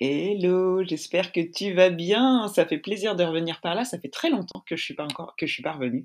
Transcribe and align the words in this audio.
Hello, 0.00 0.84
j'espère 0.84 1.32
que 1.32 1.40
tu 1.40 1.72
vas 1.72 1.90
bien. 1.90 2.46
Ça 2.54 2.64
fait 2.64 2.78
plaisir 2.78 3.16
de 3.16 3.24
revenir 3.24 3.60
par 3.60 3.74
là. 3.74 3.84
Ça 3.84 3.98
fait 3.98 4.10
très 4.10 4.30
longtemps 4.30 4.62
que 4.64 4.76
je 4.76 4.84
suis 4.84 4.94
pas 4.94 5.02
encore 5.02 5.34
que 5.36 5.44
je 5.44 5.52
suis 5.52 5.62
pas 5.62 5.72
revenue. 5.72 6.04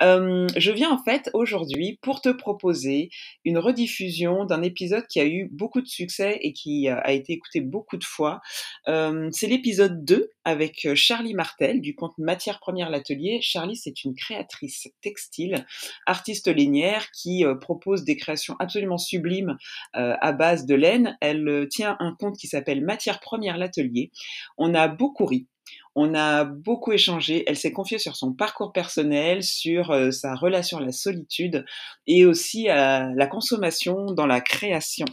Euh, 0.00 0.46
je 0.56 0.70
viens 0.70 0.92
en 0.92 1.02
fait 1.02 1.28
aujourd'hui 1.32 1.98
pour 2.02 2.20
te 2.20 2.28
proposer 2.28 3.10
une 3.44 3.58
rediffusion 3.58 4.44
d'un 4.44 4.62
épisode 4.62 5.08
qui 5.08 5.18
a 5.18 5.26
eu 5.26 5.48
beaucoup 5.50 5.80
de 5.80 5.88
succès 5.88 6.38
et 6.40 6.52
qui 6.52 6.88
a 6.88 7.10
été 7.10 7.32
écouté 7.32 7.60
beaucoup 7.60 7.96
de 7.96 8.04
fois. 8.04 8.40
Euh, 8.86 9.28
c'est 9.32 9.48
l'épisode 9.48 10.04
2 10.04 10.30
avec 10.44 10.84
euh, 10.86 10.94
Charlie 10.94 11.34
Martel 11.34 11.80
du 11.80 11.96
compte 11.96 12.16
Matière 12.18 12.60
Première 12.60 12.90
L'Atelier. 12.90 13.40
Charlie, 13.42 13.74
c'est 13.74 14.04
une 14.04 14.14
créatrice 14.14 14.86
textile, 15.00 15.66
artiste 16.06 16.46
lainière 16.46 17.10
qui 17.10 17.44
propose 17.60 18.04
des 18.04 18.16
créations 18.16 18.54
absolument 18.60 18.98
sublimes 18.98 19.56
à 19.94 20.32
base 20.32 20.64
de 20.66 20.76
laine. 20.76 21.16
Elle 21.20 21.66
tient 21.70 21.96
un 21.98 22.14
compte 22.14 22.36
qui 22.36 22.46
s'appelle 22.46 22.84
Matière 22.84 23.15
Première 23.16 23.58
L'Atelier. 23.58 24.10
On 24.58 24.74
a 24.74 24.88
beaucoup 24.88 25.26
ri. 25.26 25.46
On 25.94 26.14
a 26.14 26.44
beaucoup 26.44 26.92
échangé. 26.92 27.42
Elle 27.46 27.56
s'est 27.56 27.72
confiée 27.72 27.98
sur 27.98 28.16
son 28.16 28.34
parcours 28.34 28.72
personnel, 28.72 29.42
sur 29.42 29.90
euh, 29.90 30.10
sa 30.10 30.34
relation 30.34 30.78
à 30.78 30.82
la 30.82 30.92
solitude 30.92 31.64
et 32.06 32.26
aussi 32.26 32.68
à 32.68 33.10
la 33.14 33.26
consommation 33.26 34.12
dans 34.12 34.26
la 34.26 34.40
création. 34.40 35.06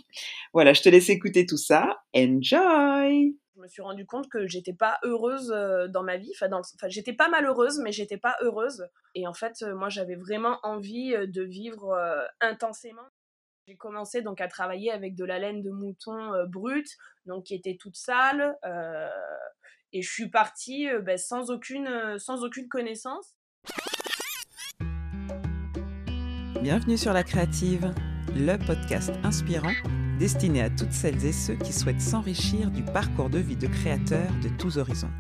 Voilà, 0.54 0.74
je 0.74 0.82
te 0.82 0.90
laisse 0.90 1.10
écouter 1.10 1.46
tout 1.46 1.58
ça. 1.58 2.02
Enjoy! 2.16 3.38
Je 3.56 3.62
me 3.62 3.68
suis 3.68 3.82
rendu 3.82 4.06
compte 4.06 4.28
que 4.30 4.46
j'étais 4.48 4.74
pas 4.74 5.00
heureuse 5.04 5.54
euh, 5.56 5.88
dans 5.88 6.04
ma 6.04 6.18
vie. 6.18 6.32
Enfin, 6.36 6.50
j'étais 6.90 7.14
pas 7.14 7.30
malheureuse, 7.30 7.80
mais 7.82 7.94
j'étais 7.94 8.18
pas 8.18 8.36
heureuse. 8.42 8.86
Et 9.16 9.26
en 9.26 9.34
fait, 9.34 9.62
euh, 9.62 9.76
moi, 9.76 9.88
j'avais 9.88 10.16
vraiment 10.16 10.60
envie 10.64 11.16
de 11.28 11.44
vivre 11.44 11.98
intensément. 12.42 13.04
J'ai 13.68 13.76
commencé 13.78 14.22
donc 14.22 14.42
à 14.42 14.48
travailler 14.48 14.92
avec 14.92 15.16
de 15.16 15.24
la 15.24 15.40
laine 15.40 15.62
de 15.62 15.72
mouton 15.72 16.32
brute, 16.50 16.90
donc 17.26 17.46
qui 17.46 17.56
était 17.56 17.78
toute 17.80 17.96
sale. 17.96 18.58
Et 19.94 20.02
je 20.02 20.12
suis 20.12 20.28
partie 20.28 20.90
euh, 20.90 21.02
bah, 21.02 21.18
sans, 21.18 21.52
aucune, 21.52 21.88
euh, 21.88 22.18
sans 22.18 22.44
aucune 22.44 22.68
connaissance. 22.68 23.36
Bienvenue 26.62 26.98
sur 26.98 27.14
La 27.14 27.24
Créative, 27.24 27.94
le 28.36 28.58
podcast 28.66 29.12
inspirant 29.24 29.74
destiné 30.18 30.64
à 30.64 30.70
toutes 30.70 30.94
celles 30.94 31.24
et 31.26 31.32
ceux 31.32 31.56
qui 31.56 31.74
souhaitent 31.74 32.02
s'enrichir 32.02 32.72
du 32.72 32.84
parcours 32.84 33.30
de 33.30 33.38
vie 33.38 33.58
de 33.58 33.68
créateurs 33.68 34.32
de 34.42 34.50
tous 34.58 34.78
horizons. 34.78 35.12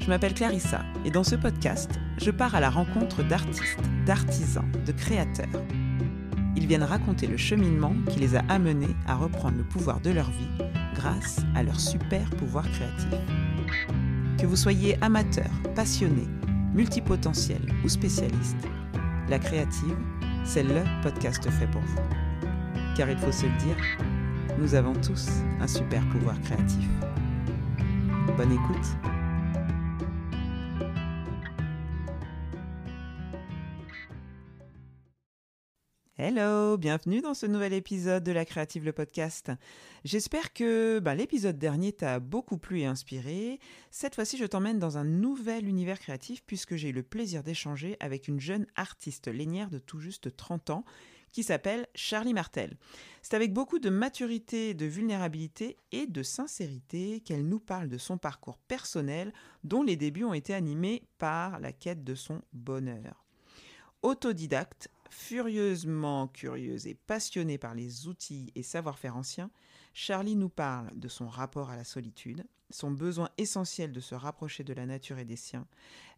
Je 0.00 0.08
m'appelle 0.08 0.34
Clarissa 0.34 0.82
et 1.04 1.10
dans 1.10 1.24
ce 1.24 1.34
podcast, 1.34 1.90
je 2.16 2.30
pars 2.30 2.54
à 2.54 2.60
la 2.60 2.70
rencontre 2.70 3.22
d'artistes, 3.24 3.80
d'artisans, 4.06 4.70
de 4.86 4.92
créateurs. 4.92 5.62
Ils 6.56 6.66
viennent 6.66 6.82
raconter 6.82 7.26
le 7.26 7.36
cheminement 7.36 7.94
qui 8.10 8.18
les 8.18 8.34
a 8.34 8.40
amenés 8.48 8.96
à 9.06 9.14
reprendre 9.14 9.58
le 9.58 9.64
pouvoir 9.64 10.00
de 10.00 10.10
leur 10.10 10.30
vie 10.30 10.64
grâce 10.94 11.40
à 11.54 11.62
leur 11.62 11.78
super 11.78 12.28
pouvoir 12.30 12.64
créatif. 12.70 13.08
Que 14.38 14.46
vous 14.46 14.56
soyez 14.56 14.96
amateur, 15.02 15.50
passionné, 15.74 16.26
multipotentiel 16.74 17.60
ou 17.84 17.88
spécialiste, 17.88 18.56
La 19.28 19.38
Créative, 19.38 19.96
c'est 20.44 20.62
le 20.62 20.82
podcast 21.02 21.48
fait 21.50 21.70
pour 21.70 21.82
vous. 21.82 22.00
Car 22.96 23.10
il 23.10 23.18
faut 23.18 23.32
se 23.32 23.44
le 23.44 23.56
dire, 23.58 23.76
nous 24.58 24.74
avons 24.74 24.94
tous 24.94 25.28
un 25.60 25.66
super 25.66 26.02
pouvoir 26.08 26.40
créatif. 26.40 26.88
Bonne 28.36 28.52
écoute 28.52 29.15
Hello, 36.18 36.78
bienvenue 36.78 37.20
dans 37.20 37.34
ce 37.34 37.44
nouvel 37.44 37.74
épisode 37.74 38.24
de 38.24 38.32
La 38.32 38.46
Créative 38.46 38.86
le 38.86 38.94
podcast. 38.94 39.52
J'espère 40.02 40.54
que 40.54 40.98
bah, 40.98 41.14
l'épisode 41.14 41.58
dernier 41.58 41.92
t'a 41.92 42.20
beaucoup 42.20 42.56
plu 42.56 42.80
et 42.80 42.86
inspiré. 42.86 43.60
Cette 43.90 44.14
fois-ci, 44.14 44.38
je 44.38 44.46
t'emmène 44.46 44.78
dans 44.78 44.96
un 44.96 45.04
nouvel 45.04 45.68
univers 45.68 45.98
créatif 45.98 46.42
puisque 46.46 46.76
j'ai 46.76 46.88
eu 46.88 46.92
le 46.92 47.02
plaisir 47.02 47.42
d'échanger 47.42 47.98
avec 48.00 48.28
une 48.28 48.40
jeune 48.40 48.66
artiste 48.76 49.28
lainière 49.28 49.68
de 49.68 49.78
tout 49.78 49.98
juste 49.98 50.34
30 50.34 50.70
ans 50.70 50.84
qui 51.32 51.42
s'appelle 51.42 51.86
Charlie 51.94 52.32
Martel. 52.32 52.78
C'est 53.20 53.36
avec 53.36 53.52
beaucoup 53.52 53.78
de 53.78 53.90
maturité, 53.90 54.72
de 54.72 54.86
vulnérabilité 54.86 55.76
et 55.92 56.06
de 56.06 56.22
sincérité 56.22 57.20
qu'elle 57.20 57.46
nous 57.46 57.60
parle 57.60 57.90
de 57.90 57.98
son 57.98 58.16
parcours 58.16 58.56
personnel 58.56 59.34
dont 59.64 59.82
les 59.82 59.96
débuts 59.96 60.24
ont 60.24 60.32
été 60.32 60.54
animés 60.54 61.02
par 61.18 61.60
la 61.60 61.72
quête 61.72 62.04
de 62.04 62.14
son 62.14 62.40
bonheur. 62.54 63.26
Autodidacte, 64.00 64.88
Furieusement 65.10 66.28
curieuse 66.28 66.86
et 66.86 66.94
passionnée 66.94 67.58
par 67.58 67.74
les 67.74 68.08
outils 68.08 68.52
et 68.54 68.62
savoir-faire 68.62 69.16
anciens, 69.16 69.50
Charlie 69.94 70.36
nous 70.36 70.48
parle 70.48 70.90
de 70.98 71.08
son 71.08 71.28
rapport 71.28 71.70
à 71.70 71.76
la 71.76 71.84
solitude, 71.84 72.44
son 72.70 72.90
besoin 72.90 73.30
essentiel 73.38 73.92
de 73.92 74.00
se 74.00 74.14
rapprocher 74.14 74.64
de 74.64 74.74
la 74.74 74.86
nature 74.86 75.18
et 75.18 75.24
des 75.24 75.36
siens. 75.36 75.66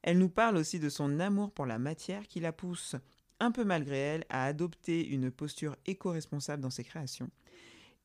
Elle 0.02 0.18
nous 0.18 0.28
parle 0.28 0.56
aussi 0.56 0.80
de 0.80 0.88
son 0.88 1.20
amour 1.20 1.52
pour 1.52 1.66
la 1.66 1.78
matière 1.78 2.26
qui 2.26 2.40
la 2.40 2.52
pousse, 2.52 2.96
un 3.40 3.52
peu 3.52 3.64
malgré 3.64 3.98
elle, 3.98 4.24
à 4.30 4.44
adopter 4.44 5.06
une 5.06 5.30
posture 5.30 5.76
éco-responsable 5.86 6.62
dans 6.62 6.70
ses 6.70 6.84
créations, 6.84 7.30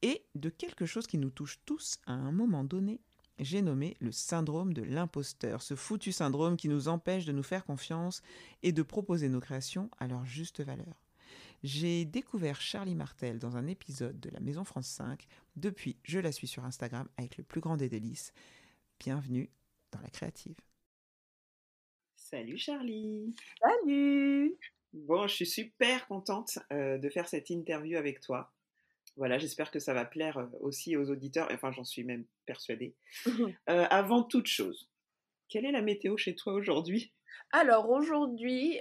et 0.01 0.25
de 0.35 0.49
quelque 0.49 0.85
chose 0.85 1.07
qui 1.07 1.17
nous 1.17 1.29
touche 1.29 1.59
tous 1.65 1.97
à 2.05 2.13
un 2.13 2.31
moment 2.31 2.63
donné 2.63 2.99
j'ai 3.39 3.61
nommé 3.61 3.97
le 3.99 4.11
syndrome 4.11 4.73
de 4.73 4.83
l'imposteur, 4.83 5.61
ce 5.61 5.75
foutu 5.75 6.11
syndrome 6.11 6.57
qui 6.57 6.69
nous 6.69 6.87
empêche 6.87 7.25
de 7.25 7.31
nous 7.31 7.43
faire 7.43 7.65
confiance 7.65 8.21
et 8.61 8.71
de 8.71 8.81
proposer 8.83 9.29
nos 9.29 9.39
créations 9.39 9.89
à 9.99 10.07
leur 10.07 10.25
juste 10.25 10.61
valeur. 10.61 11.03
J'ai 11.63 12.03
découvert 12.05 12.59
Charlie 12.59 12.95
Martel 12.95 13.39
dans 13.39 13.55
un 13.55 13.67
épisode 13.67 14.19
de 14.19 14.29
la 14.29 14.41
Maison 14.41 14.65
France 14.65 14.87
5. 14.87 15.25
Depuis, 15.55 15.97
je 16.03 16.19
la 16.19 16.31
suis 16.31 16.47
sur 16.47 16.65
Instagram 16.65 17.07
avec 17.17 17.37
le 17.37 17.43
plus 17.43 17.61
grand 17.61 17.77
des 17.77 17.87
délices. 17.89 18.33
Bienvenue 18.99 19.49
dans 19.91 20.01
la 20.01 20.09
créative. 20.09 20.57
Salut 22.15 22.57
Charlie. 22.57 23.33
Salut. 23.61 24.57
Bon, 24.91 25.25
je 25.27 25.35
suis 25.35 25.45
super 25.45 26.07
contente 26.07 26.59
euh, 26.71 26.97
de 26.97 27.09
faire 27.09 27.27
cette 27.27 27.49
interview 27.49 27.97
avec 27.97 28.19
toi. 28.19 28.53
Voilà, 29.15 29.37
j'espère 29.37 29.71
que 29.71 29.79
ça 29.79 29.93
va 29.93 30.05
plaire 30.05 30.49
aussi 30.59 30.97
aux 30.97 31.09
auditeurs, 31.09 31.47
enfin 31.51 31.71
j'en 31.71 31.83
suis 31.83 32.03
même 32.03 32.25
persuadée. 32.45 32.95
Mmh 33.25 33.53
avant 33.67 34.23
toute 34.23 34.47
chose, 34.47 34.89
quelle 35.49 35.65
est 35.65 35.71
la 35.71 35.81
météo 35.81 36.17
chez 36.17 36.35
toi 36.35 36.53
aujourd'hui? 36.53 37.13
Alors 37.51 37.89
aujourd'hui, 37.91 38.79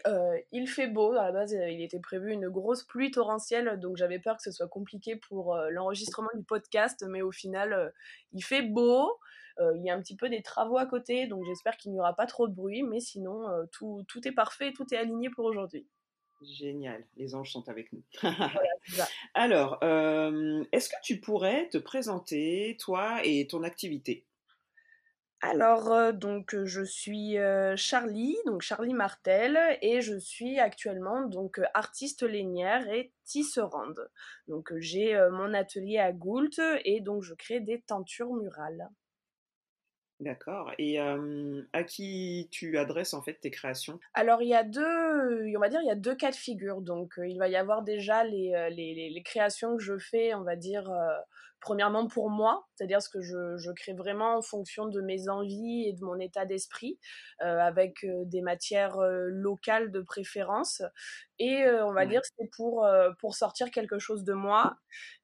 il 0.53 0.66
fait 0.66 0.87
beau. 0.87 1.12
À 1.12 1.26
la 1.26 1.32
base, 1.32 1.53
il 1.53 1.82
était 1.82 2.00
prévu 2.00 2.32
une 2.32 2.48
grosse 2.48 2.84
pluie 2.84 3.10
torrentielle, 3.10 3.78
donc 3.78 3.97
j'avais 3.97 4.19
peur 4.19 4.37
que 4.37 4.43
ce 4.43 4.50
soit 4.50 4.69
compliqué 4.69 5.16
pour 5.16 5.56
l'enregistrement 5.70 6.31
du 6.34 6.43
podcast, 6.43 7.04
mais 7.06 7.20
au 7.20 7.32
final, 7.32 7.93
il 8.32 8.43
fait 8.43 8.62
beau. 8.62 9.19
il 9.60 9.82
y 9.84 9.91
a 9.91 9.94
un 9.94 10.00
petit 10.00 10.16
peu 10.16 10.31
des 10.31 10.43
travaux 10.43 10.78
à 10.78 10.87
côté, 10.87 11.26
donc 11.26 11.44
j'espère 11.44 11.76
qu'il 11.76 11.93
n'y 11.93 12.00
aura 12.00 12.14
pas 12.14 12.26
trop 12.26 12.49
de 12.49 12.54
bruit, 12.54 12.82
mais 12.82 13.00
sinon, 13.00 13.44
tout, 13.72 14.04
tout 14.09 14.26
est 14.26 14.32
parfait, 14.32 14.72
tout 14.72 14.87
est 14.93 14.97
aligné 14.97 15.28
pour 15.28 15.44
aujourd'hui. 15.44 15.87
Génial, 16.44 17.04
les 17.16 17.34
anges 17.34 17.53
sont 17.53 17.69
avec 17.69 17.92
nous. 17.92 18.03
Alors, 19.34 19.78
euh, 19.82 20.64
est-ce 20.72 20.88
que 20.88 21.00
tu 21.03 21.20
pourrais 21.20 21.69
te 21.69 21.78
présenter, 21.78 22.76
toi 22.80 23.20
et 23.25 23.47
ton 23.47 23.62
activité? 23.62 24.26
Alors, 25.41 25.92
euh, 25.92 26.12
donc, 26.12 26.54
je 26.64 26.82
suis 26.82 27.38
euh, 27.38 27.76
Charlie, 27.76 28.36
donc 28.47 28.62
Charlie 28.62 28.94
Martel, 28.94 29.58
et 29.82 30.00
je 30.00 30.16
suis 30.16 30.58
actuellement 30.58 31.26
donc 31.26 31.60
artiste 31.75 32.22
lainière 32.22 32.88
et 32.88 33.12
tisserande. 33.25 34.08
Donc, 34.48 34.72
j'ai 34.78 35.19
mon 35.32 35.52
atelier 35.54 35.98
à 35.98 36.12
Goult 36.12 36.60
et 36.84 37.00
donc 37.00 37.22
je 37.22 37.34
crée 37.34 37.60
des 37.60 37.81
tentures 37.82 38.32
murales. 38.34 38.88
D'accord. 40.22 40.70
Et 40.78 40.98
à 40.98 41.82
qui 41.84 42.48
tu 42.50 42.78
adresses 42.78 43.12
en 43.12 43.22
fait 43.22 43.34
tes 43.34 43.50
créations? 43.50 43.98
Alors 44.14 44.40
il 44.40 44.48
y 44.48 44.54
a 44.54 44.62
deux, 44.62 45.54
on 45.56 45.60
va 45.60 45.68
dire 45.68 45.80
il 45.82 45.88
y 45.88 45.90
a 45.90 45.96
deux 45.96 46.14
cas 46.14 46.30
de 46.30 46.36
figure. 46.36 46.80
Donc 46.80 47.14
il 47.18 47.38
va 47.38 47.48
y 47.48 47.56
avoir 47.56 47.82
déjà 47.82 48.22
les, 48.22 48.52
les, 48.70 49.10
les, 49.10 49.22
créations 49.22 49.76
que 49.76 49.82
je 49.82 49.98
fais, 49.98 50.32
on 50.34 50.42
va 50.42 50.54
dire 50.54 50.90
premièrement 51.62 52.06
pour 52.06 52.28
moi, 52.28 52.66
c'est-à-dire 52.74 53.00
ce 53.00 53.08
que 53.08 53.22
je, 53.22 53.56
je, 53.56 53.70
crée 53.70 53.94
vraiment 53.94 54.37
en 54.37 54.42
fonction 54.42 54.87
de 54.87 55.00
mes 55.00 55.28
envies 55.28 55.88
et 55.88 55.94
de 55.94 56.04
mon 56.04 56.19
état 56.19 56.44
d'esprit, 56.44 56.98
avec 57.40 58.06
des 58.26 58.42
matières 58.42 58.98
locales 59.00 59.90
de 59.90 60.00
préférence. 60.00 60.82
Et 61.38 61.64
on 61.82 61.92
va 61.92 62.06
dire 62.06 62.12
dire 62.12 62.20
c'est 62.38 62.50
pour, 62.56 62.87
pour 63.19 63.34
sortir 63.34 63.70
quelque 63.70 63.98
chose 63.98 64.25
de 64.25 64.32
moi. 64.32 64.76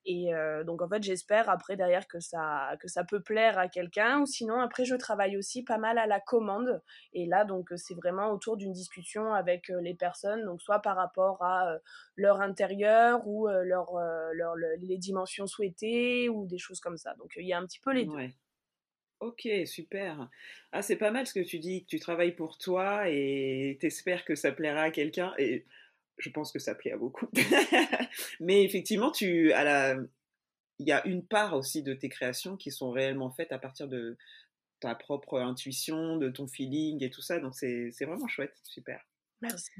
Et 0.04 0.30
donc 0.64 0.80
en 0.80 0.88
fait 0.88 1.02
j'espère 1.02 1.50
après 1.50 1.76
derrière 1.76 2.08
que 2.08 2.18
ça, 2.18 2.70
que 2.80 2.88
ça 2.88 3.04
peut 3.04 3.20
plaire 3.20 3.58
à 3.58 3.68
quelqu'un. 3.68 4.20
Ou 4.20 4.26
sinon 4.26 4.60
après 4.60 4.84
je 4.84 4.94
travaille 4.94 5.36
aussi 5.36 5.62
pas 5.62 5.78
mal 5.78 5.98
à 5.98 6.06
la 6.06 6.18
commande. 6.18 6.82
Et 7.12 7.26
là 7.26 7.44
donc 7.44 7.68
c'est 7.76 7.94
vraiment 7.94 8.30
autour 8.32 8.56
d'une 8.56 8.72
discussion 8.72 9.34
avec 9.34 9.68
les 9.68 9.94
personnes, 9.94 10.44
donc 10.44 10.62
soit 10.62 10.80
par 10.80 10.96
rapport 10.96 11.42
à 11.42 11.76
leur 12.16 12.40
intérieur 12.40 13.26
ou 13.26 13.48
leur, 13.48 13.92
leur, 14.32 14.54
les 14.80 14.98
dimensions 14.98 15.46
souhaitées 15.46 16.27
ou 16.28 16.46
des 16.46 16.58
choses 16.58 16.80
comme 16.80 16.96
ça. 16.96 17.14
Donc 17.14 17.32
il 17.36 17.46
y 17.46 17.52
a 17.52 17.58
un 17.58 17.66
petit 17.66 17.80
peu 17.80 17.92
les 17.92 18.04
deux. 18.04 18.12
Ok, 19.20 19.48
super. 19.66 20.30
Ah, 20.70 20.80
c'est 20.80 20.96
pas 20.96 21.10
mal 21.10 21.26
ce 21.26 21.34
que 21.34 21.44
tu 21.44 21.58
dis, 21.58 21.82
que 21.82 21.88
tu 21.88 21.98
travailles 21.98 22.36
pour 22.36 22.56
toi 22.56 23.08
et 23.08 23.76
t'espères 23.80 24.24
que 24.24 24.36
ça 24.36 24.52
plaira 24.52 24.82
à 24.82 24.90
quelqu'un. 24.92 25.34
Et 25.38 25.66
je 26.18 26.30
pense 26.30 26.52
que 26.52 26.60
ça 26.60 26.74
plaît 26.74 26.92
à 26.92 26.96
beaucoup. 26.96 27.28
Mais 28.40 28.62
effectivement, 28.62 29.10
tu, 29.10 29.52
à 29.52 29.64
la, 29.64 29.96
il 30.78 30.86
y 30.86 30.92
a 30.92 31.04
une 31.06 31.26
part 31.26 31.54
aussi 31.54 31.82
de 31.82 31.94
tes 31.94 32.08
créations 32.08 32.56
qui 32.56 32.70
sont 32.70 32.90
réellement 32.90 33.30
faites 33.30 33.50
à 33.50 33.58
partir 33.58 33.88
de 33.88 34.16
ta 34.80 34.94
propre 34.94 35.40
intuition, 35.40 36.16
de 36.16 36.28
ton 36.28 36.46
feeling 36.46 37.02
et 37.02 37.10
tout 37.10 37.22
ça. 37.22 37.40
Donc 37.40 37.54
c'est 37.56 37.90
vraiment 38.00 38.28
chouette, 38.28 38.56
super. 38.62 39.04
Merci. 39.40 39.70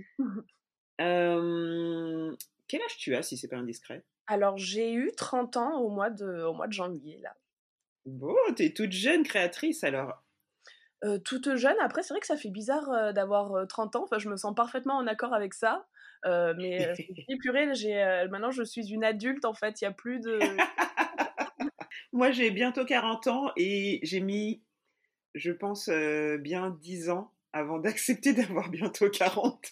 quel 0.99 2.83
âge 2.83 2.97
tu 2.99 3.15
as 3.15 3.23
si 3.23 3.37
c'est 3.37 3.49
pas 3.49 3.59
indiscret? 3.59 4.05
Alors 4.29 4.59
j'ai 4.59 4.93
eu 4.93 5.11
30 5.17 5.57
ans 5.57 5.81
au 5.81 5.89
mois 5.89 6.11
de, 6.11 6.43
au 6.45 6.53
mois 6.53 6.69
de 6.69 6.73
janvier 6.73 7.19
là. 7.23 7.35
Bon, 8.05 8.37
es 8.59 8.73
toute 8.73 8.93
jeune 8.93 9.23
créatrice 9.23 9.83
alors. 9.83 10.23
Euh, 11.05 11.19
toute 11.19 11.57
jeune, 11.57 11.77
après 11.81 12.03
c'est 12.03 12.13
vrai 12.13 12.21
que 12.21 12.27
ça 12.27 12.37
fait 12.37 12.51
bizarre 12.51 12.91
euh, 12.91 13.13
d'avoir 13.13 13.67
30 13.67 13.97
ans, 13.97 14.05
enfin 14.05 14.19
je 14.19 14.29
me 14.29 14.37
sens 14.37 14.55
parfaitement 14.55 14.97
en 14.97 15.07
accord 15.07 15.33
avec 15.33 15.55
ça. 15.55 15.87
Euh, 16.27 16.55
mais 16.57 16.93
purée, 17.41 17.73
j'ai, 17.75 17.95
maintenant 18.31 18.51
je 18.51 18.63
suis 18.63 18.93
une 18.93 19.05
adulte 19.05 19.45
en 19.45 19.55
fait, 19.55 19.81
il 19.81 19.85
n'y 19.85 19.89
a 19.89 19.93
plus 19.93 20.21
de... 20.21 20.39
Moi 22.13 22.31
j'ai 22.31 22.51
bientôt 22.51 22.85
40 22.85 23.27
ans 23.29 23.53
et 23.57 24.01
j'ai 24.03 24.21
mis, 24.21 24.63
je 25.35 25.53
pense, 25.53 25.89
bien 25.89 26.71
10 26.83 27.11
ans 27.11 27.33
avant 27.53 27.79
d'accepter 27.79 28.33
d'avoir 28.35 28.69
bientôt 28.69 29.09
40. 29.09 29.71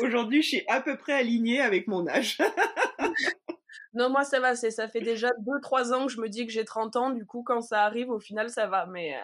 Aujourd'hui 0.00 0.42
je 0.42 0.48
suis 0.48 0.64
à 0.68 0.80
peu 0.80 0.96
près 0.96 1.14
alignée 1.14 1.60
avec 1.60 1.88
mon 1.88 2.06
âge. 2.06 2.38
Non, 3.94 4.10
moi 4.10 4.24
ça 4.24 4.40
va, 4.40 4.54
c'est, 4.54 4.70
ça 4.70 4.88
fait 4.88 5.00
déjà 5.00 5.30
2-3 5.46 5.92
ans 5.92 6.06
que 6.06 6.12
je 6.12 6.20
me 6.20 6.28
dis 6.28 6.46
que 6.46 6.52
j'ai 6.52 6.64
30 6.64 6.96
ans, 6.96 7.10
du 7.10 7.26
coup 7.26 7.42
quand 7.42 7.60
ça 7.60 7.84
arrive 7.84 8.10
au 8.10 8.20
final 8.20 8.50
ça 8.50 8.66
va, 8.66 8.86
mais... 8.86 9.16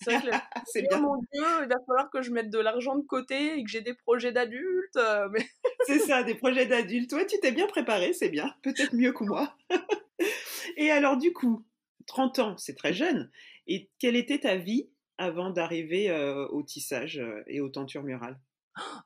C'est 0.00 0.18
vrai 0.18 0.30
que 0.30 0.36
c'est 0.66 0.82
bien. 0.82 1.00
mon 1.00 1.16
Dieu, 1.16 1.44
il 1.62 1.68
va 1.68 1.76
falloir 1.86 2.10
que 2.10 2.22
je 2.22 2.30
mette 2.30 2.50
de 2.50 2.58
l'argent 2.58 2.96
de 2.96 3.02
côté 3.02 3.58
et 3.58 3.64
que 3.64 3.70
j'ai 3.70 3.80
des 3.80 3.94
projets 3.94 4.32
d'adultes. 4.32 4.96
Euh, 4.96 5.28
mais... 5.32 5.46
c'est 5.86 5.98
ça, 5.98 6.22
des 6.22 6.34
projets 6.34 6.66
d'adultes. 6.66 7.10
Toi, 7.10 7.24
tu 7.24 7.38
t'es 7.40 7.52
bien 7.52 7.66
préparé, 7.66 8.12
c'est 8.12 8.28
bien. 8.28 8.54
Peut-être 8.62 8.94
mieux 8.94 9.12
que 9.12 9.24
moi. 9.24 9.56
et 10.76 10.90
alors, 10.90 11.16
du 11.16 11.32
coup, 11.32 11.64
30 12.06 12.38
ans, 12.40 12.56
c'est 12.56 12.76
très 12.76 12.92
jeune. 12.92 13.30
Et 13.66 13.90
quelle 13.98 14.16
était 14.16 14.40
ta 14.40 14.56
vie 14.56 14.90
avant 15.18 15.50
d'arriver 15.50 16.10
euh, 16.10 16.46
au 16.48 16.62
tissage 16.62 17.18
euh, 17.18 17.42
et 17.46 17.60
aux 17.60 17.68
tentures 17.68 18.02
murales? 18.02 18.38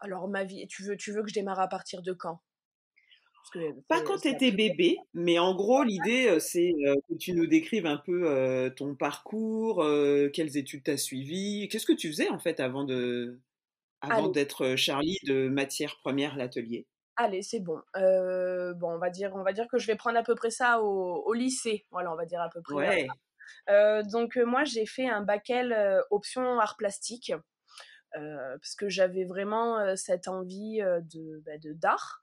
Alors, 0.00 0.28
ma 0.28 0.44
vie, 0.44 0.66
tu 0.66 0.82
veux, 0.82 0.96
tu 0.96 1.12
veux 1.12 1.22
que 1.22 1.28
je 1.28 1.34
démarre 1.34 1.60
à 1.60 1.68
partir 1.68 2.02
de 2.02 2.12
quand? 2.12 2.40
Pas 3.88 4.02
quand 4.02 4.18
tu 4.18 4.28
étais 4.28 4.50
bébé, 4.50 4.98
mais 5.14 5.38
en 5.38 5.54
gros, 5.54 5.82
l'idée, 5.82 6.38
c'est 6.40 6.72
que 7.08 7.14
tu 7.14 7.32
nous 7.32 7.46
décrives 7.46 7.86
un 7.86 7.96
peu 7.96 8.72
ton 8.76 8.94
parcours, 8.94 9.84
quelles 10.32 10.56
études 10.56 10.84
tu 10.84 10.90
as 10.90 10.96
suivies, 10.96 11.68
qu'est-ce 11.68 11.86
que 11.86 11.92
tu 11.92 12.08
faisais 12.08 12.28
en 12.28 12.38
fait 12.38 12.60
avant 12.60 12.84
de 12.84 13.40
avant 14.02 14.28
d'être 14.28 14.76
Charlie 14.76 15.18
de 15.24 15.48
matière 15.48 15.98
première 16.00 16.36
l'atelier? 16.36 16.86
Allez, 17.16 17.42
c'est 17.42 17.60
bon. 17.60 17.80
bon, 17.94 18.94
on 18.94 18.98
va 18.98 19.10
dire, 19.10 19.32
on 19.34 19.42
va 19.42 19.52
dire 19.52 19.68
que 19.68 19.78
je 19.78 19.86
vais 19.86 19.96
prendre 19.96 20.18
à 20.18 20.22
peu 20.22 20.34
près 20.34 20.50
ça 20.50 20.80
au, 20.80 21.32
lycée. 21.32 21.86
Voilà, 21.90 22.12
on 22.12 22.16
va 22.16 22.26
dire 22.26 22.40
à 22.40 22.48
peu 22.48 22.62
près. 22.62 23.06
donc 24.04 24.36
moi, 24.36 24.64
j'ai 24.64 24.86
fait 24.86 25.08
un 25.08 25.22
bac 25.22 25.50
L 25.50 26.02
option 26.10 26.60
art 26.60 26.76
plastique. 26.76 27.32
Euh, 28.16 28.58
parce 28.58 28.74
que 28.74 28.88
j'avais 28.88 29.24
vraiment 29.24 29.78
euh, 29.78 29.94
cette 29.94 30.26
envie 30.26 30.82
euh, 30.82 31.00
de 31.00 31.40
bah, 31.46 31.52
d'art. 31.62 32.22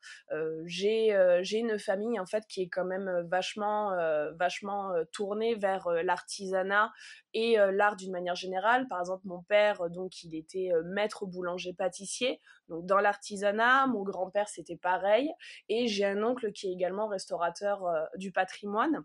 j'ai 0.65 1.15
j'ai 1.41 1.59
une 1.59 1.79
famille 1.79 2.19
en 2.19 2.25
fait 2.25 2.45
qui 2.47 2.61
est 2.61 2.67
quand 2.67 2.83
même 2.85 3.25
vachement 3.29 3.95
vachement 4.37 4.91
tournée 5.11 5.55
vers 5.55 5.89
l'artisanat 6.03 6.91
et 7.33 7.57
l'art 7.71 7.95
d'une 7.95 8.11
manière 8.11 8.35
générale. 8.35 8.87
Par 8.87 8.99
exemple, 8.99 9.23
mon 9.25 9.41
père 9.43 9.89
donc 9.89 10.23
il 10.23 10.35
était 10.35 10.71
maître 10.85 11.25
boulanger 11.25 11.73
pâtissier. 11.73 12.41
Donc 12.69 12.85
dans 12.85 12.99
l'artisanat, 12.99 13.87
mon 13.87 14.03
grand-père 14.03 14.49
c'était 14.49 14.77
pareil 14.77 15.31
et 15.69 15.87
j'ai 15.87 16.05
un 16.05 16.23
oncle 16.23 16.51
qui 16.51 16.67
est 16.67 16.73
également 16.73 17.07
restaurateur 17.07 17.85
du 18.17 18.31
patrimoine 18.31 19.03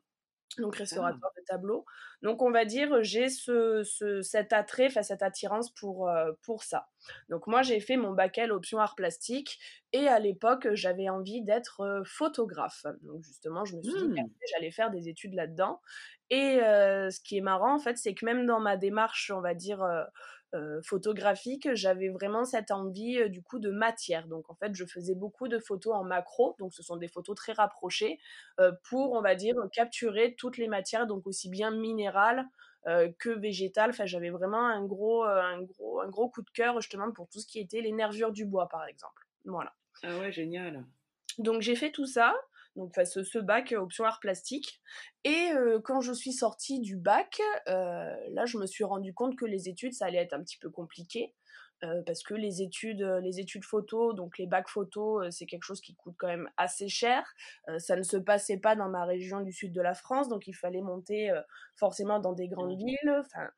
donc 0.58 0.76
restaurateur 0.76 1.30
de 1.36 1.42
tableaux. 1.46 1.84
Donc 2.22 2.42
on 2.42 2.50
va 2.50 2.64
dire 2.64 3.02
j'ai 3.02 3.28
ce, 3.28 3.82
cet 4.22 4.52
attrait, 4.52 4.86
enfin 4.86 5.02
cette 5.02 5.22
attirance 5.22 5.70
pour, 5.74 6.08
euh, 6.08 6.32
pour 6.42 6.62
ça. 6.62 6.88
Donc 7.28 7.46
moi 7.46 7.62
j'ai 7.62 7.80
fait 7.80 7.96
mon 7.96 8.12
bac 8.12 8.38
L 8.38 8.52
option 8.52 8.78
art 8.78 8.94
plastique 8.94 9.58
et 9.92 10.08
à 10.08 10.18
l'époque 10.18 10.68
j'avais 10.74 11.08
envie 11.08 11.42
d'être 11.42 11.80
euh, 11.80 12.02
photographe. 12.04 12.84
Donc 13.02 13.22
justement 13.24 13.64
je 13.64 13.76
me 13.76 13.82
suis 13.82 13.92
dit 13.92 13.98
que 13.98 14.20
mmh. 14.20 14.30
j'allais 14.52 14.70
faire 14.70 14.90
des 14.90 15.08
études 15.08 15.34
là-dedans. 15.34 15.80
Et 16.30 16.60
euh, 16.62 17.10
ce 17.10 17.20
qui 17.20 17.36
est 17.36 17.42
marrant 17.42 17.74
en 17.74 17.78
fait 17.78 17.98
c'est 17.98 18.14
que 18.14 18.24
même 18.24 18.46
dans 18.46 18.60
ma 18.60 18.76
démarche 18.76 19.30
on 19.34 19.40
va 19.40 19.54
dire 19.54 19.84
photographique, 20.82 21.68
j'avais 21.74 22.08
vraiment 22.08 22.44
cette 22.44 22.70
envie 22.70 23.18
euh, 23.18 23.28
du 23.28 23.42
coup 23.42 23.58
de 23.58 23.70
matière. 23.70 24.26
Donc 24.28 24.50
en 24.50 24.54
fait, 24.54 24.74
je 24.74 24.84
faisais 24.84 25.14
beaucoup 25.14 25.48
de 25.48 25.58
photos 25.58 25.94
en 25.94 26.04
macro, 26.04 26.56
donc 26.58 26.74
ce 26.74 26.82
sont 26.82 26.96
des 26.96 27.08
photos 27.08 27.36
très 27.36 27.52
rapprochées 27.52 28.18
euh, 28.60 28.72
pour, 28.88 29.12
on 29.12 29.22
va 29.22 29.34
dire, 29.34 29.56
capturer 29.72 30.34
toutes 30.36 30.58
les 30.58 30.68
matières, 30.68 31.06
donc 31.06 31.26
aussi 31.26 31.48
bien 31.48 31.70
minérales 31.70 32.46
que 33.18 33.30
végétales. 33.30 33.90
Enfin, 33.90 34.06
j'avais 34.06 34.30
vraiment 34.30 34.66
un 34.66 34.84
gros, 34.84 35.22
un 35.22 35.62
gros, 35.62 36.00
un 36.00 36.08
gros 36.08 36.28
coup 36.28 36.42
de 36.42 36.50
cœur 36.50 36.80
justement 36.80 37.12
pour 37.12 37.28
tout 37.28 37.38
ce 37.38 37.46
qui 37.46 37.60
était 37.60 37.80
les 37.80 37.92
nervures 37.92 38.32
du 38.32 38.44
bois, 38.44 38.68
par 38.68 38.86
exemple. 38.86 39.22
Voilà. 39.44 39.72
Ah 40.02 40.18
ouais, 40.18 40.32
génial. 40.32 40.84
Donc 41.38 41.62
j'ai 41.62 41.76
fait 41.76 41.92
tout 41.92 42.06
ça 42.06 42.34
donc 42.76 42.94
ce, 43.04 43.22
ce, 43.22 43.38
bac 43.38 43.74
option 43.76 44.04
art 44.04 44.20
plastique. 44.20 44.80
Et 45.24 45.50
quand 45.84 46.00
je 46.00 46.12
suis 46.12 46.32
sortie 46.32 46.80
du 46.80 46.96
bac, 46.96 47.40
là 47.66 48.44
je 48.46 48.58
me 48.58 48.66
suis 48.66 48.84
rendu 48.84 49.14
compte 49.14 49.36
que 49.36 49.44
les 49.44 49.68
études 49.68 49.92
ça 49.92 50.06
allait 50.06 50.18
être 50.18 50.32
un 50.32 50.42
petit 50.42 50.58
peu 50.58 50.70
compliqué. 50.70 51.34
Euh, 51.84 52.00
parce 52.06 52.22
que 52.22 52.34
les 52.34 52.62
études, 52.62 53.02
euh, 53.02 53.20
les 53.20 53.40
études 53.40 53.64
photo, 53.64 54.12
donc 54.12 54.38
les 54.38 54.46
bacs 54.46 54.68
photo, 54.68 55.20
euh, 55.20 55.30
c'est 55.30 55.46
quelque 55.46 55.64
chose 55.64 55.80
qui 55.80 55.96
coûte 55.96 56.14
quand 56.16 56.28
même 56.28 56.48
assez 56.56 56.88
cher. 56.88 57.34
ça 57.78 57.96
ne 57.96 58.02
se 58.02 58.16
passait 58.16 58.58
pas 58.58 58.76
dans 58.76 58.88
ma 58.88 59.04
région 59.04 59.40
du 59.40 59.52
sud 59.52 59.72
de 59.72 59.80
la 59.80 59.94
France, 59.94 60.28
donc 60.28 60.46
il 60.46 60.52
fallait 60.52 60.80
monter 60.80 61.32
forcément 61.76 62.20
dans 62.20 62.32
des 62.32 62.48
grandes 62.48 62.76
villes. 62.76 63.20
Enfin, 63.20 63.48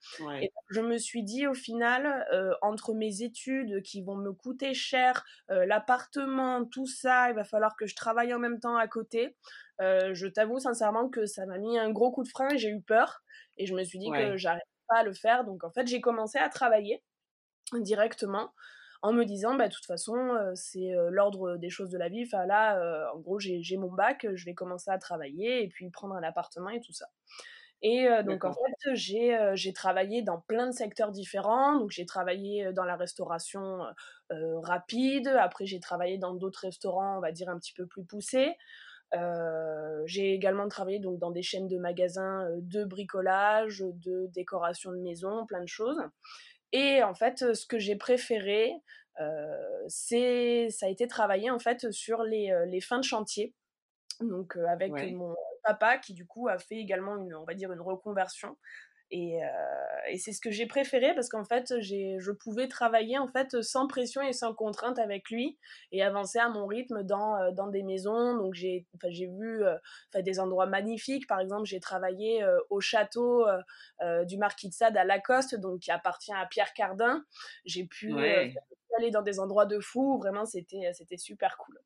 je 0.70 0.80
me 0.80 0.98
suis 0.98 1.22
dit 1.22 1.46
au 1.46 1.54
final, 1.54 2.26
entre 2.62 2.94
mes 2.94 3.22
études 3.22 3.82
qui 3.82 4.02
vont 4.02 4.16
me 4.16 4.32
coûter 4.32 4.74
cher, 4.74 5.24
l'appartement, 5.48 6.64
tout 6.64 6.86
ça, 6.86 7.30
il 7.30 7.34
va 7.34 7.44
falloir 7.44 7.76
que 7.76 7.86
je 7.86 7.94
travaille 7.94 8.32
en 8.34 8.38
même 8.38 8.60
temps 8.60 8.76
à 8.76 8.88
côté. 8.88 9.36
je 9.80 10.26
t'avoue 10.26 10.58
sincèrement 10.58 11.08
que 11.08 11.26
ça 11.26 11.46
m'a 11.46 11.58
mis 11.58 11.78
un 11.78 11.90
gros 11.90 12.12
coup 12.12 12.22
de 12.22 12.28
frein 12.28 12.48
et 12.50 12.58
j'ai 12.58 12.70
eu 12.70 12.80
peur. 12.80 13.22
Et 13.56 13.66
je 13.66 13.74
me 13.74 13.84
suis 13.84 13.98
dit 13.98 14.10
que 14.10 14.36
j'arrivais 14.36 14.62
pas 14.88 14.98
à 14.98 15.04
le 15.04 15.14
faire. 15.14 15.44
Donc 15.44 15.64
en 15.64 15.70
fait, 15.70 15.86
j'ai 15.86 16.00
commencé 16.00 16.38
à 16.38 16.48
travailler 16.48 17.02
directement 17.72 18.52
en 19.04 19.12
me 19.12 19.24
disant 19.24 19.54
bah 19.54 19.68
de 19.68 19.74
toute 19.74 19.84
façon 19.84 20.16
euh, 20.16 20.52
c'est 20.54 20.94
euh, 20.94 21.10
l'ordre 21.10 21.58
des 21.58 21.68
choses 21.68 21.90
de 21.90 21.98
la 21.98 22.08
vie. 22.08 22.24
Enfin 22.24 22.46
là 22.46 22.78
euh, 22.78 23.04
en 23.14 23.18
gros 23.18 23.38
j'ai 23.38 23.76
mon 23.76 23.92
bac 23.92 24.26
je 24.34 24.44
vais 24.46 24.54
commencer 24.54 24.90
à 24.90 24.96
travailler 24.96 25.62
et 25.62 25.68
puis 25.68 25.90
prendre 25.90 26.14
un 26.14 26.22
appartement 26.22 26.70
et 26.70 26.80
tout 26.80 26.94
ça. 26.94 27.06
Et 27.82 28.08
donc 28.24 28.46
en 28.46 28.54
fait 28.54 28.94
j'ai 28.94 29.72
travaillé 29.74 30.22
dans 30.22 30.40
plein 30.40 30.68
de 30.68 30.72
secteurs 30.72 31.10
différents. 31.10 31.78
Donc 31.78 31.90
j'ai 31.90 32.06
travaillé 32.06 32.72
dans 32.72 32.84
la 32.84 32.96
restauration 32.96 33.80
rapide. 34.30 35.28
Après 35.28 35.66
j'ai 35.66 35.80
travaillé 35.80 36.16
dans 36.16 36.32
d'autres 36.32 36.60
restaurants 36.60 37.18
on 37.18 37.20
va 37.20 37.30
dire 37.30 37.50
un 37.50 37.58
petit 37.58 37.74
peu 37.74 37.86
plus 37.86 38.06
poussés. 38.06 38.56
J'ai 40.06 40.32
également 40.32 40.66
travaillé 40.68 40.98
donc 40.98 41.18
dans 41.18 41.30
des 41.30 41.42
chaînes 41.42 41.68
de 41.68 41.76
magasins 41.76 42.48
de 42.56 42.84
bricolage 42.84 43.84
de 43.96 44.28
décoration 44.28 44.90
de 44.90 45.00
maison 45.02 45.44
plein 45.44 45.60
de 45.60 45.68
choses 45.68 46.00
et 46.74 47.02
en 47.02 47.14
fait, 47.14 47.54
ce 47.54 47.66
que 47.66 47.78
j'ai 47.78 47.96
préféré, 47.96 48.72
c'est 49.86 50.68
ça 50.70 50.86
a 50.86 50.88
été 50.88 51.06
travailler 51.06 51.50
en 51.50 51.60
fait 51.60 51.90
sur 51.92 52.24
les, 52.24 52.52
les 52.66 52.80
fins 52.80 52.98
de 52.98 53.04
chantier. 53.04 53.54
Donc 54.20 54.56
avec 54.56 54.92
mon 55.12 55.34
papa 55.62 55.98
qui 55.98 56.14
du 56.14 56.26
coup 56.26 56.48
a 56.48 56.58
fait 56.58 56.76
également 56.76 57.16
une 57.16 57.34
on 57.34 57.44
va 57.44 57.54
dire 57.54 57.72
une 57.72 57.80
reconversion 57.80 58.56
et, 59.10 59.38
et 60.08 60.18
c'est 60.18 60.32
ce 60.32 60.40
que 60.40 60.50
j'ai 60.50 60.66
préféré 60.66 61.14
parce 61.14 61.28
qu'en 61.28 61.44
fait, 61.44 61.74
je 61.80 62.30
pouvais 62.32 62.68
travailler 62.68 63.18
en 63.18 63.28
fait 63.28 63.60
sans 63.62 63.86
pression 63.86 64.22
et 64.22 64.32
sans 64.32 64.54
contrainte 64.54 64.98
avec 64.98 65.30
lui 65.30 65.58
et 65.92 66.02
avancer 66.02 66.38
à 66.38 66.48
mon 66.48 66.66
rythme 66.66 67.02
dans, 67.02 67.52
dans 67.52 67.68
des 67.68 67.82
maisons. 67.82 68.36
Donc 68.36 68.54
j'ai 68.54 68.86
j'ai 69.08 69.26
vu 69.26 69.62
des 70.14 70.40
endroits 70.40 70.66
magnifiques. 70.66 71.26
Par 71.26 71.40
exemple, 71.40 71.64
j'ai 71.66 71.80
travaillé 71.80 72.44
au 72.70 72.80
château 72.80 73.46
du 74.24 74.36
Marquis 74.36 74.68
de 74.68 74.74
Sade 74.74 74.96
à 74.96 75.04
Lacoste, 75.04 75.54
donc 75.54 75.80
qui 75.80 75.90
appartient 75.90 76.32
à 76.32 76.46
Pierre 76.46 76.72
Cardin. 76.72 77.24
J'ai 77.64 77.84
pu 77.84 78.12
aller 78.98 79.10
dans 79.10 79.22
des 79.22 79.38
endroits 79.38 79.66
de 79.66 79.78
fou. 79.80 80.18
Vraiment, 80.18 80.44
c'était 80.44 80.90
c'était 80.92 81.18
super 81.18 81.56
cool. 81.58 81.78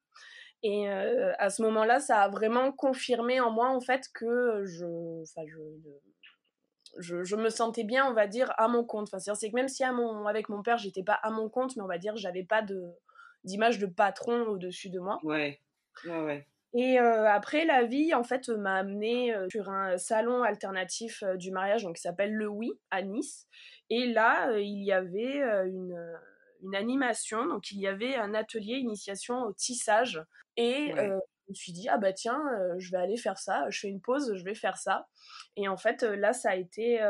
Et 0.63 0.89
à 0.89 1.51
ce 1.51 1.63
moment-là, 1.63 2.01
ça 2.01 2.23
a 2.23 2.29
vraiment 2.29 2.73
confirmé 2.73 3.41
en 3.41 3.51
moi 3.51 3.69
en 3.69 3.81
fait 3.81 4.07
que 4.13 4.65
je, 4.65 5.23
je 5.25 5.59
je, 6.99 7.37
me 7.37 7.49
sentais 7.49 7.85
bien, 7.85 8.07
on 8.07 8.15
va 8.15 8.27
dire, 8.27 8.53
à 8.57 8.69
mon 8.69 8.85
compte. 8.85 9.09
Enfin, 9.13 9.35
c'est 9.35 9.51
que 9.51 9.55
même 9.55 9.69
si 9.69 9.85
à 9.85 9.93
mon, 9.93 10.27
avec 10.27 10.49
mon 10.49 10.63
père, 10.63 10.79
j'étais 10.79 11.03
pas 11.03 11.19
à 11.23 11.31
mon 11.31 11.49
compte, 11.49 11.77
mais 11.77 11.83
on 11.83 11.89
va 11.89 11.99
dire, 11.99 12.17
j'avais 12.17 12.45
pas 12.45 12.63
de 12.63 12.83
d'image 13.45 13.79
de 13.79 13.87
patron 13.87 14.43
au-dessus 14.43 14.91
de 14.91 14.99
moi. 14.99 15.21
Ouais, 15.23 15.61
ouais, 16.05 16.23
ouais. 16.23 16.47
Et 16.75 17.01
euh, 17.01 17.29
après, 17.31 17.65
la 17.65 17.85
vie, 17.85 18.13
en 18.15 18.25
fait, 18.25 18.49
m'a 18.49 18.77
amené 18.77 19.35
euh, 19.35 19.47
sur 19.51 19.71
un 19.71 19.97
salon 19.97 20.43
alternatif 20.43 21.23
euh, 21.23 21.37
du 21.37 21.51
mariage, 21.51 21.85
donc 21.85 21.97
qui 21.97 22.03
s'appelle 22.03 22.35
Le 22.35 22.47
Oui, 22.47 22.73
à 22.91 23.03
Nice. 23.03 23.47
Et 23.91 24.07
là, 24.07 24.59
il 24.59 24.85
y 24.85 24.93
avait 24.93 25.39
une, 25.67 25.99
une, 26.63 26.75
animation, 26.75 27.47
donc 27.47 27.71
il 27.71 27.81
y 27.81 27.87
avait 27.87 28.17
un 28.17 28.35
atelier 28.35 28.75
initiation 28.75 29.45
au 29.45 29.53
tissage. 29.55 30.23
Et 30.59 30.93
me 31.49 31.55
suis 31.55 31.73
dit, 31.73 31.89
ah 31.89 31.99
bah 31.99 32.13
tiens, 32.13 32.43
je 32.79 32.91
vais 32.91 32.99
aller 32.99 33.17
faire 33.17 33.39
ça, 33.39 33.67
je 33.71 33.81
fais 33.81 33.89
une 33.89 34.01
pause, 34.01 34.35
je 34.35 34.45
vais 34.45 34.55
faire 34.55 34.77
ça. 34.77 35.09
Et 35.57 35.69
en 35.69 35.77
fait, 35.77 36.03
là, 36.03 36.33
ça 36.33 36.51
a 36.51 36.57
été. 36.57 37.01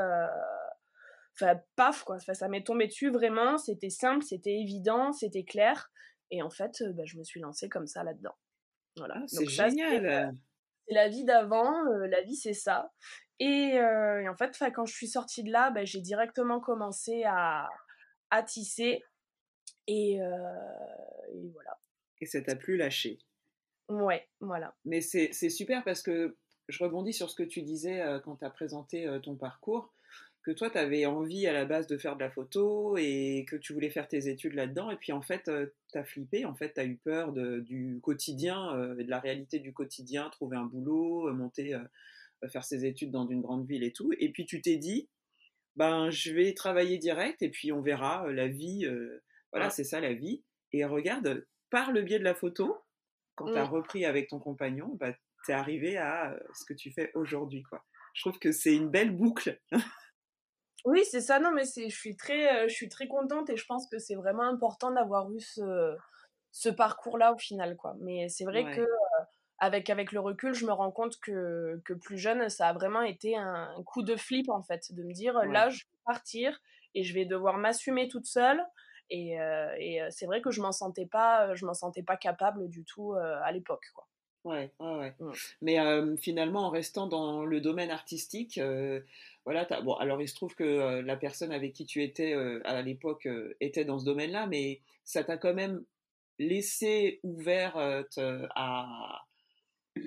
Enfin, 1.35 1.61
paf, 1.77 2.03
quoi. 2.03 2.19
ça 2.19 2.49
m'est 2.49 2.65
tombé 2.65 2.87
dessus 2.89 3.11
vraiment. 3.11 3.59
C'était 3.59 3.91
simple, 3.91 4.25
c'était 4.25 4.55
évident, 4.55 5.13
c'était 5.13 5.45
clair. 5.45 5.91
Et 6.31 6.43
en 6.43 6.51
fait, 6.51 6.83
bah, 6.95 7.05
je 7.07 7.17
me 7.17 7.25
suis 7.25 7.41
lancée 7.41 7.69
comme 7.69 7.87
ça 7.87 8.03
là-dedans. 8.03 8.37
Voilà. 8.97 9.17
Ah, 9.19 9.25
c'est 9.27 9.47
génial. 9.47 10.35
C'est 10.89 10.95
la 10.95 11.09
vie 11.09 11.25
d'avant, 11.25 11.83
la 11.85 12.23
vie 12.23 12.37
c'est 12.37 12.55
ça. 12.55 12.91
Et, 13.39 13.79
en 13.81 14.37
fait, 14.37 14.59
quand 14.75 14.87
je 14.87 14.95
suis 14.95 15.09
sortie 15.09 15.45
de 15.45 15.53
là, 15.53 15.71
bah, 15.71 15.85
j'ai 15.85 16.01
directement 16.01 16.61
commencé 16.61 17.23
à, 17.25 17.69
à 18.31 18.43
tisser. 18.43 19.03
Et, 19.87 20.15
et 20.15 21.51
voilà. 21.53 21.79
Et 22.21 22.27
ça 22.27 22.41
t'a 22.43 22.57
plus 22.57 22.77
lâché. 22.77 23.19
Ouais, 23.89 24.27
voilà. 24.41 24.75
Mais 24.85 25.01
c'est 25.01 25.33
super 25.51 25.83
parce 25.85 26.03
que 26.03 26.37
je 26.69 26.85
rebondis 26.85 27.13
sur 27.13 27.31
ce 27.31 27.35
que 27.35 27.43
tu 27.43 27.63
disais 27.63 28.03
quand 28.25 28.37
tu 28.37 28.45
as 28.45 28.51
présenté 28.51 29.09
ton 29.23 29.37
parcours, 29.37 29.93
que 30.45 30.51
toi, 30.51 30.71
tu 30.71 30.79
avais 30.79 31.05
envie 31.07 31.47
à 31.47 31.53
la 31.53 31.65
base 31.65 31.87
de 31.87 31.97
faire 31.99 32.17
de 32.17 32.21
la 32.21 32.31
photo 32.31 32.97
et 32.97 33.45
que 33.49 33.57
tu 33.57 33.73
voulais 33.73 33.91
faire 33.91 34.09
tes 34.09 34.29
études 34.29 34.55
là-dedans. 34.55 34.91
Et 34.91 34.97
puis 34.97 35.13
en 35.13 35.23
fait, 35.23 35.51
tu 35.93 35.99
as 35.99 36.05
flippé, 36.05 36.45
en 36.45 36.55
fait, 36.55 36.75
tu 36.75 36.81
as 36.81 36.85
eu 36.85 36.97
peur 36.97 37.33
de, 37.33 37.61
du 37.61 37.99
quotidien, 38.03 38.77
de 38.95 39.09
la 39.09 39.21
réalité 39.21 39.59
du 39.59 39.73
quotidien, 39.73 40.31
trouver 40.31 40.57
un 40.57 40.65
boulot, 40.65 41.33
monter, 41.35 41.79
faire 42.51 42.65
ses 42.65 42.85
études 42.85 43.11
dans 43.11 43.27
une 43.27 43.41
grande 43.41 43.67
ville 43.67 43.83
et 43.83 43.93
tout. 43.93 44.13
Et 44.19 44.31
puis 44.31 44.47
tu 44.47 44.63
t'es 44.63 44.77
dit, 44.77 45.09
ben, 45.77 46.11
je 46.11 46.33
vais 46.33 46.55
travailler 46.55 46.99
direct 46.99 47.43
et 47.43 47.51
puis 47.51 47.73
on 47.73 47.81
verra 47.81 48.31
la 48.31 48.49
vie. 48.49 48.87
voilà, 49.53 49.71
c'est 49.71 49.85
ça 49.85 50.01
la 50.01 50.15
vie. 50.15 50.43
Et 50.73 50.85
regarde, 50.85 51.47
par 51.71 51.93
le 51.93 52.03
biais 52.03 52.19
de 52.19 52.25
la 52.25 52.35
photo, 52.35 52.77
quand 53.39 53.53
tu 53.53 53.57
as 53.57 53.65
mmh. 53.65 53.71
repris 53.71 54.05
avec 54.05 54.29
ton 54.29 54.39
compagnon, 54.39 54.97
bah, 54.99 55.13
tu 55.45 55.53
es 55.53 55.55
arrivé 55.55 55.97
à 55.97 56.37
ce 56.55 56.65
que 56.65 56.75
tu 56.75 56.93
fais 56.93 57.11
aujourd'hui. 57.15 57.63
quoi. 57.63 57.85
Je 58.15 58.23
trouve 58.23 58.39
que 58.39 58.53
c'est 58.53 58.75
une 58.75 58.91
belle 58.91 59.17
boucle. 59.17 59.61
oui, 60.85 61.05
c'est 61.05 61.21
ça. 61.21 61.39
Non, 61.39 61.53
mais 61.53 61.63
je 61.65 61.89
suis, 61.89 62.17
très, 62.17 62.69
je 62.69 62.75
suis 62.75 62.89
très 62.89 63.07
contente 63.07 63.49
et 63.51 63.57
je 63.57 63.65
pense 63.67 63.89
que 63.89 63.99
c'est 63.99 64.17
vraiment 64.17 64.43
important 64.43 64.91
d'avoir 64.91 65.33
eu 65.33 65.41
ce, 65.41 65.97
ce 66.51 66.69
parcours-là 66.69 67.33
au 67.33 67.39
final. 67.39 67.77
quoi. 67.77 67.95
Mais 68.01 68.29
c'est 68.29 68.45
vrai 68.45 68.65
que 68.75 68.87
avec, 69.61 69.91
avec 69.91 70.13
le 70.13 70.21
recul, 70.21 70.55
je 70.55 70.67
me 70.67 70.73
rends 70.73 70.93
compte 70.93 71.19
que, 71.21 71.81
que 71.85 71.93
plus 71.93 72.19
jeune, 72.19 72.49
ça 72.49 72.69
a 72.69 72.73
vraiment 72.73 73.03
été 73.03 73.37
un, 73.37 73.75
coup 73.87 74.03
de 74.03 74.17
flip 74.17 74.49
en 74.49 74.63
fait, 74.63 74.93
de 74.93 75.03
me 75.03 75.13
dire 75.13 75.35
là, 75.47 75.69
je 75.69 75.79
vais 75.79 76.01
partir 76.05 76.59
et 76.95 77.03
je 77.03 77.15
vais 77.15 77.25
devoir 77.25 77.59
m'assumer 77.59 78.09
toute 78.09 78.27
seule. 78.27 78.65
Et, 79.11 79.33
et 79.79 80.01
c'est 80.11 80.27
vrai 80.27 80.41
que 80.41 80.51
je 80.51 80.61
m'en 80.61 80.73
sentais 80.73 81.07
pas, 81.07 81.55
je 81.55 81.65
m'en 81.65 81.75
sentais 81.75 82.03
pas 82.03 82.17
capable 82.17 82.69
du 82.69 82.85
tout 82.85 83.15
à 83.15 83.51
l'époque, 83.53 83.87
quoi. 83.95 84.07
Ouais, 84.45 84.71
ouais, 84.79 84.97
ouais. 84.97 85.15
Mmh. 85.19 85.33
Mais 85.63 86.17
finalement, 86.17 86.67
en 86.67 86.71
restant 86.71 87.07
dans 87.07 87.45
le 87.45 87.61
domaine 87.61 87.91
artistique, 87.91 88.61
voilà, 89.45 89.67
bon, 89.83 89.95
alors 89.95 90.23
il 90.23 90.29
se 90.29 90.35
trouve 90.35 90.55
que 90.55 91.01
la 91.01 91.17
personne 91.17 91.53
avec 91.53 91.73
qui 91.73 91.87
tu 91.87 92.03
étais 92.03 92.35
à 92.65 92.83
l'époque 92.83 93.29
était 93.61 93.85
dans 93.85 93.99
ce 93.99 94.05
domaine-là, 94.05 94.47
mais 94.47 94.81
ça 95.05 95.25
t'a 95.25 95.37
quand 95.37 95.55
même 95.55 95.85
laissé 96.39 97.19
ouvert 97.23 97.77
à, 97.77 99.25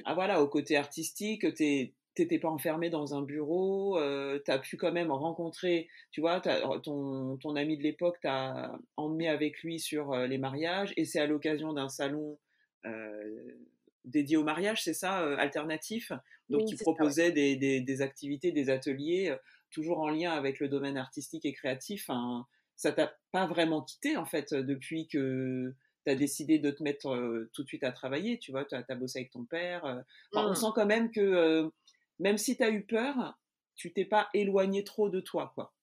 à, 0.05 0.13
voilà, 0.13 0.41
au 0.41 0.47
côté 0.47 0.77
artistique. 0.77 1.53
T'es 1.53 1.93
t'étais 2.13 2.39
pas 2.39 2.49
enfermé 2.49 2.89
dans 2.89 3.15
un 3.15 3.21
bureau, 3.21 3.97
euh, 3.97 4.39
tu 4.43 4.51
as 4.51 4.59
pu 4.59 4.77
quand 4.77 4.91
même 4.91 5.11
rencontrer, 5.11 5.87
tu 6.11 6.21
vois, 6.21 6.41
ton, 6.41 7.37
ton 7.37 7.55
ami 7.55 7.77
de 7.77 7.83
l'époque 7.83 8.17
t'a 8.21 8.77
emmené 8.97 9.29
avec 9.29 9.61
lui 9.63 9.79
sur 9.79 10.11
euh, 10.11 10.27
les 10.27 10.37
mariages, 10.37 10.93
et 10.97 11.05
c'est 11.05 11.19
à 11.19 11.27
l'occasion 11.27 11.73
d'un 11.73 11.89
salon 11.89 12.37
euh, 12.85 13.55
dédié 14.03 14.35
au 14.35 14.43
mariage, 14.43 14.83
c'est 14.83 14.93
ça, 14.93 15.21
euh, 15.21 15.37
alternatif, 15.37 16.11
donc 16.49 16.65
qui 16.65 16.75
proposait 16.75 17.31
des, 17.31 17.55
des, 17.55 17.79
des, 17.79 18.01
activités, 18.01 18.51
des 18.51 18.69
ateliers, 18.69 19.33
toujours 19.69 19.99
en 19.99 20.09
lien 20.09 20.31
avec 20.31 20.59
le 20.59 20.67
domaine 20.67 20.97
artistique 20.97 21.45
et 21.45 21.53
créatif. 21.53 22.09
Hein. 22.09 22.45
Ça 22.75 22.91
t'a 22.91 23.13
pas 23.31 23.47
vraiment 23.47 23.81
quitté, 23.81 24.17
en 24.17 24.25
fait, 24.25 24.53
depuis 24.53 25.07
que 25.07 25.73
tu 26.05 26.11
as 26.11 26.15
décidé 26.15 26.59
de 26.59 26.71
te 26.71 26.83
mettre 26.83 27.47
tout 27.53 27.63
de 27.63 27.67
suite 27.67 27.85
à 27.85 27.93
travailler, 27.93 28.37
tu 28.37 28.51
vois, 28.51 28.65
tu 28.65 28.75
as, 28.75 28.95
bossé 28.95 29.19
avec 29.19 29.31
ton 29.31 29.45
père. 29.45 30.03
On 30.33 30.49
mmh. 30.49 30.55
sent 30.55 30.71
quand 30.75 30.87
même 30.87 31.09
que 31.11 31.71
même 32.21 32.37
si 32.37 32.55
tu 32.55 32.63
as 32.63 32.69
eu 32.69 32.83
peur, 32.85 33.37
tu 33.75 33.91
t'es 33.91 34.05
pas 34.05 34.29
éloigné 34.33 34.83
trop 34.83 35.09
de 35.09 35.19
toi, 35.19 35.51
quoi. 35.55 35.73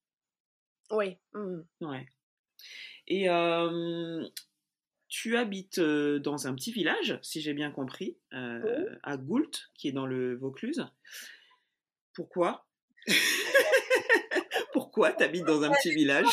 Oui. 0.90 1.18
Mmh. 1.34 1.60
Ouais. 1.82 2.06
Et 3.08 3.28
tu 5.08 5.36
habites 5.36 5.80
dans 5.80 6.46
un 6.46 6.54
petit 6.54 6.72
village, 6.72 7.18
si 7.22 7.40
j'ai 7.40 7.54
bien 7.54 7.70
compris, 7.70 8.16
à 8.30 9.16
Goult, 9.16 9.70
qui 9.74 9.88
est 9.88 9.92
dans 9.92 10.06
le 10.06 10.36
Vaucluse. 10.36 10.86
Pourquoi? 12.14 12.66
Pourquoi 14.72 15.12
tu 15.12 15.24
habites 15.24 15.44
dans 15.44 15.62
un 15.62 15.70
petit 15.70 15.92
village? 15.92 16.26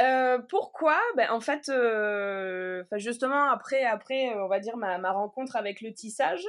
euh, 0.00 0.38
pourquoi? 0.48 0.98
Ben, 1.16 1.30
En 1.30 1.40
fait, 1.40 1.68
euh, 1.68 2.84
justement, 2.96 3.50
après, 3.50 3.84
après, 3.84 4.34
on 4.36 4.48
va 4.48 4.60
dire, 4.60 4.76
ma, 4.76 4.98
ma 4.98 5.12
rencontre 5.12 5.56
avec 5.56 5.80
le 5.80 5.92
tissage, 5.92 6.44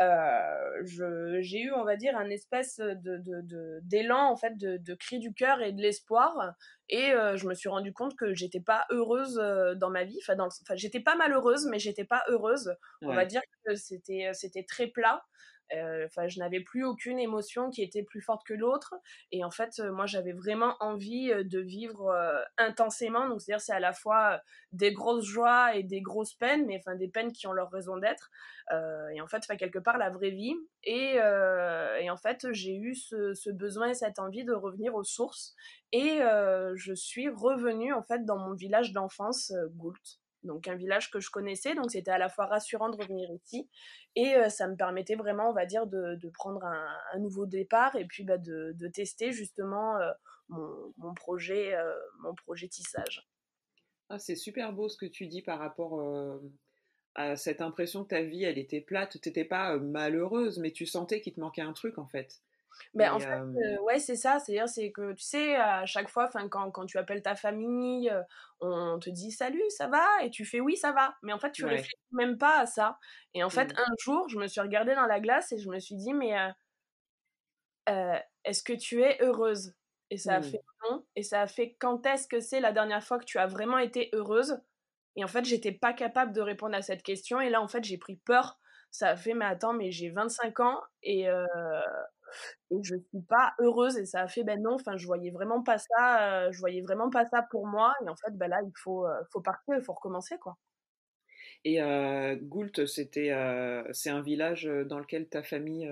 euh, 0.00 0.82
j'ai 0.82 1.60
eu, 1.60 1.72
on 1.72 1.84
va 1.84 1.96
dire, 1.96 2.16
un 2.16 2.30
espèce 2.30 2.78
de, 2.78 3.80
d'élan, 3.82 4.30
en 4.30 4.36
fait, 4.36 4.56
de, 4.56 4.76
de 4.78 4.94
cri 4.94 5.18
du 5.18 5.34
cœur 5.34 5.60
et 5.60 5.72
de 5.72 5.80
l'espoir. 5.82 6.54
Et 6.88 7.12
euh, 7.12 7.36
je 7.36 7.46
me 7.46 7.54
suis 7.54 7.68
rendu 7.68 7.92
compte 7.92 8.16
que 8.16 8.34
j'étais 8.34 8.60
pas 8.60 8.86
heureuse 8.90 9.38
euh, 9.38 9.74
dans 9.74 9.90
ma 9.90 10.04
vie. 10.04 10.18
Enfin, 10.22 10.36
enfin 10.40 10.74
j'étais 10.76 11.00
pas 11.00 11.16
malheureuse, 11.16 11.66
mais 11.70 11.78
j'étais 11.78 12.04
pas 12.04 12.22
heureuse. 12.28 12.74
On 13.02 13.12
va 13.12 13.24
dire 13.26 13.42
que 13.64 13.74
c'était, 13.74 14.30
c'était 14.34 14.64
très 14.64 14.86
plat. 14.86 15.24
Euh, 15.74 16.06
je 16.28 16.38
n'avais 16.38 16.60
plus 16.60 16.84
aucune 16.84 17.18
émotion 17.18 17.70
qui 17.70 17.82
était 17.82 18.02
plus 18.02 18.20
forte 18.20 18.46
que 18.46 18.54
l'autre. 18.54 18.94
Et 19.30 19.44
en 19.44 19.50
fait, 19.50 19.78
euh, 19.78 19.92
moi, 19.92 20.06
j'avais 20.06 20.32
vraiment 20.32 20.76
envie 20.80 21.30
euh, 21.30 21.44
de 21.44 21.60
vivre 21.60 22.12
intensément. 22.58 23.28
Donc, 23.28 23.40
c'est-à-dire, 23.40 23.62
c'est 23.62 23.72
à 23.72 23.80
la 23.80 23.92
fois 23.92 24.40
des 24.72 24.92
grosses 24.92 25.24
joies 25.24 25.74
et 25.74 25.82
des 25.82 26.00
grosses 26.00 26.34
peines, 26.34 26.66
mais 26.66 26.78
enfin, 26.78 26.96
des 26.96 27.08
peines 27.08 27.32
qui 27.32 27.46
ont 27.46 27.52
leur 27.52 27.70
raison 27.70 27.96
d'être. 27.96 28.30
et 29.14 29.20
en 29.20 29.26
fait, 29.26 29.46
quelque 29.58 29.78
part, 29.78 29.98
la 29.98 30.10
vraie 30.10 30.30
vie. 30.30 30.54
Et, 30.84 31.20
en 31.20 32.16
fait, 32.16 32.52
j'ai 32.52 32.76
eu 32.76 32.94
ce, 32.94 33.34
ce, 33.34 33.50
besoin 33.50 33.90
et 33.90 33.94
cette 33.94 34.18
envie 34.18 34.44
de 34.44 34.52
revenir 34.52 34.94
aux 34.94 35.04
sources. 35.04 35.54
Et 35.92 36.20
je 36.74 36.92
suis 36.94 37.28
revenue, 37.28 37.92
en 37.92 38.02
fait, 38.02 38.24
dans 38.24 38.38
mon 38.38 38.54
village 38.54 38.92
d'enfance, 38.92 39.52
Goult 39.76 40.21
donc 40.44 40.68
un 40.68 40.74
village 40.74 41.10
que 41.10 41.20
je 41.20 41.30
connaissais, 41.30 41.74
donc 41.74 41.90
c'était 41.90 42.10
à 42.10 42.18
la 42.18 42.28
fois 42.28 42.46
rassurant 42.46 42.90
de 42.90 42.96
revenir 42.96 43.30
ici 43.30 43.68
et 44.16 44.34
euh, 44.34 44.48
ça 44.48 44.68
me 44.68 44.76
permettait 44.76 45.14
vraiment, 45.14 45.50
on 45.50 45.52
va 45.52 45.66
dire, 45.66 45.86
de, 45.86 46.18
prendre 46.34 46.64
un, 46.64 47.18
nouveau 47.18 47.46
départ 47.46 47.96
et 47.96 48.04
puis 48.04 48.24
bah, 48.24 48.38
de, 48.38 48.88
tester 48.92 49.32
justement 49.32 49.96
euh, 49.96 50.10
mon, 50.48 51.14
projet, 51.14 51.74
euh, 51.74 51.92
mon 52.20 52.34
projet 52.34 52.68
tissage. 52.68 53.28
Ah, 54.08 54.18
c'est 54.18 54.36
super 54.36 54.72
beau 54.72 54.88
ce 54.88 54.96
que 54.96 55.06
tu 55.06 55.26
dis 55.26 55.42
par 55.42 55.58
rapport 55.58 56.02
à 57.14 57.36
cette 57.36 57.60
impression 57.62 58.04
que 58.04 58.10
ta 58.10 58.22
vie, 58.22 58.44
elle 58.44 58.58
était 58.58 58.80
plate. 58.80 59.18
Tu 59.22 59.28
n'étais 59.28 59.44
pas 59.44 59.78
malheureuse, 59.78 60.58
mais 60.58 60.70
tu 60.70 60.84
sentais 60.84 61.20
qu'il 61.20 61.32
te 61.32 61.40
manquait 61.40 61.62
un 61.62 61.72
truc 61.72 61.96
en 61.98 62.06
fait. 62.06 62.42
Ben, 62.94 63.12
en 63.12 63.18
fait, 63.18 63.40
ouais, 63.82 63.98
c'est 63.98 64.16
ça. 64.16 64.38
C'est-à-dire, 64.38 64.68
c'est 64.68 64.92
que 64.92 65.12
tu 65.12 65.22
sais, 65.22 65.56
à 65.56 65.86
chaque 65.86 66.08
fois, 66.08 66.28
quand, 66.50 66.70
quand 66.70 66.86
tu 66.86 66.98
appelles 66.98 67.22
ta 67.22 67.34
famille, 67.34 68.12
on 68.60 68.98
te 68.98 69.10
dit 69.10 69.30
salut, 69.30 69.62
ça 69.70 69.88
va? 69.88 70.06
Et 70.22 70.30
tu 70.30 70.44
fais 70.44 70.60
oui, 70.60 70.76
ça 70.76 70.92
va. 70.92 71.14
Mais 71.22 71.32
en 71.32 71.38
fait, 71.38 71.52
tu 71.52 71.64
réfléchis 71.64 71.96
même 72.12 72.38
pas 72.38 72.60
à 72.60 72.66
ça. 72.66 72.98
Et 73.34 73.42
en 73.42 73.50
fait, 73.50 73.72
mmh. 73.72 73.78
un 73.78 73.94
jour, 73.98 74.28
je 74.28 74.38
me 74.38 74.46
suis 74.46 74.60
regardée 74.60 74.94
dans 74.94 75.06
la 75.06 75.20
glace 75.20 75.52
et 75.52 75.58
je 75.58 75.68
me 75.68 75.78
suis 75.78 75.96
dit, 75.96 76.12
mais 76.12 76.34
est-ce 78.44 78.62
que 78.62 78.72
tu 78.72 79.02
es 79.02 79.18
heureuse? 79.22 79.74
Et 80.10 80.18
ça 80.18 80.34
a 80.34 80.40
mmh. 80.40 80.44
fait 80.44 80.60
non. 80.90 81.04
Et 81.16 81.22
ça 81.22 81.40
a 81.40 81.46
fait 81.46 81.76
quand 81.78 82.04
est-ce 82.06 82.28
que 82.28 82.40
c'est 82.40 82.60
la 82.60 82.72
dernière 82.72 83.02
fois 83.02 83.18
que 83.18 83.24
tu 83.24 83.38
as 83.38 83.46
vraiment 83.46 83.78
été 83.78 84.10
heureuse? 84.12 84.60
Et 85.16 85.24
en 85.24 85.28
fait, 85.28 85.44
j'étais 85.44 85.72
pas 85.72 85.92
capable 85.92 86.32
de 86.32 86.40
répondre 86.40 86.74
à 86.74 86.82
cette 86.82 87.02
question. 87.02 87.40
Et 87.40 87.50
là, 87.50 87.60
en 87.62 87.68
fait, 87.68 87.84
j'ai 87.84 87.98
pris 87.98 88.16
peur. 88.16 88.58
Ça 88.90 89.08
a 89.08 89.16
fait, 89.16 89.32
mais 89.32 89.44
attends, 89.46 89.72
mais 89.72 89.90
j'ai 89.90 90.10
25 90.10 90.60
ans 90.60 90.80
et 91.02 91.26
et 92.70 92.76
je 92.82 92.96
suis 92.96 93.22
pas 93.28 93.54
heureuse 93.58 93.96
et 93.98 94.06
ça 94.06 94.20
a 94.20 94.28
fait 94.28 94.44
ben 94.44 94.60
non 94.60 94.74
enfin 94.74 94.96
je 94.96 95.06
voyais 95.06 95.30
vraiment 95.30 95.62
pas 95.62 95.78
ça 95.78 96.50
je 96.50 96.58
voyais 96.58 96.82
vraiment 96.82 97.10
pas 97.10 97.26
ça 97.26 97.42
pour 97.50 97.66
moi 97.66 97.94
et 98.04 98.08
en 98.08 98.16
fait 98.16 98.36
ben 98.36 98.48
là 98.48 98.60
il 98.64 98.72
faut 98.76 99.06
faut 99.32 99.40
partir 99.40 99.74
il 99.76 99.82
faut 99.82 99.92
recommencer 99.92 100.38
quoi 100.38 100.56
et 101.64 101.80
euh, 101.82 102.36
Goult 102.36 102.86
c'était 102.86 103.32
c'est 103.92 104.10
un 104.10 104.22
village 104.22 104.64
dans 104.86 104.98
lequel 104.98 105.28
ta 105.28 105.42
famille 105.42 105.88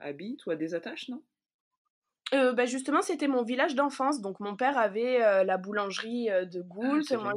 habite 0.00 0.44
ou 0.46 0.50
a 0.50 0.56
des 0.56 0.74
attaches 0.74 1.08
non? 1.08 1.22
Euh, 2.34 2.54
bah 2.54 2.64
justement, 2.64 3.02
c'était 3.02 3.28
mon 3.28 3.42
village 3.42 3.74
d'enfance. 3.74 4.22
Donc, 4.22 4.40
mon 4.40 4.56
père 4.56 4.78
avait 4.78 5.18
la 5.44 5.58
boulangerie 5.58 6.28
de 6.28 6.60
ah, 6.60 6.66
Goult. 6.66 7.12
Moi, 7.12 7.32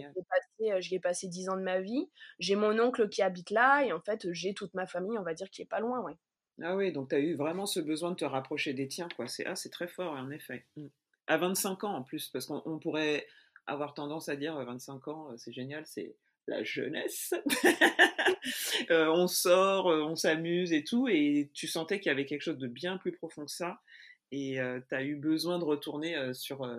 j'y 0.79 0.95
ai, 0.95 0.99
passé, 0.99 1.27
dix 1.27 1.49
ans 1.49 1.57
de 1.57 1.61
ma 1.61 1.81
vie. 1.81 2.09
J'ai 2.39 2.55
mon 2.55 2.79
oncle 2.79 3.09
qui 3.09 3.21
habite 3.21 3.49
là. 3.49 3.83
Et 3.83 3.91
en 3.91 3.99
fait, 3.99 4.31
j'ai 4.31 4.53
toute 4.53 4.73
ma 4.73 4.85
famille, 4.85 5.17
on 5.17 5.23
va 5.23 5.33
dire, 5.33 5.49
qui 5.49 5.61
est 5.61 5.69
pas 5.69 5.81
loin. 5.81 5.99
Ouais. 5.99 6.15
Ah 6.61 6.75
oui, 6.75 6.91
donc 6.91 7.09
tu 7.09 7.15
as 7.15 7.19
eu 7.19 7.35
vraiment 7.35 7.65
ce 7.65 7.79
besoin 7.79 8.11
de 8.11 8.15
te 8.15 8.25
rapprocher 8.25 8.73
des 8.73 8.87
tiens, 8.87 9.09
quoi. 9.15 9.27
C'est 9.27 9.45
ah, 9.45 9.55
très 9.71 9.87
fort, 9.87 10.13
en 10.13 10.29
effet. 10.29 10.65
Mmh. 10.77 10.87
À 11.27 11.37
25 11.37 11.83
ans 11.83 11.95
en 11.95 12.03
plus, 12.03 12.29
parce 12.29 12.45
qu'on 12.45 12.79
pourrait 12.79 13.27
avoir 13.67 13.93
tendance 13.93 14.29
à 14.29 14.35
dire 14.35 14.55
25 14.55 15.07
ans, 15.07 15.37
c'est 15.37 15.51
génial, 15.51 15.85
c'est 15.85 16.15
la 16.47 16.63
jeunesse. 16.63 17.33
on 18.89 19.27
sort, 19.27 19.87
on 19.87 20.15
s'amuse 20.15 20.71
et 20.71 20.83
tout, 20.83 21.07
et 21.07 21.49
tu 21.53 21.67
sentais 21.67 21.99
qu'il 21.99 22.09
y 22.09 22.13
avait 22.13 22.25
quelque 22.25 22.43
chose 22.43 22.59
de 22.59 22.67
bien 22.67 22.97
plus 22.97 23.11
profond 23.11 23.45
que 23.45 23.51
ça, 23.51 23.81
et 24.31 24.59
tu 24.87 24.95
as 24.95 25.03
eu 25.03 25.15
besoin 25.15 25.57
de 25.57 25.63
retourner 25.63 26.33
sur, 26.35 26.69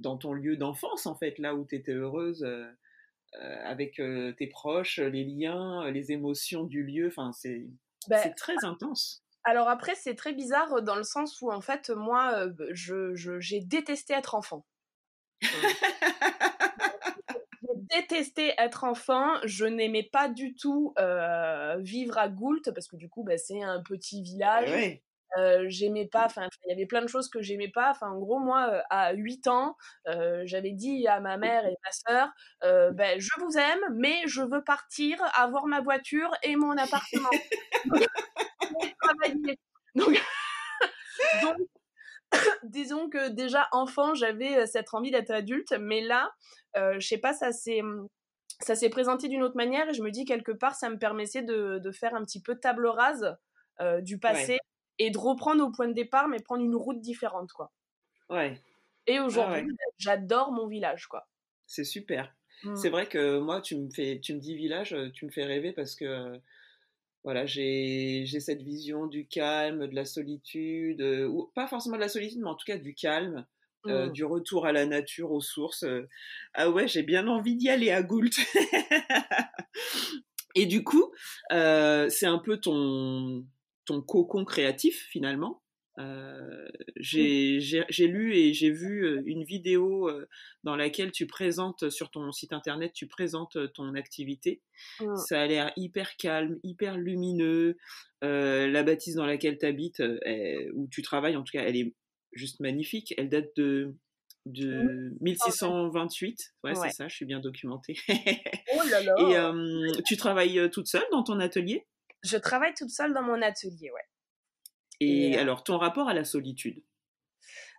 dans 0.00 0.16
ton 0.16 0.32
lieu 0.32 0.56
d'enfance, 0.56 1.04
en 1.04 1.14
fait, 1.14 1.38
là 1.38 1.54
où 1.54 1.66
tu 1.66 1.76
étais 1.76 1.92
heureuse. 1.92 2.46
avec 3.34 4.00
tes 4.38 4.46
proches, 4.46 4.98
les 4.98 5.24
liens, 5.24 5.90
les 5.90 6.12
émotions 6.12 6.64
du 6.64 6.82
lieu, 6.82 7.08
enfin 7.08 7.32
c'est 7.32 7.66
ben, 8.08 8.34
très 8.34 8.64
intense. 8.64 9.22
Alors 9.44 9.68
après, 9.68 9.94
c'est 9.94 10.14
très 10.14 10.32
bizarre 10.32 10.82
dans 10.82 10.96
le 10.96 11.02
sens 11.02 11.40
où 11.40 11.50
en 11.50 11.60
fait, 11.60 11.90
moi, 11.90 12.46
je, 12.70 13.14
j'ai 13.14 13.60
détesté 13.60 14.14
être 14.14 14.34
enfant. 14.34 14.64
j'ai 15.40 15.48
détesté 17.90 18.54
être 18.58 18.84
enfant. 18.84 19.34
Je 19.44 19.64
n'aimais 19.64 20.08
pas 20.12 20.28
du 20.28 20.54
tout 20.54 20.94
vivre 21.78 22.18
à 22.18 22.28
Goult 22.28 22.70
parce 22.72 22.86
que 22.86 22.96
du 22.96 23.08
coup, 23.08 23.24
bah, 23.24 23.38
c'est 23.38 23.62
un 23.62 23.82
petit 23.82 24.22
village. 24.22 25.00
J'aimais 25.66 26.06
pas, 26.06 26.26
enfin, 26.26 26.48
il 26.64 26.70
y 26.70 26.72
avait 26.72 26.86
plein 26.86 27.02
de 27.02 27.08
choses 27.08 27.28
que 27.28 27.42
j'aimais 27.42 27.70
pas. 27.70 27.90
Enfin, 27.90 28.08
en 28.08 28.18
gros, 28.18 28.38
moi, 28.38 28.82
à 28.90 29.12
8 29.12 29.46
ans, 29.48 29.76
j'avais 30.44 30.72
dit 30.72 31.06
à 31.06 31.20
ma 31.20 31.36
mère 31.36 31.64
et 31.66 31.76
ma 31.84 31.92
sœur, 31.92 32.28
ben, 32.92 33.20
je 33.20 33.30
vous 33.40 33.56
aime, 33.58 33.80
mais 33.94 34.22
je 34.26 34.42
veux 34.42 34.62
partir, 34.64 35.18
avoir 35.34 35.66
ma 35.66 35.80
voiture 35.80 36.30
et 36.42 36.56
mon 36.56 36.76
appartement. 36.76 37.30
Donc, 39.94 40.20
disons 42.64 43.08
que 43.08 43.28
déjà 43.28 43.68
enfant, 43.72 44.14
j'avais 44.14 44.58
euh, 44.58 44.66
cette 44.66 44.92
envie 44.94 45.10
d'être 45.10 45.30
adulte, 45.30 45.74
mais 45.78 46.00
là, 46.00 46.32
euh, 46.76 46.98
je 46.98 47.06
sais 47.06 47.18
pas, 47.18 47.32
ça 47.32 47.52
s'est 47.52 47.82
hum, 47.82 48.08
ça 48.60 48.74
s'est 48.74 48.90
présenté 48.90 49.28
d'une 49.28 49.42
autre 49.42 49.56
manière 49.56 49.88
et 49.88 49.94
je 49.94 50.02
me 50.02 50.10
dis 50.10 50.24
quelque 50.24 50.52
part 50.52 50.76
ça 50.76 50.88
me 50.88 50.96
permettait 50.96 51.42
de, 51.42 51.78
de 51.78 51.90
faire 51.90 52.14
un 52.14 52.22
petit 52.22 52.40
peu 52.40 52.54
table 52.56 52.86
rase 52.86 53.36
euh, 53.80 54.00
du 54.00 54.18
passé 54.18 54.58
et 54.98 55.10
de 55.10 55.18
reprendre 55.18 55.64
au 55.64 55.70
point 55.70 55.88
de 55.88 55.92
départ 55.92 56.28
mais 56.28 56.40
prendre 56.40 56.62
une 56.62 56.76
route 56.76 57.00
différente 57.00 57.52
quoi. 57.52 57.72
Ouais. 58.28 58.60
Et 59.06 59.18
aujourd'hui, 59.18 59.66
j'adore 59.98 60.52
mon 60.52 60.68
village 60.68 61.06
quoi. 61.06 61.26
C'est 61.66 61.84
super. 61.84 62.34
Mmh. 62.64 62.76
C'est 62.76 62.90
vrai 62.90 63.06
que 63.06 63.38
moi 63.38 63.60
tu 63.60 63.76
me 63.76 63.90
fais 63.90 64.20
tu 64.20 64.34
me 64.34 64.38
dis 64.38 64.54
village, 64.54 64.96
tu 65.14 65.26
me 65.26 65.30
fais 65.30 65.44
rêver 65.44 65.72
parce 65.72 65.96
que 65.96 66.40
voilà, 67.24 67.46
j'ai 67.46 68.26
cette 68.26 68.62
vision 68.62 69.06
du 69.06 69.26
calme, 69.26 69.86
de 69.86 69.94
la 69.94 70.04
solitude, 70.04 71.00
euh, 71.00 71.28
ou 71.28 71.50
pas 71.54 71.68
forcément 71.68 71.96
de 71.96 72.00
la 72.00 72.08
solitude, 72.08 72.40
mais 72.40 72.48
en 72.48 72.56
tout 72.56 72.66
cas 72.66 72.78
du 72.78 72.94
calme, 72.94 73.46
euh, 73.86 74.08
mmh. 74.08 74.12
du 74.12 74.24
retour 74.24 74.66
à 74.66 74.72
la 74.72 74.86
nature, 74.86 75.30
aux 75.30 75.40
sources. 75.40 75.84
Euh. 75.84 76.08
ah 76.54 76.68
ouais, 76.68 76.88
j'ai 76.88 77.04
bien 77.04 77.28
envie 77.28 77.54
d'y 77.54 77.68
aller 77.68 77.90
à 77.90 78.02
Goult. 78.02 78.30
Et 80.54 80.66
du 80.66 80.84
coup, 80.84 81.10
c'est 81.50 82.26
un 82.26 82.38
peu 82.38 82.58
ton, 82.58 83.46
ton 83.84 84.00
cocon 84.00 84.44
créatif 84.44 85.06
finalement. 85.10 85.62
Euh, 85.98 86.68
j'ai 86.96 87.60
lu 88.00 88.34
et 88.34 88.54
j'ai 88.54 88.70
vu 88.70 89.04
euh, 89.04 89.22
une 89.26 89.44
vidéo 89.44 90.08
euh, 90.08 90.26
dans 90.64 90.74
laquelle 90.74 91.12
tu 91.12 91.26
présentes 91.26 91.90
sur 91.90 92.10
ton 92.10 92.32
site 92.32 92.52
internet, 92.52 92.92
tu 92.94 93.06
présentes 93.06 93.58
ton 93.74 93.94
activité. 93.94 94.62
Mmh. 95.00 95.16
Ça 95.16 95.42
a 95.42 95.46
l'air 95.46 95.72
hyper 95.76 96.16
calme, 96.16 96.58
hyper 96.62 96.96
lumineux. 96.96 97.76
la 98.22 98.82
bâtisse 98.82 99.16
dans 99.16 99.26
laquelle 99.26 99.58
tu 99.58 99.66
habites, 99.66 100.02
où 100.74 100.88
tu 100.88 101.02
travailles, 101.02 101.36
en 101.36 101.42
tout 101.42 101.52
cas, 101.52 101.62
elle 101.62 101.76
est 101.76 101.94
juste 102.32 102.60
magnifique. 102.60 103.12
Elle 103.18 103.28
date 103.28 103.50
de, 103.56 103.94
de 104.46 105.12
1628. 105.20 106.54
Ouais, 106.64 106.74
c'est 106.74 106.90
ça, 106.90 107.08
je 107.08 107.14
suis 107.14 107.26
bien 107.26 107.40
documentée. 107.40 107.96
oh 108.08 108.80
là 108.90 109.02
là. 109.02 109.14
Et 109.98 110.02
tu 110.04 110.16
travailles 110.16 110.70
toute 110.70 110.86
seule 110.86 111.04
dans 111.10 111.22
ton 111.22 111.38
atelier? 111.38 111.86
Je 112.22 112.36
travaille 112.36 112.74
toute 112.74 112.90
seule 112.90 113.14
dans 113.14 113.22
mon 113.22 113.42
atelier, 113.42 113.90
ouais. 113.90 114.06
Et, 115.00 115.36
alors, 115.36 115.64
ton 115.64 115.78
rapport 115.78 116.08
à 116.08 116.14
la 116.14 116.24
solitude? 116.24 116.82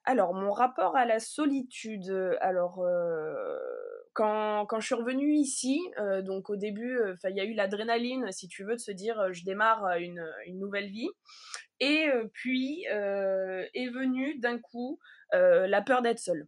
Alors, 0.03 0.33
mon 0.33 0.51
rapport 0.51 0.97
à 0.97 1.05
la 1.05 1.19
solitude, 1.19 2.09
alors, 2.41 2.85
quand, 4.11 4.65
quand, 4.65 4.79
je 4.81 4.85
suis 4.85 4.95
revenue 4.95 5.33
ici, 5.33 5.79
donc 6.23 6.49
au 6.49 6.57
début, 6.57 6.99
il 7.23 7.35
y 7.35 7.39
a 7.39 7.45
eu 7.45 7.53
l'adrénaline, 7.53 8.29
si 8.31 8.49
tu 8.49 8.65
veux, 8.65 8.75
de 8.75 8.81
se 8.81 8.91
dire, 8.91 9.31
je 9.31 9.45
démarre 9.45 9.97
une, 9.97 10.25
une 10.45 10.59
nouvelle 10.59 10.89
vie. 10.89 11.09
Et 11.79 12.09
puis 12.33 12.83
est 12.83 13.89
venue 13.89 14.37
d'un 14.39 14.59
coup 14.59 14.99
la 15.31 15.81
peur 15.81 16.01
d'être 16.01 16.19
seule. 16.19 16.47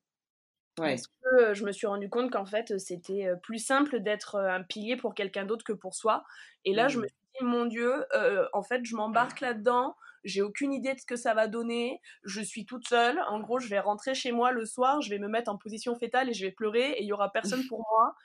Ouais. 0.78 0.96
Parce 0.96 1.08
que 1.08 1.54
je 1.54 1.64
me 1.64 1.72
suis 1.72 1.88
rendu 1.88 2.10
compte 2.10 2.32
qu'en 2.32 2.46
fait, 2.46 2.78
c'était 2.78 3.30
plus 3.42 3.60
simple 3.60 4.02
d'être 4.02 4.36
un 4.36 4.62
pilier 4.62 4.98
pour 4.98 5.16
quelqu'un 5.16 5.46
d'autre 5.46 5.64
que 5.64 5.72
pour 5.72 5.96
soi. 5.96 6.26
Et 6.66 6.74
là, 6.74 6.90
je 6.90 6.98
me 6.98 7.06
mmh. 7.06 7.08
suis 7.08 7.25
mon 7.42 7.66
Dieu, 7.66 8.06
en 8.54 8.64
fait, 8.64 8.84
je 8.86 8.96
m'embarque 8.96 9.42
là-dedans 9.42 9.96
j'ai 10.26 10.42
aucune 10.42 10.74
idée 10.74 10.94
de 10.94 11.00
ce 11.00 11.06
que 11.06 11.16
ça 11.16 11.34
va 11.34 11.48
donner, 11.48 12.02
je 12.24 12.42
suis 12.42 12.66
toute 12.66 12.88
seule, 12.88 13.20
en 13.30 13.40
gros 13.40 13.60
je 13.60 13.68
vais 13.68 13.80
rentrer 13.80 14.16
chez 14.16 14.32
moi 14.32 14.52
le 14.52 14.66
soir, 14.66 15.02
je 15.02 15.10
vais 15.10 15.20
me 15.20 15.28
mettre 15.28 15.52
en 15.52 15.58
position 15.58 15.96
fétale 15.96 16.30
et 16.30 16.34
je 16.34 16.46
vais 16.46 16.52
pleurer 16.52 16.92
et 16.94 17.04
il 17.04 17.08
y 17.08 17.14
aura 17.14 17.32
personne 17.32 17.66
pour 17.68 17.80
moi. 17.80 18.16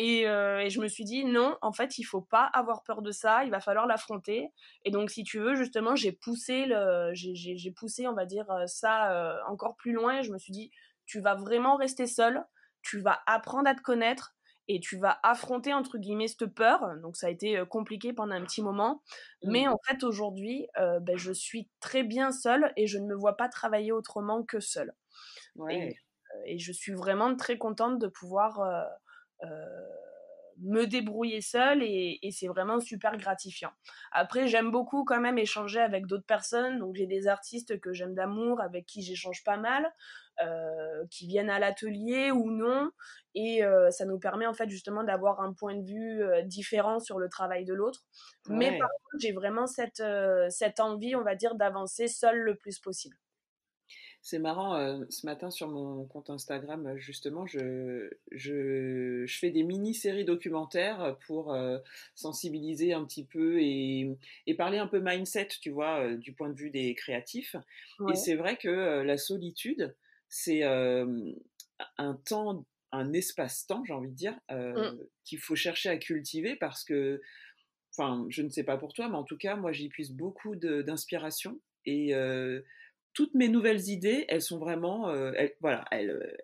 Euh, 0.00 0.58
et, 0.60 0.70
je 0.70 0.80
me 0.80 0.86
suis 0.86 1.02
dit 1.02 1.24
non, 1.24 1.58
en 1.60 1.72
fait 1.72 1.98
il 1.98 2.04
faut 2.04 2.20
pas 2.20 2.44
avoir 2.44 2.84
peur 2.84 3.02
de 3.02 3.10
ça, 3.10 3.44
il 3.44 3.50
va 3.50 3.58
falloir 3.58 3.86
l'affronter. 3.86 4.52
Et 4.84 4.92
donc 4.92 5.10
si 5.10 5.24
tu 5.24 5.40
veux 5.40 5.56
justement 5.56 5.96
j'ai 5.96 6.12
poussé 6.12 6.66
le, 6.66 7.10
j'ai 7.14 7.72
poussé 7.72 8.06
on 8.06 8.14
va 8.14 8.24
dire 8.24 8.48
euh, 8.50 8.66
ça 8.66 9.12
euh, 9.12 9.36
encore 9.48 9.74
plus 9.76 9.92
loin. 9.92 10.22
Je 10.22 10.30
me 10.30 10.38
suis 10.38 10.52
dit 10.52 10.70
tu 11.06 11.20
vas 11.20 11.34
vraiment 11.34 11.76
rester 11.76 12.06
seule, 12.06 12.44
tu 12.82 13.00
vas 13.00 13.20
apprendre 13.26 13.68
à 13.68 13.74
te 13.74 13.82
connaître, 13.82 14.36
et 14.68 14.80
tu 14.80 14.98
vas 14.98 15.18
affronter 15.22 15.72
entre 15.72 15.98
guillemets 15.98 16.28
cette 16.28 16.46
peur. 16.46 16.96
Donc 17.02 17.16
ça 17.16 17.28
a 17.28 17.30
été 17.30 17.62
compliqué 17.68 18.12
pendant 18.12 18.34
un 18.34 18.44
petit 18.44 18.62
moment, 18.62 19.02
mais 19.42 19.64
mmh. 19.66 19.72
en 19.72 19.78
fait 19.86 20.04
aujourd'hui, 20.04 20.68
ben, 20.76 21.16
je 21.16 21.32
suis 21.32 21.68
très 21.80 22.02
bien 22.02 22.32
seule 22.32 22.72
et 22.76 22.86
je 22.86 22.98
ne 22.98 23.06
me 23.06 23.14
vois 23.14 23.36
pas 23.36 23.48
travailler 23.48 23.92
autrement 23.92 24.42
que 24.42 24.60
seule. 24.60 24.94
Et, 25.70 25.96
je 26.58 26.72
suis 26.72 26.92
vraiment 26.92 27.34
très 27.34 27.58
contente 27.58 27.98
de 27.98 28.06
pouvoir 28.06 28.60
me 30.60 30.86
débrouiller 30.86 31.40
seule 31.40 31.82
et, 31.82 32.18
et 32.22 32.30
c'est 32.30 32.48
vraiment 32.48 32.80
super 32.80 33.16
gratifiant. 33.16 33.70
Après, 34.12 34.46
j'aime 34.48 34.70
beaucoup 34.70 35.04
quand 35.04 35.20
même 35.20 35.38
échanger 35.38 35.80
avec 35.80 36.06
d'autres 36.06 36.26
personnes. 36.26 36.78
Donc 36.78 36.96
j'ai 36.96 37.06
des 37.06 37.28
artistes 37.28 37.80
que 37.80 37.92
j'aime 37.92 38.14
d'amour, 38.14 38.60
avec 38.60 38.86
qui 38.86 39.02
j'échange 39.02 39.44
pas 39.44 39.56
mal. 39.56 39.92
Euh, 40.40 41.04
qui 41.10 41.26
viennent 41.26 41.50
à 41.50 41.58
l'atelier 41.58 42.30
ou 42.30 42.52
non. 42.52 42.92
Et 43.34 43.64
euh, 43.64 43.90
ça 43.90 44.04
nous 44.04 44.20
permet 44.20 44.46
en 44.46 44.54
fait 44.54 44.68
justement 44.68 45.02
d'avoir 45.02 45.40
un 45.40 45.52
point 45.52 45.74
de 45.74 45.84
vue 45.84 46.22
euh, 46.22 46.42
différent 46.42 47.00
sur 47.00 47.18
le 47.18 47.28
travail 47.28 47.64
de 47.64 47.74
l'autre. 47.74 48.04
Mais 48.48 48.78
par 48.78 48.88
contre, 48.88 49.20
j'ai 49.20 49.32
vraiment 49.32 49.66
cette, 49.66 50.02
cette 50.50 50.78
envie, 50.78 51.16
on 51.16 51.22
va 51.22 51.34
dire, 51.34 51.56
d'avancer 51.56 52.06
seul 52.06 52.38
le 52.38 52.54
plus 52.54 52.78
possible. 52.78 53.16
C'est 54.28 54.38
marrant, 54.38 54.76
ce 55.08 55.24
matin 55.24 55.50
sur 55.50 55.68
mon 55.68 56.04
compte 56.04 56.28
Instagram, 56.28 56.98
justement, 56.98 57.46
je, 57.46 58.10
je, 58.30 59.24
je 59.24 59.38
fais 59.38 59.50
des 59.50 59.62
mini-séries 59.62 60.26
documentaires 60.26 61.16
pour 61.26 61.56
sensibiliser 62.14 62.92
un 62.92 63.06
petit 63.06 63.24
peu 63.24 63.58
et, 63.58 64.06
et, 64.46 64.54
parler 64.54 64.76
un 64.76 64.86
peu 64.86 65.00
mindset, 65.00 65.48
tu 65.62 65.70
vois, 65.70 66.14
du 66.14 66.34
point 66.34 66.50
de 66.50 66.58
vue 66.58 66.68
des 66.68 66.94
créatifs. 66.94 67.56
Et 68.12 68.16
c'est 68.16 68.34
vrai 68.34 68.58
que 68.58 69.00
la 69.00 69.16
solitude, 69.16 69.96
c'est 70.28 70.62
un 70.62 72.14
temps, 72.26 72.66
un 72.92 73.14
espace-temps, 73.14 73.82
j'ai 73.86 73.94
envie 73.94 74.10
de 74.10 74.14
dire, 74.14 74.38
mmh. 74.50 74.98
qu'il 75.24 75.38
faut 75.38 75.56
chercher 75.56 75.88
à 75.88 75.96
cultiver 75.96 76.54
parce 76.54 76.84
que, 76.84 77.22
enfin, 77.96 78.26
je 78.28 78.42
ne 78.42 78.50
sais 78.50 78.64
pas 78.64 78.76
pour 78.76 78.92
toi, 78.92 79.08
mais 79.08 79.16
en 79.16 79.24
tout 79.24 79.38
cas, 79.38 79.56
moi, 79.56 79.72
j'y 79.72 79.88
puise 79.88 80.12
beaucoup 80.12 80.54
d'inspiration 80.54 81.58
et 81.86 82.12
toutes 83.18 83.34
mes 83.34 83.48
nouvelles 83.48 83.88
idées, 83.88 84.26
elles 84.28 84.42
sont 84.42 84.60
vraiment, 84.60 85.12
voilà, 85.60 85.84
elles, 85.90 86.36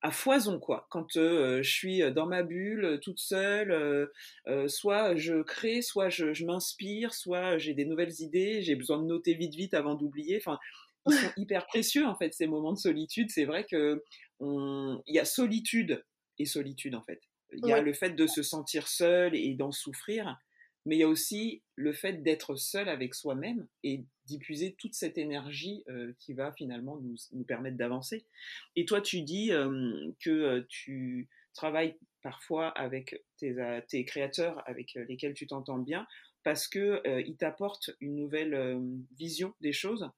à 0.00 0.12
foison 0.12 0.60
quoi. 0.60 0.86
Quand 0.88 1.08
je 1.16 1.60
suis 1.60 2.08
dans 2.12 2.26
ma 2.26 2.44
bulle, 2.44 3.00
toute 3.02 3.18
seule, 3.18 4.08
soit 4.68 5.16
je 5.16 5.42
crée, 5.42 5.82
soit 5.82 6.08
je, 6.08 6.32
je 6.32 6.44
m'inspire, 6.44 7.14
soit 7.14 7.58
j'ai 7.58 7.74
des 7.74 7.84
nouvelles 7.84 8.20
idées, 8.20 8.62
j'ai 8.62 8.76
besoin 8.76 8.98
de 9.02 9.06
noter 9.06 9.34
vite 9.34 9.56
vite 9.56 9.74
avant 9.74 9.96
d'oublier. 9.96 10.36
Enfin, 10.36 10.60
ils 11.08 11.14
sont 11.14 11.32
hyper 11.36 11.66
précieux 11.66 12.06
en 12.06 12.14
fait 12.14 12.32
ces 12.32 12.46
moments 12.46 12.74
de 12.74 12.78
solitude. 12.78 13.28
C'est 13.28 13.44
vrai 13.44 13.66
que 13.68 14.00
il 14.40 15.00
y 15.08 15.18
a 15.18 15.24
solitude 15.24 16.04
et 16.38 16.44
solitude 16.44 16.94
en 16.94 17.02
fait. 17.02 17.22
Il 17.54 17.66
y 17.66 17.72
a 17.72 17.82
le 17.82 17.92
fait 17.92 18.10
de 18.10 18.28
se 18.28 18.44
sentir 18.44 18.86
seul 18.86 19.34
et 19.34 19.52
d'en 19.54 19.72
souffrir, 19.72 20.38
mais 20.86 20.96
il 20.96 20.98
y 21.00 21.04
a 21.04 21.08
aussi 21.08 21.62
le 21.76 21.92
fait 21.92 22.22
d'être 22.22 22.56
seul 22.56 22.88
avec 22.88 23.14
soi-même 23.14 23.66
et 23.82 24.04
d'y 24.26 24.74
toute 24.76 24.94
cette 24.94 25.18
énergie 25.18 25.82
euh, 25.88 26.12
qui 26.18 26.34
va 26.34 26.52
finalement 26.52 26.96
nous, 26.96 27.16
nous 27.32 27.44
permettre 27.44 27.76
d'avancer. 27.76 28.24
Et 28.76 28.84
toi, 28.84 29.00
tu 29.00 29.22
dis 29.22 29.52
euh, 29.52 30.10
que 30.20 30.30
euh, 30.30 30.66
tu 30.68 31.28
travailles 31.54 31.96
parfois 32.22 32.68
avec 32.68 33.24
tes, 33.38 34.04
créateurs 34.04 34.62
avec 34.68 34.94
lesquels 34.94 35.34
tu 35.34 35.46
t'entends 35.46 35.78
bien 35.78 36.06
parce 36.44 36.68
que 36.68 37.02
ils 37.26 37.36
t'apportent 37.36 37.90
une 38.00 38.14
nouvelle 38.14 38.78
vision 39.18 39.54
des 39.60 39.72
choses 39.72 40.10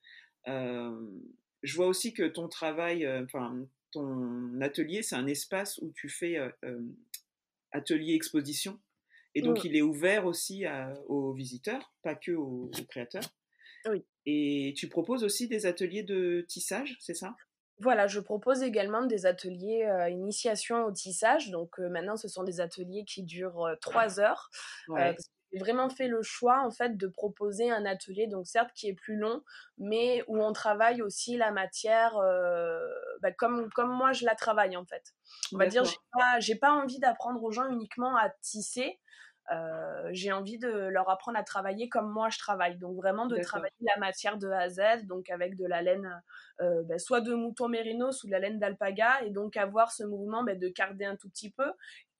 je 0.45 1.77
vois 1.77 1.87
aussi 1.87 2.13
que 2.13 2.25
ton 2.25 2.49
travail, 2.49 3.09
enfin, 3.09 3.67
ton 3.93 4.61
atelier, 4.61 5.03
c'est 5.03 5.15
un 5.15 5.27
espace 5.27 5.79
où 5.79 5.93
tu 5.95 6.09
fais 6.09 6.39
atelier 7.71 8.15
exposition. 8.15 8.81
Et 9.35 9.43
donc, 9.43 9.65
mmh. 9.65 9.67
il 9.67 9.77
est 9.77 9.83
ouvert 9.83 10.27
aussi 10.27 10.65
aux 11.07 11.33
visiteurs, 11.33 11.93
pas 12.03 12.15
que 12.15 12.33
aux, 12.33 12.71
créateurs. 12.89 13.25
Oui. 13.87 14.05
Et 14.27 14.75
tu 14.77 14.89
proposes 14.89 15.25
aussi 15.25 15.49
des 15.49 15.67
ateliers 15.67 16.03
de 16.03 16.45
tissage, 16.49 16.97
c'est 17.01 17.15
ça? 17.15 17.35
Voilà, 17.79 18.07
je 18.07 18.21
propose 18.21 18.63
également 18.63 19.05
des 19.07 19.27
ateliers 19.27 19.89
initiation 20.11 20.85
au 20.85 20.93
tissage. 20.93 21.51
Donc 21.51 21.79
maintenant, 21.79 22.17
ce 22.17 22.29
sont 22.29 22.45
des 22.45 22.61
ateliers 22.61 23.05
qui 23.05 23.25
durent 23.25 23.77
trois 23.81 24.21
heures. 24.21 24.51
Vraiment 25.59 25.89
fait 25.89 26.09
le 26.09 26.23
choix 26.23 26.61
en 26.61 26.71
fait 26.71 26.97
de 26.97 27.07
proposer 27.07 27.71
un 27.71 27.85
atelier, 27.85 28.27
donc 28.27 28.47
certes 28.47 28.71
qui 28.75 28.89
est 28.89 28.95
plus 28.95 29.17
long, 29.17 29.43
mais 29.79 30.25
où 30.29 30.43
on 30.43 30.53
travaille 30.53 31.03
aussi 31.03 31.37
la 31.37 31.51
matière 31.51 32.15
bah, 33.21 33.33
comme, 33.33 33.71
comme 33.71 33.91
moi 33.91 34.13
je 34.13 34.25
la 34.25 34.35
travaille 34.35 34.77
en 34.77 34.85
fait. 34.85 35.15
On 35.53 35.59
va 35.59 35.67
dire, 35.67 35.85
j'ai 35.85 36.57
pas, 36.57 36.69
pas 36.69 36.73
envie 36.73 36.99
d'apprendre 36.99 37.43
aux 37.43 37.53
gens 37.53 37.69
uniquement 37.69 38.17
à 38.17 38.31
tisser. 38.41 38.99
Euh, 39.51 40.09
j'ai 40.13 40.31
envie 40.31 40.59
de 40.59 40.69
leur 40.69 41.11
apprendre 41.11 41.37
à 41.37 41.43
travailler 41.43 41.89
comme 41.89 42.11
moi 42.11 42.29
je 42.31 42.39
travaille. 42.39 42.79
Donc 42.79 42.97
vraiment 42.97 43.27
de 43.27 43.37
travailler 43.39 43.75
la 43.81 43.99
matière 43.99 44.39
de 44.39 44.49
A 44.49 44.61
à 44.61 44.69
Z, 44.69 45.07
donc 45.07 45.31
avec 45.31 45.57
de 45.57 45.67
la 45.67 45.83
laine 45.83 46.23
euh, 46.61 46.83
ben, 46.85 46.99
soit 46.99 47.21
de 47.21 47.35
mouton 47.35 47.69
mérinos 47.69 48.23
ou 48.23 48.27
de 48.27 48.33
la 48.33 48.39
laine 48.39 48.59
d'alpaga, 48.59 49.23
et 49.23 49.31
donc 49.31 49.57
avoir 49.57 49.93
ce 49.93 50.05
mouvement 50.05 50.45
ben, 50.45 50.59
de 50.59 50.69
carder 50.69 51.05
un 51.05 51.17
tout 51.17 51.29
petit 51.29 51.51
peu, 51.51 51.73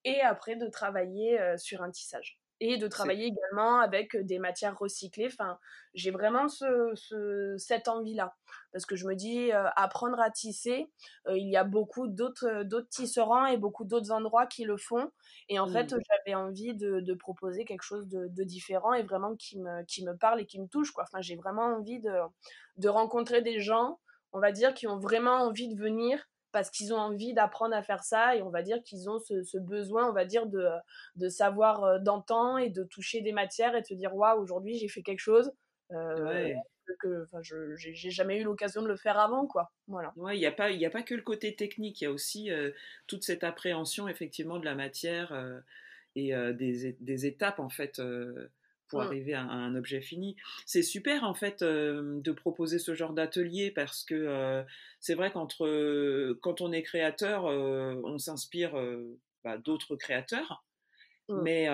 et 0.05 0.21
après 0.21 0.57
de 0.57 0.67
travailler 0.69 1.41
euh, 1.41 1.57
sur 1.57 1.83
un 1.83 1.91
tissage 1.91 2.39
et 2.65 2.77
de 2.77 2.87
travailler 2.87 3.27
également 3.27 3.81
avec 3.81 4.17
des 4.17 4.39
matières 4.39 4.79
recyclées. 4.79 5.27
Enfin, 5.27 5.59
j'ai 5.95 6.13
vraiment 6.13 6.47
ce, 6.47 7.57
cette 7.59 7.89
envie-là. 7.89 8.37
Parce 8.71 8.87
que 8.87 8.95
je 8.95 9.05
me 9.05 9.17
dis, 9.17 9.51
apprendre 9.75 10.21
à 10.21 10.31
tisser, 10.31 10.89
il 11.29 11.51
y 11.51 11.57
a 11.57 11.65
beaucoup 11.65 12.07
d'autres, 12.07 12.63
d'autres 12.63 12.89
tisserands 12.89 13.47
et 13.47 13.57
beaucoup 13.57 13.85
d'autres 13.85 14.13
endroits 14.13 14.47
qui 14.47 14.63
le 14.63 14.77
font. 14.77 15.11
Et 15.49 15.59
en 15.59 15.67
fait, 15.67 15.93
mmh. 15.93 15.99
j'avais 16.09 16.35
envie 16.37 16.75
de, 16.77 17.15
proposer 17.15 17.65
quelque 17.65 17.83
chose 17.83 18.07
de, 18.07 18.45
différent 18.45 18.93
et 18.93 19.03
vraiment 19.03 19.35
qui 19.35 19.59
me, 19.59 19.85
qui 19.87 20.05
me 20.05 20.17
parle 20.17 20.41
et 20.41 20.47
qui 20.47 20.61
me 20.61 20.69
touche. 20.69 20.93
Quoi. 20.93 21.03
Enfin, 21.03 21.21
j'ai 21.21 21.35
vraiment 21.35 21.65
envie 21.65 21.99
de, 21.99 22.15
de 22.77 22.89
rencontrer 22.89 23.43
des 23.43 23.59
gens, 23.59 23.99
on 24.33 24.39
va 24.39 24.53
dire, 24.53 24.73
qui 24.73 24.87
ont 24.87 24.99
vraiment 25.01 25.43
envie 25.43 25.69
de 25.69 25.77
venir 25.77 26.29
parce 26.53 26.71
qu'ils 26.71 26.93
ont 26.95 26.99
envie 26.99 27.35
d'apprendre 27.35 27.75
à 27.75 27.83
faire 27.83 28.05
ça 28.05 28.37
et 28.37 28.43
on 28.43 28.51
va 28.51 28.63
dire 28.63 28.83
qu'ils 28.83 29.11
ont 29.11 29.19
ce, 29.19 29.59
besoin, 29.59 30.09
on 30.09 30.13
va 30.13 30.25
dire, 30.25 30.47
de, 30.47 30.69
de 31.17 31.29
savoir 31.29 31.85
euh, 31.85 31.99
d'antan 31.99 32.59
et 32.59 32.69
de 32.69 32.85
toucher 32.85 33.23
des 33.23 33.33
matières 33.33 33.75
et 33.75 33.81
de 33.81 33.87
se 33.87 33.95
dire, 33.95 34.15
waouh, 34.15 34.41
aujourd'hui 34.41 34.79
j'ai 34.79 34.89
fait 34.89 35.03
quelque 35.03 35.21
chose. 35.21 35.51
Euh, 35.91 36.53
que 37.01 37.27
je 37.41 37.75
j'ai 37.77 38.11
jamais 38.11 38.39
eu 38.39 38.45
l'occasion 38.45 38.83
de 38.83 38.89
le 38.89 38.97
faire 38.97 39.19
avant 39.19 39.47
quoi 39.47 39.73
voilà 39.89 40.13
ouais 40.17 40.37
il 40.37 40.41
n'y 40.41 40.47
a 40.47 40.53
pas 40.53 40.71
il 40.71 40.85
a 40.85 40.91
pas 40.91 41.03
que 41.03 41.15
le 41.15 41.23
côté 41.23 41.57
technique 41.57 42.01
il 42.01 42.05
y 42.05 42.07
a 42.07 42.11
aussi 42.11 42.51
euh, 42.51 42.71
toute 43.07 43.23
cette 43.23 43.45
appréhension 43.45 44.09
effectivement 44.09 44.59
de 44.59 44.67
la 44.67 44.75
matière 44.75 45.33
et 46.15 46.33
des, 46.53 46.97
des, 47.01 47.27
étapes 47.27 47.61
en 47.61 47.71
fait 47.71 47.99
pour 48.93 49.01
mmh. 49.01 49.07
arriver 49.07 49.33
à, 49.33 49.41
un 49.41 49.75
objet 49.75 50.03
fini. 50.03 50.37
C'est 50.67 50.83
super 50.83 51.25
en 51.25 51.33
fait 51.33 51.65
de 51.65 52.33
proposer 52.33 52.79
ce 52.79 52.95
genre 52.95 53.15
d'atelier 53.15 53.71
parce 53.71 54.05
que 54.05 54.63
c'est 55.01 55.15
vrai 55.15 55.33
qu'entre 55.33 56.37
quand 56.43 56.61
on 56.61 56.73
est 56.73 56.83
créateur, 56.83 57.45
on 57.45 58.19
s'inspire 58.19 58.75
bah, 59.45 59.57
d'autres 59.57 59.97
créateurs. 59.97 60.63
Mmh. 61.31 61.43
Mais 61.43 61.69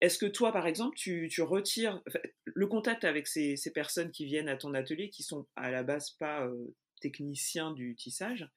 est-ce 0.00 0.18
que 0.18 0.26
toi, 0.26 0.52
par 0.52 0.68
exemple, 0.68 0.96
tu, 0.96 1.28
retires 1.40 2.00
le 2.44 2.66
contact 2.68 3.02
avec 3.02 3.26
ces, 3.26 3.56
personnes 3.74 4.12
qui 4.12 4.24
viennent 4.24 4.48
à 4.48 4.56
ton 4.56 4.74
atelier, 4.74 5.10
qui 5.10 5.24
sont 5.24 5.48
à 5.56 5.72
la 5.72 5.82
base 5.82 6.10
pas 6.20 6.48
techniciens 7.00 7.72
du 7.72 7.96
tissage 7.96 8.48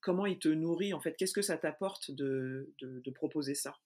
Comment 0.00 0.26
ils 0.26 0.38
te 0.38 0.46
nourrissent 0.46 0.94
en 0.94 1.00
fait? 1.00 1.16
Qu'est-ce 1.16 1.32
que 1.32 1.42
ça 1.42 1.58
t'apporte 1.58 2.12
de, 2.12 2.72
proposer 3.16 3.56
ça? 3.56 3.76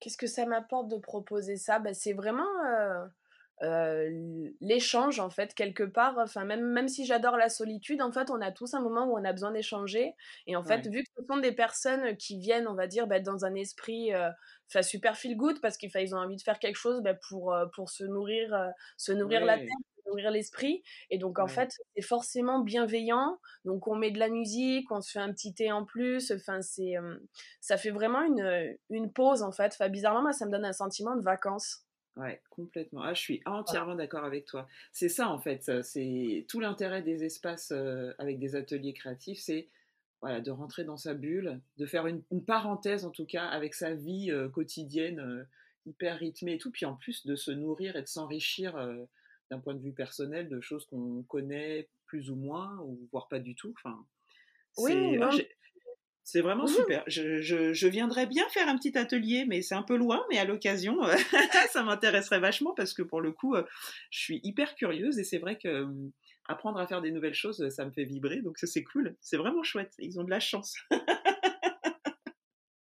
Qu'est-ce 0.00 0.16
que 0.16 0.26
ça 0.26 0.46
m'apporte 0.46 0.88
de 0.88 0.96
proposer 0.96 1.56
ça? 1.56 1.78
Bah, 1.78 1.94
C'est 1.94 2.12
vraiment 2.12 2.44
l'échange, 4.60 5.18
en 5.18 5.30
fait, 5.30 5.54
quelque 5.54 5.82
part. 5.82 6.16
Enfin, 6.18 6.44
même, 6.44 6.64
même 6.64 6.88
si 6.88 7.04
j'adore 7.06 7.36
la 7.36 7.48
solitude, 7.48 8.00
en 8.02 8.12
fait, 8.12 8.30
on 8.30 8.40
a 8.40 8.52
tous 8.52 8.74
un 8.74 8.80
moment 8.80 9.06
où 9.06 9.18
on 9.18 9.24
a 9.24 9.32
besoin 9.32 9.50
d'échanger. 9.50 10.14
Et 10.46 10.54
en 10.56 10.62
fait, 10.62 10.86
vu 10.86 11.02
que 11.02 11.10
ce 11.18 11.24
sont 11.28 11.38
des 11.38 11.52
personnes 11.52 12.16
qui 12.16 12.38
viennent, 12.38 12.68
on 12.68 12.74
va 12.74 12.86
dire, 12.86 13.06
bah, 13.06 13.20
dans 13.20 13.44
un 13.44 13.54
esprit 13.54 14.12
super 14.82 15.16
feel 15.16 15.36
good, 15.36 15.60
parce 15.60 15.76
qu'ils 15.76 16.14
ont 16.14 16.18
envie 16.18 16.36
de 16.36 16.42
faire 16.42 16.58
quelque 16.58 16.76
chose 16.76 17.00
bah, 17.02 17.14
pour, 17.28 17.54
pour 17.74 17.90
se 17.90 18.04
nourrir, 18.04 18.56
se 18.96 19.12
nourrir 19.12 19.44
la 19.44 19.56
tête, 19.58 19.66
nourrir 20.08 20.30
l'esprit. 20.30 20.82
Et 21.10 21.18
donc, 21.18 21.38
en 21.38 21.46
fait, 21.46 21.72
c'est 21.94 22.02
forcément 22.02 22.60
bienveillant. 22.60 23.38
Donc, 23.64 23.86
on 23.88 23.96
met 23.96 24.10
de 24.10 24.18
la 24.18 24.28
musique, 24.28 24.90
on 24.90 25.00
se 25.00 25.12
fait 25.12 25.18
un 25.18 25.32
petit 25.32 25.54
thé 25.54 25.70
en 25.70 25.84
plus. 25.84 26.30
Enfin, 26.30 26.62
c'est, 26.62 26.94
ça 27.60 27.76
fait 27.76 27.90
vraiment 27.90 28.22
une, 28.22 28.76
une 28.90 29.12
pause, 29.12 29.42
en 29.42 29.52
fait. 29.52 29.72
Enfin, 29.72 29.88
bizarrement, 29.88 30.22
moi, 30.22 30.32
ça 30.32 30.46
me 30.46 30.50
donne 30.50 30.64
un 30.64 30.72
sentiment 30.72 31.16
de 31.16 31.22
vacances. 31.22 31.84
Ouais, 32.18 32.42
complètement. 32.50 33.02
Ah, 33.02 33.14
je 33.14 33.20
suis 33.20 33.42
entièrement 33.46 33.94
d'accord 33.94 34.24
avec 34.24 34.44
toi. 34.44 34.66
C'est 34.90 35.08
ça, 35.08 35.28
en 35.28 35.38
fait. 35.38 35.70
C'est 35.82 36.46
tout 36.48 36.58
l'intérêt 36.58 37.02
des 37.02 37.24
espaces 37.24 37.72
avec 38.18 38.40
des 38.40 38.56
ateliers 38.56 38.92
créatifs, 38.92 39.38
c'est 39.38 39.68
voilà, 40.20 40.40
de 40.40 40.50
rentrer 40.50 40.82
dans 40.82 40.96
sa 40.96 41.14
bulle, 41.14 41.60
de 41.76 41.86
faire 41.86 42.08
une, 42.08 42.22
parenthèse, 42.44 43.04
en 43.04 43.10
tout 43.10 43.24
cas, 43.24 43.46
avec 43.46 43.74
sa 43.74 43.94
vie 43.94 44.32
quotidienne 44.52 45.46
hyper 45.86 46.18
rythmée 46.18 46.54
et 46.54 46.58
tout, 46.58 46.72
puis 46.72 46.86
en 46.86 46.94
plus 46.94 47.24
de 47.24 47.36
se 47.36 47.52
nourrir 47.52 47.94
et 47.94 48.02
de 48.02 48.08
s'enrichir 48.08 48.76
d'un 49.50 49.60
point 49.60 49.74
de 49.74 49.80
vue 49.80 49.92
personnel 49.92 50.48
de 50.48 50.60
choses 50.60 50.86
qu'on 50.86 51.22
connaît 51.24 51.88
plus 52.06 52.30
ou 52.30 52.36
moins, 52.36 52.78
ou 52.80 53.08
voire 53.12 53.28
pas 53.28 53.38
du 53.38 53.54
tout. 53.54 53.74
Enfin, 53.76 54.04
oui, 54.78 55.18
c'est 56.24 56.42
vraiment 56.42 56.66
super. 56.66 57.04
Je, 57.06 57.40
je, 57.40 57.86
viendrais 57.88 58.26
bien 58.26 58.46
faire 58.50 58.68
un 58.68 58.76
petit 58.76 58.98
atelier, 58.98 59.46
mais 59.48 59.62
c'est 59.62 59.74
un 59.74 59.82
peu 59.82 59.96
loin, 59.96 60.22
mais 60.28 60.38
à 60.38 60.44
l'occasion, 60.44 60.98
ça 61.72 61.82
m'intéresserait 61.82 62.40
vachement 62.40 62.74
parce 62.74 62.92
que 62.92 63.00
pour 63.00 63.22
le 63.22 63.32
coup, 63.32 63.56
je 64.10 64.18
suis 64.18 64.40
hyper 64.44 64.74
curieuse 64.74 65.18
et 65.18 65.24
c'est 65.24 65.38
vrai 65.38 65.56
que 65.56 65.86
apprendre 66.48 66.78
à 66.80 66.86
faire 66.86 67.00
des 67.00 67.12
nouvelles 67.12 67.34
choses, 67.34 67.66
ça 67.70 67.84
me 67.84 67.90
fait 67.90 68.04
vibrer, 68.04 68.42
donc 68.42 68.58
c'est 68.58 68.84
cool. 68.84 69.16
C'est 69.20 69.36
vraiment 69.36 69.62
chouette. 69.62 69.94
Ils 69.98 70.18
ont 70.20 70.24
de 70.24 70.30
la 70.30 70.40
chance. 70.40 70.76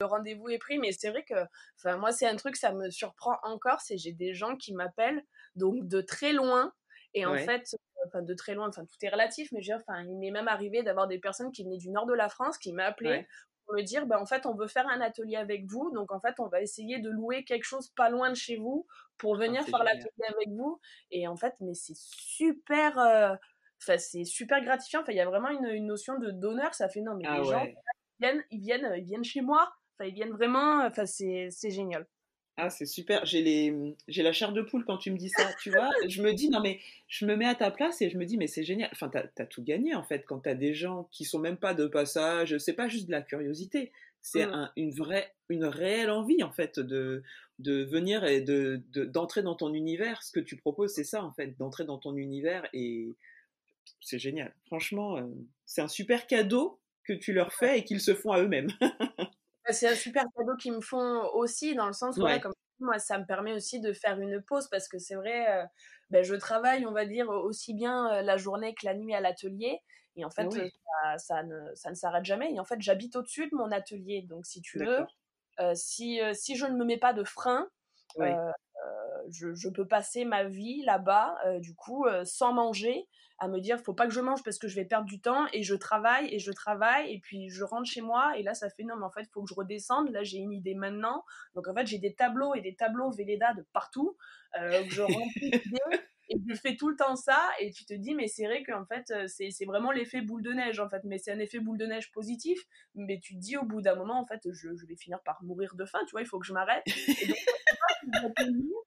le 0.01 0.05
rendez-vous 0.05 0.49
est 0.49 0.57
pris, 0.57 0.79
mais 0.79 0.91
c'est 0.91 1.09
vrai 1.09 1.23
que, 1.23 1.35
enfin, 1.77 1.97
moi, 1.97 2.11
c'est 2.11 2.27
un 2.27 2.35
truc, 2.35 2.55
ça 2.55 2.73
me 2.73 2.89
surprend 2.89 3.37
encore, 3.43 3.79
c'est 3.81 3.97
j'ai 3.97 4.11
des 4.11 4.33
gens 4.33 4.55
qui 4.55 4.73
m'appellent, 4.73 5.23
donc 5.55 5.87
de 5.87 6.01
très 6.01 6.33
loin, 6.33 6.73
et 7.13 7.25
en 7.25 7.35
fait, 7.35 7.75
enfin, 8.07 8.21
de 8.21 8.33
très 8.33 8.55
loin, 8.55 8.67
enfin, 8.69 8.85
tout 8.85 8.97
est 9.01 9.09
relatif, 9.09 9.51
mais 9.51 9.61
je 9.61 9.73
enfin, 9.73 10.03
il 10.03 10.17
m'est 10.17 10.31
même 10.31 10.47
arrivé 10.47 10.81
d'avoir 10.81 11.07
des 11.07 11.19
personnes 11.19 11.51
qui 11.51 11.63
venaient 11.63 11.77
du 11.77 11.89
nord 11.89 12.05
de 12.05 12.13
la 12.13 12.29
France 12.29 12.57
qui 12.57 12.73
m'appelaient 12.73 13.27
pour 13.65 13.75
me 13.75 13.83
dire, 13.83 14.05
ben, 14.07 14.17
en 14.17 14.25
fait, 14.25 14.45
on 14.45 14.55
veut 14.55 14.67
faire 14.67 14.87
un 14.87 15.01
atelier 15.01 15.35
avec 15.35 15.65
vous, 15.65 15.91
donc 15.93 16.11
en 16.11 16.19
fait, 16.19 16.39
on 16.39 16.47
va 16.47 16.61
essayer 16.61 16.99
de 16.99 17.09
louer 17.09 17.43
quelque 17.43 17.65
chose 17.65 17.89
pas 17.89 18.09
loin 18.09 18.29
de 18.29 18.35
chez 18.35 18.57
vous 18.57 18.87
pour 19.17 19.35
ah, 19.35 19.39
venir 19.39 19.63
faire 19.65 19.83
l'atelier 19.83 20.25
avec 20.29 20.49
vous, 20.49 20.79
et 21.11 21.27
en 21.27 21.35
fait, 21.35 21.53
mais 21.59 21.73
c'est 21.73 21.97
super, 21.97 22.97
euh, 22.97 23.35
enfin, 23.81 23.97
c'est 23.97 24.23
super 24.23 24.63
gratifiant, 24.63 25.01
enfin, 25.01 25.11
il 25.11 25.17
y 25.17 25.21
a 25.21 25.25
vraiment 25.25 25.49
une, 25.49 25.85
notion 25.85 26.17
de 26.17 26.31
donneur, 26.31 26.73
ça 26.73 26.89
fait, 26.89 27.01
non, 27.01 27.15
mais 27.15 27.25
ah 27.27 27.37
les 27.37 27.43
gens, 27.45 27.67
viennent, 28.19 28.43
ils 28.51 28.61
viennent, 28.61 28.93
ils 28.97 29.03
viennent 29.03 29.23
chez 29.23 29.41
moi, 29.41 29.71
ils 30.05 30.13
viennent 30.13 30.31
vraiment, 30.31 30.85
enfin, 30.85 31.05
c'est 31.05 31.49
génial. 31.69 32.05
Ah, 32.57 32.69
c'est 32.69 32.85
super. 32.85 33.25
J'ai 33.25 33.41
les, 33.41 33.95
j'ai 34.07 34.23
la 34.23 34.33
chair 34.33 34.51
de 34.51 34.61
poule 34.61 34.83
quand 34.85 34.97
tu 34.97 35.09
me 35.11 35.17
dis 35.17 35.29
ça, 35.29 35.49
tu 35.61 35.71
vois. 35.71 35.89
Je 36.09 36.21
me 36.21 36.33
dis, 36.33 36.49
non, 36.49 36.59
mais 36.59 36.79
je 37.07 37.25
me 37.25 37.35
mets 37.35 37.47
à 37.47 37.55
ta 37.55 37.71
place 37.71 38.01
et 38.01 38.09
je 38.09 38.17
me 38.17 38.25
dis, 38.25 38.37
mais 38.37 38.47
c'est 38.47 38.63
génial. 38.63 38.89
Enfin, 38.91 39.09
t'as, 39.09 39.23
as 39.37 39.45
tout 39.45 39.63
gagné, 39.63 39.95
en 39.95 40.03
fait, 40.03 40.25
quand 40.25 40.39
t'as 40.39 40.53
des 40.53 40.73
gens 40.73 41.07
qui 41.11 41.25
sont 41.25 41.39
même 41.39 41.57
pas 41.57 41.73
de 41.73 41.87
passage. 41.87 42.57
C'est 42.57 42.73
pas 42.73 42.87
juste 42.87 43.07
de 43.07 43.11
la 43.11 43.21
curiosité. 43.21 43.91
C'est 44.21 44.45
mmh. 44.45 44.71
une 44.75 44.91
vraie, 44.91 45.33
une 45.49 45.65
réelle 45.65 46.11
envie, 46.11 46.43
en 46.43 46.51
fait, 46.51 46.77
de, 46.79 47.23
de 47.57 47.83
venir 47.83 48.25
et 48.25 48.41
de, 48.41 48.81
d'entrer 49.05 49.41
dans 49.41 49.55
ton 49.55 49.73
univers. 49.73 50.21
Ce 50.21 50.31
que 50.31 50.39
tu 50.39 50.55
proposes, 50.55 50.93
c'est 50.93 51.03
ça, 51.03 51.23
en 51.23 51.31
fait, 51.31 51.57
d'entrer 51.57 51.85
dans 51.85 51.97
ton 51.97 52.15
univers 52.15 52.67
et 52.73 53.15
c'est 54.01 54.19
génial. 54.19 54.53
Franchement, 54.65 55.17
euh, 55.17 55.23
c'est 55.65 55.81
un 55.81 55.87
super 55.87 56.27
cadeau 56.27 56.79
que 57.03 57.13
tu 57.13 57.33
leur 57.33 57.53
fais 57.53 57.79
et 57.79 57.83
qu'ils 57.83 58.01
se 58.01 58.13
font 58.13 58.31
à 58.31 58.41
eux-mêmes. 58.41 58.71
Bah, 59.71 59.77
c'est 59.77 59.87
un 59.87 59.95
super 59.95 60.25
cadeau 60.37 60.57
qu'ils 60.57 60.73
me 60.73 60.81
font 60.81 61.29
aussi, 61.33 61.75
dans 61.75 61.87
le 61.87 61.93
sens 61.93 62.17
où, 62.17 62.27
comme 62.41 62.51
moi, 62.79 62.99
ça 62.99 63.17
me 63.17 63.25
permet 63.25 63.53
aussi 63.53 63.79
de 63.79 63.93
faire 63.93 64.19
une 64.19 64.41
pause 64.41 64.67
parce 64.67 64.89
que 64.89 64.97
c'est 64.97 65.15
vrai, 65.15 65.49
euh, 65.49 65.65
ben, 66.09 66.25
je 66.25 66.35
travaille, 66.35 66.85
on 66.85 66.91
va 66.91 67.05
dire, 67.05 67.29
aussi 67.29 67.73
bien 67.73 68.11
euh, 68.11 68.21
la 68.21 68.35
journée 68.35 68.75
que 68.75 68.85
la 68.85 68.95
nuit 68.95 69.15
à 69.15 69.21
l'atelier. 69.21 69.79
Et 70.17 70.25
en 70.25 70.29
fait, 70.29 70.49
ça, 71.17 71.43
ne, 71.43 71.73
ça 71.73 71.89
ne 71.89 71.95
s'arrête 71.95 72.25
jamais. 72.25 72.53
Et 72.53 72.59
en 72.59 72.65
fait, 72.65 72.81
j'habite 72.81 73.15
au-dessus 73.15 73.49
de 73.49 73.55
mon 73.55 73.71
atelier. 73.71 74.23
Donc, 74.23 74.45
si 74.45 74.61
tu 74.61 74.77
veux, 74.77 75.05
si, 75.73 76.19
si 76.33 76.57
je 76.57 76.65
ne 76.65 76.75
me 76.75 76.83
mets 76.83 76.99
pas 76.99 77.13
de 77.13 77.23
frein, 77.23 77.65
je, 79.29 79.53
je, 79.53 79.69
peux 79.69 79.87
passer 79.87 80.25
ma 80.25 80.43
vie 80.43 80.83
là-bas, 80.83 81.37
du 81.59 81.75
coup, 81.75 82.05
sans 82.23 82.53
manger 82.53 83.07
à 83.41 83.47
me 83.47 83.59
dire 83.59 83.79
faut 83.79 83.95
pas 83.95 84.05
que 84.05 84.13
je 84.13 84.21
mange 84.21 84.43
parce 84.43 84.59
que 84.59 84.67
je 84.67 84.75
vais 84.75 84.85
perdre 84.85 85.07
du 85.07 85.19
temps 85.19 85.47
et 85.51 85.63
je 85.63 85.73
travaille 85.73 86.33
et 86.33 86.37
je 86.37 86.51
travaille 86.51 87.11
et 87.11 87.19
puis 87.19 87.49
je 87.49 87.63
rentre 87.63 87.89
chez 87.89 88.01
moi 88.01 88.37
et 88.37 88.43
là 88.43 88.53
ça 88.53 88.69
fait 88.69 88.83
non 88.83 88.95
mais 88.97 89.03
en 89.03 89.09
fait 89.09 89.27
faut 89.33 89.41
que 89.41 89.49
je 89.49 89.55
redescende. 89.55 90.11
Là 90.11 90.23
j'ai 90.23 90.37
une 90.37 90.53
idée 90.53 90.75
maintenant. 90.75 91.25
Donc 91.55 91.67
en 91.67 91.73
fait 91.73 91.87
j'ai 91.87 91.97
des 91.97 92.13
tableaux 92.13 92.53
et 92.53 92.61
des 92.61 92.75
tableaux 92.75 93.09
Véleda 93.09 93.55
de 93.55 93.65
partout 93.73 94.15
euh, 94.59 94.83
que 94.83 94.93
je 94.93 95.01
remplis 95.01 95.51
et 96.29 96.35
je 96.47 96.53
fais 96.53 96.77
tout 96.77 96.87
le 96.87 96.95
temps 96.95 97.17
ça, 97.17 97.41
et 97.59 97.71
tu 97.71 97.83
te 97.83 97.93
dis, 97.93 98.15
mais 98.15 98.27
c'est 98.27 98.45
vrai 98.45 98.63
qu'en 98.63 98.85
fait, 98.85 99.11
c'est 99.27 99.65
vraiment 99.65 99.91
l'effet 99.91 100.21
boule 100.21 100.41
de 100.41 100.53
neige, 100.53 100.79
en 100.79 100.87
fait, 100.87 101.01
mais 101.03 101.17
c'est 101.17 101.31
un 101.31 101.39
effet 101.39 101.59
boule 101.59 101.77
de 101.77 101.85
neige 101.85 102.09
positif, 102.13 102.57
mais 102.95 103.19
tu 103.19 103.35
te 103.35 103.39
dis 103.39 103.57
au 103.57 103.65
bout 103.65 103.81
d'un 103.81 103.95
moment, 103.95 104.17
en 104.17 104.25
fait, 104.25 104.39
je, 104.49 104.73
je, 104.73 104.85
vais 104.85 104.95
finir 104.95 105.21
par 105.23 105.43
mourir 105.43 105.75
de 105.75 105.83
faim, 105.83 105.99
tu 106.07 106.11
vois, 106.11 106.21
il 106.21 106.27
faut 106.27 106.39
que 106.39 106.45
je 106.45 106.53
m'arrête. 106.53 106.85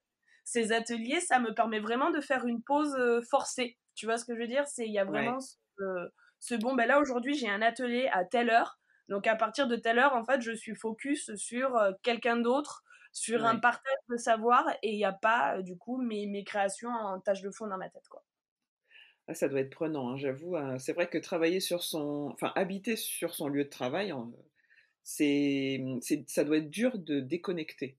ces 0.55 0.71
ateliers, 0.71 1.21
ça 1.21 1.41
me 1.41 1.53
permet 1.53 1.81
vraiment 1.81 2.11
de 2.11 2.21
faire 2.21 2.47
une 2.47 2.63
pause 2.63 2.97
forcée. 3.29 3.77
Tu 3.97 4.07
vois 4.07 4.19
ce 4.19 4.25
que 4.25 4.35
je 4.35 4.41
veux 4.41 4.47
dire? 4.47 4.67
C'est 4.69 4.87
il 4.87 4.93
y 4.93 5.01
a 5.01 5.05
vraiment 5.05 5.39
ce, 5.41 6.55
bon, 6.55 6.75
ben 6.75 6.87
là 6.87 7.01
aujourd'hui 7.01 7.35
j'ai 7.35 7.49
un 7.49 7.61
atelier 7.61 8.09
à 8.13 8.25
telle 8.25 8.51
heure, 8.51 8.79
donc 9.09 9.27
à 9.27 9.35
partir 9.35 9.67
de 9.67 9.77
telle 9.77 9.99
heure, 9.99 10.15
en 10.15 10.25
fait, 10.25 10.41
je 10.41 10.53
suis 10.53 10.75
focus 10.77 11.35
sur 11.35 11.77
quelqu'un 12.03 12.37
d'autre, 12.37 12.85
sur 13.13 13.45
un 13.45 13.59
partage 13.59 13.99
de 14.09 14.17
savoir, 14.17 14.65
et 14.83 14.93
il 14.93 14.97
n'y 14.97 15.05
a 15.05 15.13
pas 15.13 15.61
du 15.61 15.77
coup 15.77 16.01
mes, 16.01 16.27
mes 16.27 16.45
créations 16.45 16.91
en 16.91 17.21
tâche 17.21 17.43
de 17.43 17.51
fond 17.51 17.67
dans 17.67 17.79
ma 17.79 17.91
tête, 17.91 18.09
quoi. 18.09 18.25
Ah, 19.27 19.35
ça 19.35 19.49
doit 19.49 19.61
être 19.61 19.71
prenant, 19.71 20.11
hein, 20.11 20.17
j'avoue. 20.17 20.57
Hein. 20.57 20.79
C'est 20.79 20.93
vrai 20.93 21.09
que 21.09 21.19
travailler 21.19 21.61
sur 21.61 21.83
son, 21.83 22.31
enfin 22.33 22.53
habiter 22.57 22.95
sur 22.95 23.35
son 23.35 23.49
lieu 23.49 23.65
de 23.65 23.71
travail, 23.71 24.13
c'est, 25.03 25.83
ça 26.27 26.45
doit 26.45 26.59
être 26.59 26.71
dur 26.71 26.99
de 26.99 27.21
déconnecter. 27.21 27.99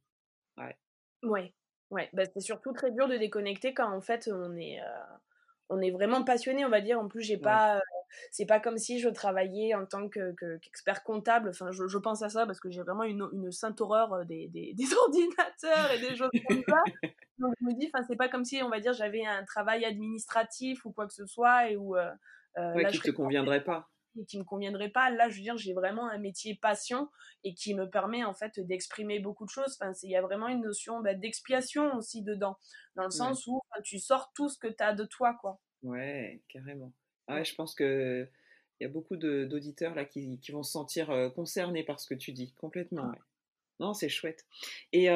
Ouais. 0.57 0.77
Ouais, 1.23 1.53
ouais. 1.91 2.09
Bah, 2.13 2.23
c'est 2.33 2.41
surtout 2.41 2.73
très 2.73 2.91
dur 2.91 3.07
de 3.07 3.17
déconnecter 3.17 3.73
quand 3.73 3.91
en 3.91 4.01
fait 4.01 4.29
on 4.31 4.55
est, 4.57 4.79
on 5.69 5.81
est 5.81 5.91
vraiment 5.91 6.23
passionné, 6.23 6.65
on 6.65 6.69
va 6.69 6.81
dire. 6.81 6.99
En 6.99 7.07
plus, 7.07 7.21
j'ai 7.21 7.37
pas, 7.37 7.81
c'est 8.31 8.45
pas 8.45 8.59
comme 8.59 8.77
si 8.77 8.99
je 8.99 9.09
travaillais 9.09 9.73
en 9.73 9.85
tant 9.85 10.09
qu'expert 10.09 11.03
comptable. 11.03 11.49
Enfin, 11.49 11.71
je, 11.71 11.97
pense 11.97 12.21
à 12.21 12.29
ça 12.29 12.45
parce 12.45 12.59
que 12.59 12.69
j'ai 12.69 12.81
vraiment 12.81 13.03
une, 13.03 13.27
une 13.33 13.51
sainte 13.51 13.81
horreur 13.81 14.25
des, 14.25 14.47
des, 14.49 14.73
des, 14.77 14.93
ordinateurs 14.93 15.91
et 15.93 15.99
des 15.99 16.15
choses 16.15 16.29
comme 16.47 16.63
ça. 16.67 16.83
Donc, 17.39 17.53
je 17.59 17.65
me 17.65 17.73
dis, 17.73 17.89
enfin, 17.93 18.05
c'est 18.07 18.15
pas 18.15 18.29
comme 18.29 18.45
si, 18.45 18.61
on 18.63 18.69
va 18.69 18.79
dire, 18.79 18.93
j'avais 18.93 19.25
un 19.25 19.43
travail 19.43 19.85
administratif 19.85 20.85
ou 20.85 20.91
quoi 20.91 21.07
que 21.07 21.13
ce 21.13 21.25
soit 21.25 21.69
et 21.69 21.75
où. 21.75 21.95
Euh, 21.97 22.11
là, 22.55 22.89
qui 22.89 22.99
te 22.99 23.11
conviendrait 23.11 23.63
pas 23.63 23.89
qui 24.23 24.39
me 24.39 24.43
conviendrait 24.43 24.89
pas. 24.89 25.09
Là, 25.09 25.29
je 25.29 25.35
veux 25.35 25.41
dire, 25.41 25.57
j'ai 25.57 25.73
vraiment 25.73 26.09
un 26.09 26.17
métier 26.17 26.55
passion 26.55 27.09
et 27.43 27.53
qui 27.53 27.73
me 27.73 27.89
permet 27.89 28.23
en 28.23 28.33
fait 28.33 28.59
d'exprimer 28.59 29.19
beaucoup 29.19 29.45
de 29.45 29.49
choses. 29.49 29.77
Enfin, 29.79 29.91
il 30.03 30.11
y 30.11 30.15
a 30.15 30.21
vraiment 30.21 30.47
une 30.47 30.61
notion 30.61 31.01
bah, 31.01 31.13
d'expiation 31.13 31.95
aussi 31.95 32.23
dedans, 32.23 32.57
dans 32.95 33.05
le 33.05 33.11
sens 33.11 33.45
où 33.47 33.61
tu 33.83 33.99
sors 33.99 34.31
tout 34.33 34.49
ce 34.49 34.57
que 34.57 34.67
tu 34.67 34.83
as 34.83 34.93
de 34.93 35.05
toi, 35.05 35.37
quoi. 35.41 35.59
Ouais, 35.83 36.41
carrément. 36.47 36.93
Ah 37.27 37.35
ouais, 37.35 37.45
je 37.45 37.55
pense 37.55 37.75
que 37.75 38.27
il 38.79 38.83
y 38.83 38.87
a 38.87 38.89
beaucoup 38.89 39.15
d'auditeurs 39.15 39.95
là 39.95 40.03
qui, 40.03 40.37
qui, 40.39 40.51
vont 40.51 40.63
se 40.63 40.71
sentir 40.71 41.31
concernés 41.33 41.83
par 41.83 41.99
ce 41.99 42.07
que 42.07 42.15
tu 42.15 42.33
dis, 42.33 42.53
complètement. 42.53 43.09
Ouais. 43.09 43.19
Non, 43.79 43.93
c'est 43.93 44.09
chouette. 44.09 44.45
Et 44.93 45.07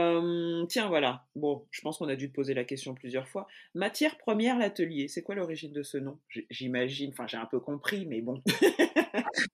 tiens, 0.68 0.88
voilà. 0.88 1.26
Bon, 1.36 1.66
je 1.72 1.82
pense 1.82 1.98
qu'on 1.98 2.10
a 2.10 2.16
dû 2.16 2.30
te 2.30 2.36
poser 2.36 2.54
la 2.54 2.66
question 2.66 2.94
plusieurs 2.94 3.28
fois. 3.28 3.48
Matière 3.74 4.18
première, 4.18 4.58
l'atelier, 4.58 5.08
c'est 5.08 5.24
quoi 5.24 5.36
l'origine 5.36 5.72
de 5.72 5.84
ce 5.84 5.98
nom? 5.98 6.20
J'imagine, 6.50 7.12
enfin 7.12 7.28
j'ai 7.28 7.38
un 7.38 7.46
peu 7.46 7.60
compris, 7.60 8.06
mais 8.06 8.22
bon. 8.22 8.42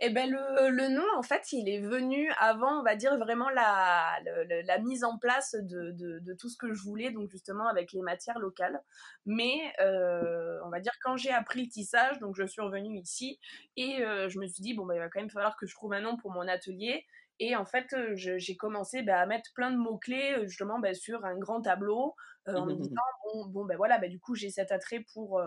Eh 0.00 0.10
ben 0.10 0.30
le, 0.30 0.88
nom, 0.88 1.04
en 1.16 1.22
fait, 1.22 1.52
il 1.52 1.68
est 1.68 1.80
venu 1.80 2.30
avant, 2.38 2.80
on 2.80 2.82
va 2.82 2.96
dire, 2.96 3.16
vraiment 3.18 3.48
la, 3.50 4.18
la, 4.64 4.78
mise 4.78 5.04
en 5.04 5.18
place 5.18 5.54
de, 5.54 6.34
tout 6.38 6.48
ce 6.48 6.56
que 6.56 6.72
je 6.72 6.82
voulais, 6.82 7.10
donc 7.10 7.30
justement 7.30 7.66
avec 7.66 7.92
les 7.92 8.02
matières 8.02 8.38
locales. 8.38 8.82
Mais 9.24 9.72
on 9.78 10.70
va 10.70 10.80
dire, 10.80 10.92
quand 11.02 11.16
j'ai 11.16 11.30
appris 11.30 11.64
le 11.64 11.68
tissage, 11.68 12.18
donc 12.20 12.36
je 12.36 12.46
suis 12.46 12.62
revenue 12.62 12.98
ici 12.98 13.38
et 13.76 13.98
je 13.98 14.38
me 14.38 14.46
suis 14.46 14.62
dit, 14.62 14.74
bon, 14.74 14.86
bah, 14.86 14.94
il 14.94 14.98
va 14.98 15.08
quand 15.08 15.20
même 15.20 15.30
falloir 15.30 15.56
que 15.56 15.66
je 15.66 15.74
trouve 15.74 15.92
un 15.92 16.00
nom 16.00 16.16
pour 16.16 16.30
mon 16.30 16.46
atelier. 16.46 17.06
Et 17.38 17.54
en 17.56 17.66
fait, 17.66 17.94
j'ai 18.14 18.56
commencé 18.56 19.02
bah, 19.02 19.20
à 19.20 19.26
mettre 19.26 19.50
plein 19.54 19.70
de 19.70 19.76
mots-clés 19.76 20.36
justement 20.44 20.78
bah, 20.78 20.94
sur 20.94 21.24
un 21.24 21.36
grand 21.36 21.60
tableau 21.60 22.14
en 22.46 22.66
me 22.66 22.74
disant, 22.74 22.94
bon, 23.24 23.46
bon 23.46 23.64
ben 23.64 23.76
voilà, 23.76 23.98
bah, 23.98 24.08
du 24.08 24.18
coup, 24.18 24.34
j'ai 24.34 24.50
cet 24.50 24.72
attrait 24.72 25.04
pour, 25.12 25.42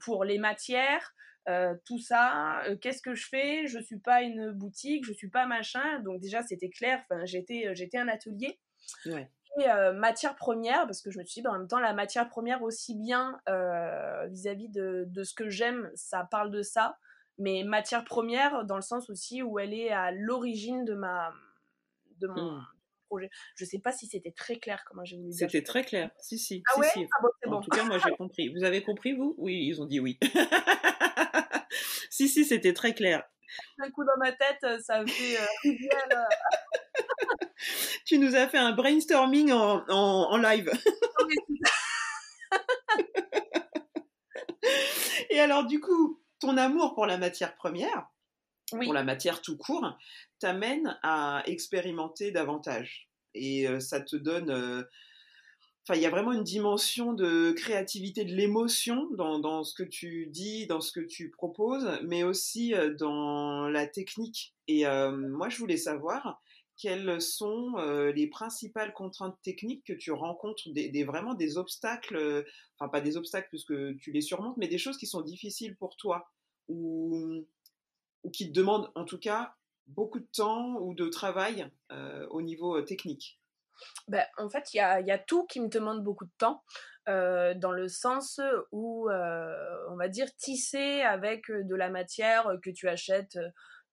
pour 0.00 0.24
les 0.24 0.38
matières, 0.38 1.14
tout 1.84 1.98
ça. 1.98 2.62
Qu'est-ce 2.80 3.02
que 3.02 3.14
je 3.14 3.28
fais? 3.28 3.66
Je 3.66 3.78
suis 3.78 3.98
pas 3.98 4.22
une 4.22 4.50
boutique, 4.50 5.04
je 5.04 5.12
suis 5.12 5.28
pas 5.28 5.46
machin. 5.46 6.00
Donc 6.00 6.20
déjà, 6.20 6.42
c'était 6.42 6.70
clair, 6.70 7.04
j'étais, 7.24 7.66
un 7.94 8.08
atelier. 8.08 8.58
Et 9.06 9.66
matière 9.94 10.34
première, 10.34 10.86
parce 10.86 11.02
que 11.02 11.10
je 11.10 11.18
me 11.18 11.24
suis 11.24 11.42
dit, 11.42 11.46
en 11.46 11.58
même 11.58 11.68
temps, 11.68 11.78
la 11.78 11.92
matière 11.92 12.28
première, 12.28 12.62
aussi 12.62 12.96
bien 12.96 13.38
vis-à-vis 14.28 14.70
de, 14.70 15.04
de, 15.06 15.22
ce 15.22 15.34
que 15.34 15.50
j'aime, 15.50 15.90
ça 15.94 16.26
parle 16.28 16.50
de 16.50 16.62
ça 16.62 16.96
mais 17.38 17.64
matière 17.64 18.04
première 18.04 18.64
dans 18.64 18.76
le 18.76 18.82
sens 18.82 19.10
aussi 19.10 19.42
où 19.42 19.58
elle 19.58 19.74
est 19.74 19.90
à 19.90 20.12
l'origine 20.12 20.84
de 20.84 20.94
ma 20.94 21.32
de 22.20 22.28
mon 22.28 22.52
mmh. 22.52 22.66
projet. 23.08 23.30
Je 23.56 23.64
sais 23.64 23.78
pas 23.78 23.92
si 23.92 24.06
c'était 24.06 24.32
très 24.32 24.56
clair 24.56 24.84
comment 24.86 25.04
j'ai 25.04 25.16
voulu. 25.16 25.32
C'était 25.32 25.62
très 25.62 25.84
clair. 25.84 26.10
Si 26.20 26.38
si. 26.38 26.62
Ah 26.66 26.72
si, 26.74 26.80
ouais? 26.80 26.88
si. 26.92 27.04
Ah 27.04 27.18
bon, 27.22 27.28
c'est 27.42 27.48
bon. 27.48 27.56
En 27.56 27.60
tout 27.60 27.70
cas, 27.70 27.84
moi 27.84 27.98
j'ai 27.98 28.12
compris. 28.12 28.48
Vous 28.48 28.64
avez 28.64 28.82
compris 28.82 29.14
vous? 29.14 29.34
Oui, 29.38 29.66
ils 29.66 29.80
ont 29.80 29.86
dit 29.86 30.00
oui. 30.00 30.18
si 32.10 32.28
si, 32.28 32.44
c'était 32.44 32.74
très 32.74 32.94
clair. 32.94 33.24
Un 33.78 33.90
coup 33.90 34.04
dans 34.04 34.16
ma 34.18 34.32
tête, 34.32 34.64
ça 34.80 35.04
fait 35.04 35.38
euh, 35.38 35.44
tu 38.06 38.18
nous 38.18 38.34
as 38.34 38.48
fait 38.48 38.58
un 38.58 38.72
brainstorming 38.72 39.52
en, 39.52 39.84
en, 39.88 40.30
en 40.30 40.36
live. 40.38 40.72
Et 45.30 45.40
alors 45.40 45.66
du 45.66 45.80
coup, 45.80 46.21
ton 46.42 46.56
amour 46.56 46.94
pour 46.94 47.06
la 47.06 47.18
matière 47.18 47.54
première, 47.54 48.08
pour 48.70 48.92
la 48.92 49.04
matière 49.04 49.40
tout 49.42 49.56
court, 49.56 49.96
t'amène 50.40 50.98
à 51.02 51.44
expérimenter 51.46 52.32
davantage. 52.32 53.08
Et 53.34 53.68
euh, 53.68 53.78
ça 53.78 54.00
te 54.00 54.16
donne... 54.16 54.50
Euh, 54.50 54.82
enfin, 55.84 55.96
il 55.96 56.02
y 56.02 56.06
a 56.06 56.10
vraiment 56.10 56.32
une 56.32 56.42
dimension 56.42 57.12
de 57.12 57.52
créativité, 57.52 58.24
de 58.24 58.34
l'émotion 58.34 59.08
dans, 59.12 59.38
dans, 59.38 59.62
ce 59.62 59.72
que 59.72 59.84
tu 59.84 60.26
dis, 60.26 60.66
dans 60.66 60.80
ce 60.80 60.90
que 60.90 61.00
tu 61.00 61.30
proposes, 61.30 62.00
mais 62.02 62.24
aussi 62.24 62.74
euh, 62.74 62.92
dans 62.92 63.68
la 63.68 63.86
technique. 63.86 64.52
Et 64.66 64.84
moi, 64.84 65.48
je 65.48 65.58
voulais 65.58 65.76
savoir 65.76 66.40
quelles 66.76 67.20
sont 67.20 67.76
les 68.14 68.26
principales 68.26 68.92
contraintes 68.92 69.38
techniques 69.42 69.84
que 69.86 69.92
tu 69.92 70.12
rencontres, 70.12 70.70
des, 70.72 71.04
vraiment 71.04 71.34
des 71.34 71.56
obstacles, 71.58 72.44
enfin 72.78 72.88
pas 72.88 73.00
des 73.00 73.16
obstacles 73.16 73.48
puisque 73.48 73.96
tu 73.98 74.12
les 74.12 74.20
surmontes, 74.20 74.56
mais 74.56 74.68
des 74.68 74.78
choses 74.78 74.96
qui 74.96 75.06
sont 75.06 75.22
difficiles 75.22 75.76
pour 75.76 75.96
toi 75.96 76.30
ou, 76.68 77.46
qui 78.32 78.48
te 78.48 78.52
demandent 78.52 78.90
en 78.94 79.04
tout 79.04 79.18
cas 79.18 79.54
beaucoup 79.86 80.20
de 80.20 80.28
temps 80.32 80.76
ou 80.80 80.94
de 80.94 81.08
travail 81.08 81.68
au 82.30 82.42
niveau 82.42 82.80
technique? 82.82 83.38
Ben, 84.08 84.24
en 84.38 84.48
fait, 84.48 84.74
il 84.74 84.78
y 84.78 84.80
a, 84.80 85.18
tout 85.18 85.46
qui 85.46 85.60
me 85.60 85.68
demande 85.68 86.02
beaucoup 86.02 86.24
de 86.24 86.32
temps, 86.38 86.62
dans 87.06 87.72
le 87.72 87.88
sens 87.88 88.40
où, 88.70 89.08
on 89.10 89.96
va 89.96 90.08
dire, 90.08 90.34
tisser 90.36 91.02
avec 91.02 91.50
de 91.50 91.74
la 91.74 91.90
matière 91.90 92.48
que 92.62 92.70
tu 92.70 92.88
achètes 92.88 93.38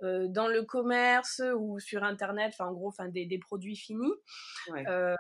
euh, 0.03 0.27
dans 0.27 0.47
le 0.47 0.63
commerce 0.63 1.41
ou 1.57 1.79
sur 1.79 2.03
internet, 2.03 2.51
enfin 2.53 2.69
en 2.69 2.73
gros, 2.73 2.87
enfin 2.87 3.07
des, 3.07 3.25
des 3.25 3.37
produits 3.37 3.75
finis. 3.75 4.13
Euh, 4.87 5.15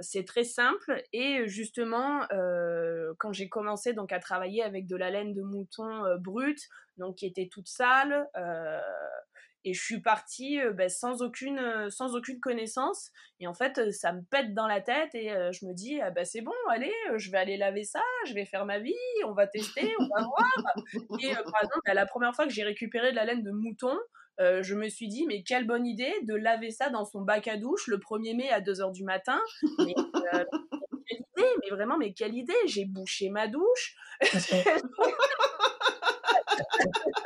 c'est 0.00 0.24
très 0.24 0.44
simple 0.44 1.02
et 1.12 1.48
justement 1.48 2.26
euh, 2.32 3.14
quand 3.18 3.32
j'ai 3.32 3.48
commencé 3.48 3.92
donc 3.92 4.12
à 4.12 4.18
travailler 4.18 4.62
avec 4.62 4.86
de 4.86 4.96
la 4.96 5.10
laine 5.10 5.32
de 5.34 5.42
mouton 5.42 6.16
brute, 6.18 6.68
donc 6.96 7.16
qui 7.16 7.26
était 7.26 7.48
toute 7.48 7.68
sale. 7.68 8.28
Et 9.64 9.72
je 9.72 9.82
suis 9.82 10.00
partie 10.00 10.58
ben, 10.74 10.88
sans 10.88 11.22
aucune 11.22 11.90
sans 11.90 12.14
aucune 12.14 12.40
connaissance 12.40 13.10
et 13.40 13.46
en 13.46 13.54
fait 13.54 13.92
ça 13.92 14.12
me 14.12 14.22
pète 14.22 14.54
dans 14.54 14.66
la 14.66 14.80
tête 14.80 15.14
et 15.14 15.28
je 15.28 15.66
me 15.66 15.72
dis 15.72 16.00
ah, 16.00 16.10
ben, 16.10 16.24
c'est 16.24 16.42
bon 16.42 16.52
allez 16.70 16.92
je 17.16 17.30
vais 17.30 17.38
aller 17.38 17.56
laver 17.56 17.84
ça 17.84 18.02
je 18.26 18.34
vais 18.34 18.44
faire 18.44 18.66
ma 18.66 18.78
vie 18.78 18.92
on 19.24 19.32
va 19.32 19.46
tester 19.46 19.92
on 19.98 20.08
va 20.08 20.24
voir 20.24 20.74
et 21.20 21.34
par 21.34 21.62
exemple 21.62 21.80
ben, 21.86 21.94
la 21.94 22.06
première 22.06 22.34
fois 22.34 22.46
que 22.46 22.52
j'ai 22.52 22.64
récupéré 22.64 23.10
de 23.10 23.16
la 23.16 23.24
laine 23.24 23.42
de 23.42 23.50
mouton 23.50 23.96
euh, 24.40 24.62
je 24.62 24.74
me 24.74 24.88
suis 24.88 25.08
dit, 25.08 25.26
mais 25.26 25.42
quelle 25.42 25.66
bonne 25.66 25.86
idée 25.86 26.12
de 26.22 26.34
laver 26.34 26.70
ça 26.70 26.90
dans 26.90 27.04
son 27.04 27.20
bac 27.20 27.46
à 27.46 27.56
douche 27.56 27.86
le 27.86 27.98
1er 27.98 28.36
mai 28.36 28.50
à 28.50 28.60
2h 28.60 28.92
du 28.92 29.04
matin. 29.04 29.40
Mais, 29.78 29.94
euh, 30.34 30.44
quelle 31.06 31.18
idée, 31.18 31.50
mais 31.62 31.70
vraiment, 31.70 31.96
mais 31.98 32.12
quelle 32.12 32.34
idée 32.34 32.52
J'ai 32.66 32.84
bouché 32.84 33.30
ma 33.30 33.46
douche. 33.46 33.96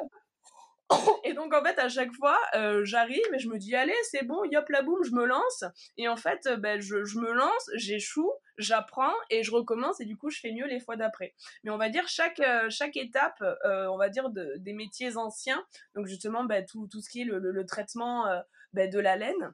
et 1.24 1.35
donc 1.35 1.55
en 1.55 1.62
fait 1.62 1.79
à 1.79 1.88
chaque 1.88 2.12
fois 2.14 2.38
euh, 2.55 2.85
j'arrive 2.85 3.22
et 3.35 3.38
je 3.38 3.48
me 3.48 3.59
dis 3.59 3.74
allez 3.74 3.94
c'est 4.05 4.24
bon 4.24 4.42
yop 4.44 4.68
la 4.70 4.83
boum 4.83 5.03
je 5.05 5.12
me 5.12 5.24
lance. 5.24 5.64
Et 5.96 6.09
en 6.09 6.16
fait 6.16 6.46
euh, 6.46 6.57
ben, 6.57 6.81
je, 6.81 7.05
je, 7.05 7.18
me 7.18 7.33
lance 7.33 7.70
j'échoue 7.74 8.33
j'apprends 8.57 9.12
et 9.31 9.42
je 9.42 9.51
recommence. 9.51 10.01
Et 10.01 10.07
du 10.07 10.16
coup 10.16 10.31
je 10.31 10.40
fais 10.40 10.53
mieux 10.53 10.66
les 10.66 10.81
fois 10.81 10.96
d'après. 10.96 11.35
Mais 11.62 11.70
on 11.70 11.79
va 11.79 11.90
dire 11.90 12.09
chaque 12.09 12.40
euh, 12.40 12.70
chaque 12.70 12.96
étape 12.96 13.42
on 13.64 13.98
va 13.98 14.09
dire 14.09 14.31
de, 14.31 14.55
des 14.59 14.72
métiers 14.72 15.16
anciens 15.16 15.62
donc 15.94 16.07
justement 16.07 16.44
ben, 16.44 16.64
tout, 16.64 16.88
tout 16.90 17.01
ce 17.01 17.11
qui 17.11 17.22
est 17.22 17.24
le, 17.24 17.38
le, 17.38 17.66
traitement 17.66 18.24
ben, 18.72 18.88
de 18.88 18.98
la 18.98 19.16
laine 19.16 19.53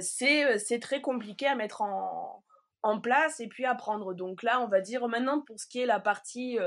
c'est 0.00 0.58
c'est 0.58 0.80
très 0.80 1.00
compliqué 1.00 1.46
à 1.46 1.54
mettre 1.54 1.82
en 1.82 2.44
en 2.82 3.00
place 3.00 3.40
et 3.40 3.48
puis 3.48 3.64
à 3.64 3.74
prendre 3.74 4.12
donc 4.12 4.42
là 4.42 4.60
on 4.60 4.68
va 4.68 4.80
dire 4.80 5.06
maintenant 5.08 5.40
pour 5.40 5.58
ce 5.58 5.66
qui 5.66 5.80
est 5.80 5.86
la 5.86 6.00
partie 6.00 6.58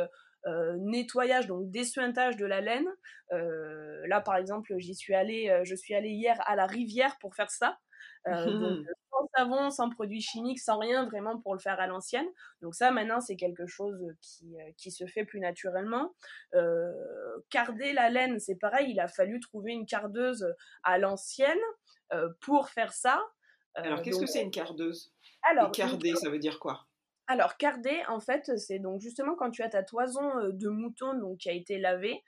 nettoyage, 0.79 1.47
donc 1.47 1.71
dessuintage 1.71 2.38
de 2.38 2.45
la 2.45 2.62
laine. 2.62 2.88
Euh, 3.31 4.05
là, 4.08 4.21
par 4.21 4.36
exemple, 4.36 4.73
j'y 4.77 4.95
suis 4.95 5.15
allée, 5.15 5.49
euh, 5.49 5.63
je 5.63 5.75
suis 5.75 5.95
allée 5.95 6.12
hier 6.12 6.38
à 6.45 6.55
la 6.55 6.65
rivière 6.65 7.17
pour 7.19 7.36
faire 7.36 7.49
ça. 7.49 7.77
donc 8.25 8.86
sans 9.12 9.27
savon, 9.36 9.69
sans 9.69 9.89
produits 9.89 10.21
chimiques, 10.21 10.60
sans 10.60 10.79
rien 10.79 11.05
vraiment 11.05 11.39
pour 11.39 11.53
le 11.53 11.60
faire 11.60 11.79
à 11.79 11.86
l'ancienne. 11.86 12.25
Donc 12.63 12.73
ça 12.73 12.89
maintenant 12.89 13.21
c'est 13.21 13.36
quelque 13.36 13.67
chose 13.67 14.03
qui, 14.19 14.55
qui, 14.77 14.89
se 14.89 15.05
fait 15.05 15.25
plus 15.25 15.39
naturellement. 15.39 16.12
carder 17.51 17.93
la 17.93 18.10
laine, 18.10 18.39
c'est 18.39 18.55
pareil, 18.55 18.89
il 18.89 18.99
a 18.99 19.08
fallu 19.08 19.39
trouver 19.39 19.73
une 19.73 19.86
cardeuse 19.86 20.55
à 20.84 20.97
l'ancienne 20.97 21.60
pour 22.41 22.69
faire 22.69 22.93
ça. 22.93 23.23
Alors 23.75 24.01
qu'est-ce 24.01 24.19
que 24.19 24.25
c'est 24.25 24.41
une 24.41 24.51
cardeuse? 24.51 25.13
Alors, 25.43 25.71
carder, 25.71 26.15
ça 26.15 26.29
veut 26.29 26.39
dire 26.39 26.60
quoi? 26.60 26.88
Alors, 27.27 27.57
carder, 27.57 28.03
en 28.07 28.19
fait, 28.19 28.57
c'est 28.57 28.79
donc 28.79 29.01
justement 29.01 29.35
quand 29.35 29.51
tu 29.51 29.63
as 29.63 29.69
ta 29.69 29.83
toison 29.83 30.49
de 30.49 30.69
mouton 30.69 31.13
donc, 31.15 31.39
qui 31.39 31.49
a 31.49 31.53
été 31.53 31.79
lavée, 31.79 32.23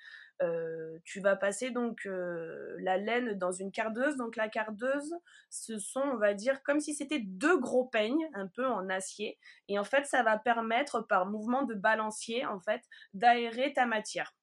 tu 1.03 1.19
vas 1.19 1.35
passer 1.35 1.71
donc 1.71 2.01
la 2.05 2.97
laine 2.97 3.33
dans 3.33 3.51
une 3.51 3.71
cardeuse. 3.71 4.17
Donc 4.17 4.35
la 4.35 4.49
cardeuse, 4.49 5.13
ce 5.49 5.77
sont, 5.79 6.01
on 6.01 6.17
va 6.17 6.33
dire, 6.33 6.61
comme 6.63 6.79
si 6.79 6.93
c'était 6.93 7.19
deux 7.19 7.59
gros 7.59 7.85
peignes, 7.85 8.27
un 8.33 8.47
peu 8.47 8.65
en 8.65 8.89
acier. 8.89 9.37
Et 9.67 9.79
en 9.79 9.83
fait, 9.83 10.05
ça 10.05 10.23
va 10.23 10.37
permettre, 10.37 11.01
par 11.01 11.25
mouvement 11.25 11.63
de 11.63 11.73
balancier, 11.73 12.45
en 12.45 12.59
fait, 12.59 12.81
d'aérer 13.13 13.73
ta 13.73 13.85
matière. 13.85 14.35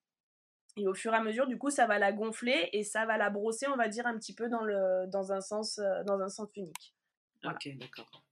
Et 0.76 0.88
au 0.88 0.94
fur 0.94 1.12
et 1.12 1.16
à 1.16 1.22
mesure, 1.22 1.46
du 1.46 1.58
coup, 1.58 1.70
ça 1.70 1.86
va 1.86 1.98
la 1.98 2.12
gonfler 2.12 2.68
et 2.72 2.82
ça 2.82 3.06
va 3.06 3.16
la 3.16 3.30
brosser, 3.30 3.68
on 3.68 3.76
va 3.76 3.88
dire, 3.88 4.06
un 4.06 4.18
petit 4.18 4.34
peu 4.34 4.48
dans, 4.48 4.64
le, 4.64 5.06
dans, 5.08 5.32
un, 5.32 5.40
sens, 5.40 5.80
dans 6.06 6.20
un 6.20 6.28
sens 6.28 6.48
unique. 6.56 6.94
Ok, 7.44 7.68
d'accord. 7.76 8.23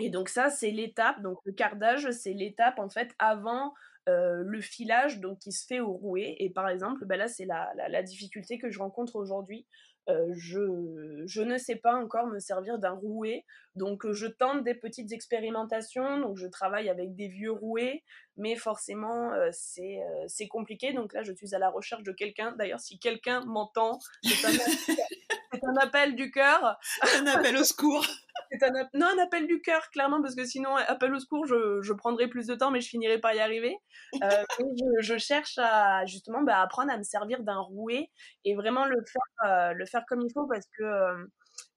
Et 0.00 0.10
donc 0.10 0.28
ça, 0.28 0.50
c'est 0.50 0.70
l'étape, 0.70 1.20
donc 1.22 1.38
le 1.44 1.52
cardage, 1.52 2.10
c'est 2.10 2.32
l'étape 2.32 2.78
en 2.78 2.88
fait 2.88 3.14
avant 3.18 3.74
euh, 4.08 4.42
le 4.44 4.60
filage 4.62 5.20
donc 5.20 5.40
qui 5.40 5.52
se 5.52 5.66
fait 5.66 5.80
au 5.80 5.92
rouet. 5.92 6.34
Et 6.38 6.50
par 6.50 6.68
exemple, 6.68 7.04
ben 7.04 7.16
là, 7.16 7.28
c'est 7.28 7.44
la, 7.44 7.70
la, 7.76 8.02
difficulté 8.02 8.58
que 8.58 8.70
je 8.70 8.78
rencontre 8.78 9.16
aujourd'hui. 9.16 9.66
Euh, 10.08 10.32
je, 10.34 11.22
je, 11.26 11.42
ne 11.42 11.58
sais 11.58 11.76
pas 11.76 11.94
encore 11.94 12.26
me 12.26 12.38
servir 12.38 12.78
d'un 12.78 12.92
rouet, 12.92 13.44
donc 13.76 14.10
je 14.10 14.26
tente 14.26 14.64
des 14.64 14.74
petites 14.74 15.12
expérimentations, 15.12 16.18
donc 16.18 16.38
je 16.38 16.46
travaille 16.46 16.88
avec 16.88 17.14
des 17.14 17.28
vieux 17.28 17.52
rouets, 17.52 18.02
mais 18.38 18.56
forcément 18.56 19.32
euh, 19.34 19.50
c'est 19.52 20.00
c'est 20.26 20.48
compliqué, 20.48 20.94
donc 20.94 21.12
là 21.12 21.22
je 21.22 21.32
suis 21.32 21.54
à 21.54 21.58
la 21.58 21.68
recherche 21.68 22.02
de 22.02 22.12
quelqu'un, 22.12 22.52
d'ailleurs 22.52 22.80
si 22.80 22.98
quelqu'un 22.98 23.44
m'entend, 23.44 23.98
c'est 25.52 25.64
un, 25.64 25.76
appel 25.76 26.16
du 26.16 26.30
cœur. 26.30 26.78
Un 27.18 27.26
appel 27.26 27.56
au 27.56 27.64
secours 27.64 28.06
un, 28.62 28.88
non, 28.94 29.06
un 29.06 29.22
appel 29.22 29.46
du 29.46 29.60
cœur, 29.60 29.90
clairement, 29.90 30.20
parce 30.22 30.34
que 30.34 30.44
sinon, 30.44 30.76
appel 30.76 31.14
au 31.14 31.18
secours, 31.18 31.46
je, 31.46 31.80
je 31.82 31.92
prendrai 31.92 32.28
plus 32.28 32.46
de 32.46 32.54
temps, 32.54 32.70
mais 32.70 32.80
je 32.80 32.88
finirai 32.88 33.18
par 33.18 33.34
y 33.34 33.40
arriver. 33.40 33.76
Euh, 34.22 34.44
je, 35.00 35.18
cherche 35.18 35.58
à 35.58 36.04
justement 36.06 36.42
bah, 36.42 36.60
apprendre 36.60 36.92
à 36.92 36.98
me 36.98 37.02
servir 37.02 37.42
d'un 37.42 37.58
rouet 37.58 38.10
et 38.44 38.54
vraiment 38.54 38.86
le 38.86 38.96
faire, 39.04 39.50
euh, 39.50 39.72
le 39.72 39.86
faire 39.86 40.04
comme 40.08 40.20
il 40.22 40.32
faut, 40.32 40.46
parce 40.46 40.66
que 40.78 40.82
euh, 40.82 41.26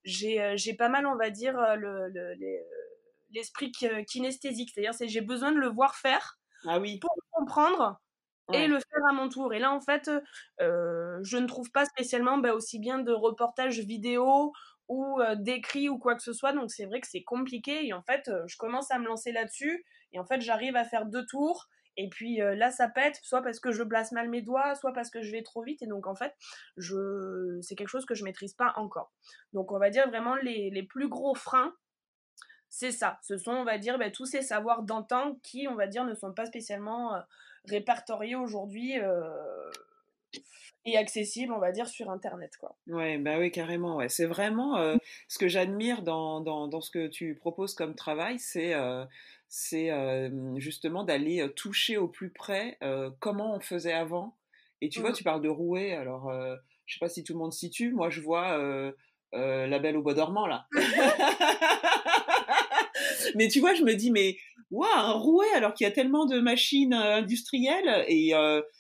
j'ai 0.04 0.76
pas 0.78 0.90
mal, 0.90 1.06
on 1.06 1.16
va 1.16 1.30
dire, 1.30 1.56
le, 1.78 2.12
l'esprit 3.32 3.72
kinesthésique. 3.72 4.72
C'est-à-dire, 4.74 4.94
c'est 4.94 5.08
j'ai 5.08 5.22
besoin 5.22 5.52
de 5.52 5.58
le 5.58 5.70
voir 5.70 5.96
faire 5.96 6.40
ah 6.66 6.80
oui. 6.80 7.00
pour 7.00 7.16
comprendre 7.32 8.00
et 8.52 8.68
le 8.68 8.80
faire 8.80 9.06
à 9.10 9.14
mon 9.14 9.30
tour. 9.30 9.54
Et 9.54 9.60
là, 9.60 9.72
en 9.72 9.80
fait, 9.80 10.10
je 10.60 11.38
ne 11.38 11.48
trouve 11.48 11.72
pas 11.72 11.86
spécialement 11.86 12.38
bah, 12.38 12.54
aussi 12.54 12.80
bien 12.80 13.00
de 13.00 13.12
reportages 13.12 13.80
vidéo 13.80 14.52
ou 14.90 15.20
d'écrit 15.38 15.88
ou 15.90 15.98
quoi 15.98 16.16
que 16.16 16.22
ce 16.24 16.34
soit. 16.34 16.54
Donc 16.54 16.72
c'est 16.72 16.86
vrai 16.86 17.00
que 17.00 17.08
c'est 17.08 17.24
compliqué 17.24 17.86
et 17.86 17.94
en 17.94 18.02
fait 18.02 18.30
je 18.48 18.58
commence 18.58 18.92
à 18.92 19.00
me 19.00 19.06
lancer 19.06 19.32
là-dessus 19.32 19.86
et 20.12 20.20
en 20.20 20.26
fait 20.26 20.42
j'arrive 20.42 20.76
à 20.76 20.84
faire 20.84 21.06
deux 21.06 21.26
tours 21.26 21.68
et 21.96 22.10
puis 22.10 22.38
là 22.38 22.70
ça 22.70 22.90
pète 22.90 23.18
soit 23.24 23.42
parce 23.42 23.62
que 23.62 23.72
je 23.72 23.82
place 23.84 24.12
mal 24.12 24.28
mes 24.30 24.42
doigts, 24.42 24.76
soit 24.76 24.92
parce 24.92 25.10
que 25.10 25.22
je 25.22 25.32
vais 25.32 25.42
trop 25.42 25.64
vite 25.64 25.82
et 25.82 25.88
donc 25.88 26.06
en 26.06 26.16
fait 26.16 26.36
je 26.76 27.60
c'est 27.62 27.76
quelque 27.76 27.88
chose 27.88 28.06
que 28.06 28.14
je 28.14 28.26
maîtrise 28.26 28.54
pas 28.54 28.74
encore. 28.76 29.14
Donc 29.54 29.72
on 29.72 29.80
va 29.80 29.90
dire 29.90 30.10
vraiment 30.10 30.36
les, 30.36 30.70
les 30.70 30.84
plus 30.84 31.08
gros 31.08 31.34
freins 31.34 31.74
c'est 32.76 32.92
ça. 32.92 33.20
Ce 33.22 33.38
sont, 33.38 33.52
on 33.52 33.66
va 33.66 33.78
dire, 33.78 34.00
bah, 34.00 34.10
tous 34.10 34.26
ces 34.26 34.42
savoirs 34.42 34.82
d'antan 34.82 35.36
qui, 35.44 35.68
on 35.68 35.76
va 35.76 35.86
dire, 35.86 36.06
ne 36.06 36.16
sont 36.16 36.34
pas 36.34 36.48
spécialement 36.48 37.14
répertoriés 37.66 38.36
aujourd'hui 38.36 38.96
et 40.86 40.98
accessible, 40.98 41.54
on 41.54 41.60
va 41.60 41.72
dire, 41.72 41.88
sur 41.88 42.10
Internet. 42.10 42.58
Quoi. 42.60 42.76
Ouais, 42.88 43.18
bah 43.18 43.38
oui, 43.40 43.52
carrément. 43.52 43.98
Ouais. 43.98 44.10
C'est 44.10 44.26
vraiment 44.26 44.78
euh, 44.78 44.98
ce 45.28 45.38
que 45.38 45.48
j'admire 45.48 46.02
dans, 46.02 46.42
dans, 46.42 46.68
dans, 46.68 46.82
ce 46.82 46.92
que 46.92 47.08
tu 47.08 47.36
proposes 47.36 47.74
comme 47.74 47.96
travail, 47.96 48.38
c'est 48.40 48.74
euh, 48.74 49.06
euh, 49.74 50.54
justement 50.58 51.04
d'aller 51.04 51.48
toucher 51.56 51.98
au 51.98 52.08
plus 52.08 52.32
près 52.32 52.78
comment 53.20 53.56
on 53.56 53.60
faisait 53.60 53.94
avant. 53.94 54.36
Et 54.82 54.90
tu 54.90 55.00
vois, 55.00 55.12
mmh. 55.12 55.16
tu 55.16 55.24
parles 55.24 55.42
de 55.42 55.50
rouet, 55.50 55.94
alors 55.94 56.32
je 56.86 56.94
sais 56.94 57.00
pas 57.00 57.08
si 57.08 57.24
tout 57.24 57.34
le 57.34 57.40
monde 57.40 57.54
situe, 57.54 57.94
moi 57.94 58.10
je 58.10 58.20
vois 58.20 58.58
La 59.32 59.80
Belle 59.80 59.96
au 59.96 60.02
Bois 60.02 60.14
dormant 60.14 60.48
là. 60.48 60.68
mais 63.36 63.48
tu 63.48 63.60
vois, 63.60 63.74
je 63.74 63.84
me 63.84 63.94
dis, 63.96 64.12
mais 64.12 64.38
waouh, 64.74 64.90
un 64.94 65.12
rouet 65.14 65.52
alors 65.56 65.74
qu'il 65.74 65.86
y 65.86 65.90
a 65.90 65.94
tellement 65.94 66.26
de 66.26 66.40
machines 66.40 66.94
industrielles 66.94 68.06
et 68.08 68.34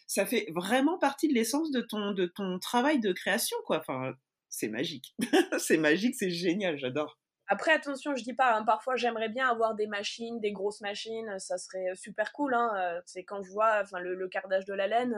ça 0.07 0.25
fait 0.25 0.47
vraiment 0.53 0.97
partie 0.97 1.27
de 1.27 1.33
l'essence 1.33 1.71
de 1.71 1.81
ton, 1.81 2.11
de 2.11 2.25
ton 2.25 2.59
travail 2.59 2.99
de 2.99 3.11
création, 3.13 3.57
quoi. 3.65 3.79
Enfin, 3.79 4.13
c'est 4.49 4.69
magique. 4.69 5.15
c'est 5.57 5.77
magique, 5.77 6.15
c'est 6.15 6.29
génial, 6.29 6.77
j'adore. 6.77 7.17
Après, 7.47 7.71
attention, 7.71 8.15
je 8.15 8.23
dis 8.23 8.33
pas, 8.33 8.55
hein, 8.55 8.63
parfois 8.63 8.95
j'aimerais 8.95 9.29
bien 9.29 9.49
avoir 9.49 9.75
des 9.75 9.87
machines, 9.87 10.39
des 10.39 10.51
grosses 10.51 10.81
machines, 10.81 11.37
ça 11.39 11.57
serait 11.57 11.93
super 11.95 12.31
cool. 12.31 12.53
Hein, 12.53 12.71
euh, 12.77 13.01
c'est 13.05 13.23
quand 13.23 13.43
je 13.43 13.51
vois 13.51 13.81
enfin, 13.81 13.99
le, 13.99 14.27
cardage 14.29 14.65
de 14.65 14.73
la 14.73 14.87
laine, 14.87 15.15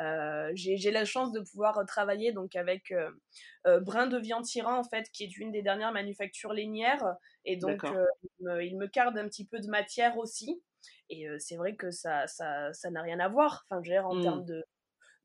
euh, 0.00 0.50
j'ai 0.54 0.90
la 0.90 1.04
chance 1.04 1.32
de 1.32 1.40
pouvoir 1.40 1.84
travailler 1.86 2.32
donc 2.32 2.56
avec 2.56 2.92
euh, 2.92 3.80
Brin 3.80 4.06
de 4.06 4.18
Viande 4.18 4.44
Tyran, 4.44 4.78
en 4.78 4.84
fait, 4.84 5.08
qui 5.12 5.24
est 5.24 5.36
une 5.36 5.52
des 5.52 5.62
dernières 5.62 5.92
manufactures 5.92 6.52
lainières. 6.52 7.04
Et 7.44 7.56
donc, 7.56 7.82
il 7.82 8.46
me, 8.46 8.64
il, 8.64 8.76
me, 8.78 8.86
carde 8.86 9.18
un 9.18 9.28
petit 9.28 9.46
peu 9.46 9.58
de 9.58 9.68
matière 9.68 10.16
aussi. 10.18 10.62
Et 11.10 11.26
c'est 11.38 11.56
vrai 11.56 11.76
que 11.76 11.90
ça 11.90 12.26
ça, 12.26 12.72
ça 12.72 12.90
n'a 12.90 13.02
rien 13.02 13.20
à 13.20 13.28
voir. 13.28 13.64
Enfin, 13.68 13.82
je 13.84 13.92
en 13.92 14.14
mmh. 14.14 14.22
termes 14.22 14.44
de, 14.44 14.64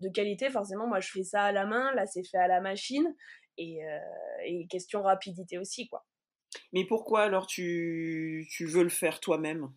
de, 0.01 0.09
qualité, 0.09 0.49
forcément, 0.49 0.87
moi, 0.87 0.99
je 0.99 1.09
fais 1.09 1.23
ça 1.23 1.43
à 1.43 1.51
la 1.51 1.65
main. 1.65 1.93
Là, 1.95 2.05
c'est 2.05 2.27
fait 2.27 2.37
à 2.37 2.47
la 2.47 2.61
machine. 2.61 3.15
Et, 3.57 3.79
et, 4.45 4.67
question 4.67 5.01
rapidité 5.01 5.57
aussi, 5.57 5.87
quoi. 5.87 6.05
Mais 6.73 6.85
pourquoi 6.85 7.21
alors 7.21 7.47
tu, 7.47 8.47
tu 8.51 8.65
veux 8.65 8.83
le 8.83 8.89
faire 8.89 9.19
toi-même? 9.19 9.71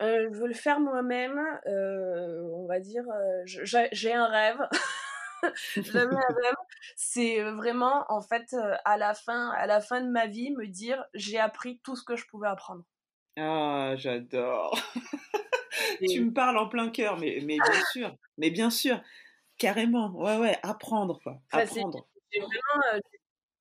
Je 0.00 0.38
veux 0.38 0.48
le 0.48 0.54
faire 0.54 0.80
moi-même. 0.80 1.40
on 1.66 2.66
va 2.66 2.80
dire, 2.80 3.04
j'ai 3.44 4.12
un 4.12 4.26
rêve. 4.26 4.58
J'avais 5.76 6.16
un 6.16 6.34
rêve. 6.42 6.54
C'est 6.96 7.42
vraiment, 7.42 8.04
en 8.08 8.22
fait, 8.22 8.54
à 8.84 8.96
la 8.96 9.14
fin, 9.14 9.50
à 9.50 9.66
la 9.66 9.80
fin 9.80 10.00
de 10.00 10.08
ma 10.08 10.26
vie, 10.26 10.50
me 10.52 10.66
dire, 10.66 11.04
j'ai 11.14 11.38
appris 11.38 11.80
tout 11.82 11.96
ce 11.96 12.04
que 12.04 12.16
je 12.16 12.26
pouvais 12.26 12.48
apprendre. 12.48 12.84
Ah, 13.36 13.94
j'adore. 13.96 14.78
tu 16.08 16.24
me 16.24 16.32
parles 16.32 16.58
en 16.58 16.68
plein 16.68 16.90
cœur, 16.90 17.18
mais, 17.18 17.40
mais 17.42 17.58
bien 17.58 17.84
sûr, 17.92 18.16
mais 18.38 18.50
bien 18.50 18.70
sûr, 18.70 19.00
carrément, 19.58 20.10
ouais, 20.12 20.38
ouais, 20.38 20.58
apprendre, 20.62 21.20
quoi, 21.22 21.40
apprendre. 21.50 22.06
vraiment, 22.32 22.84
euh, 22.94 23.00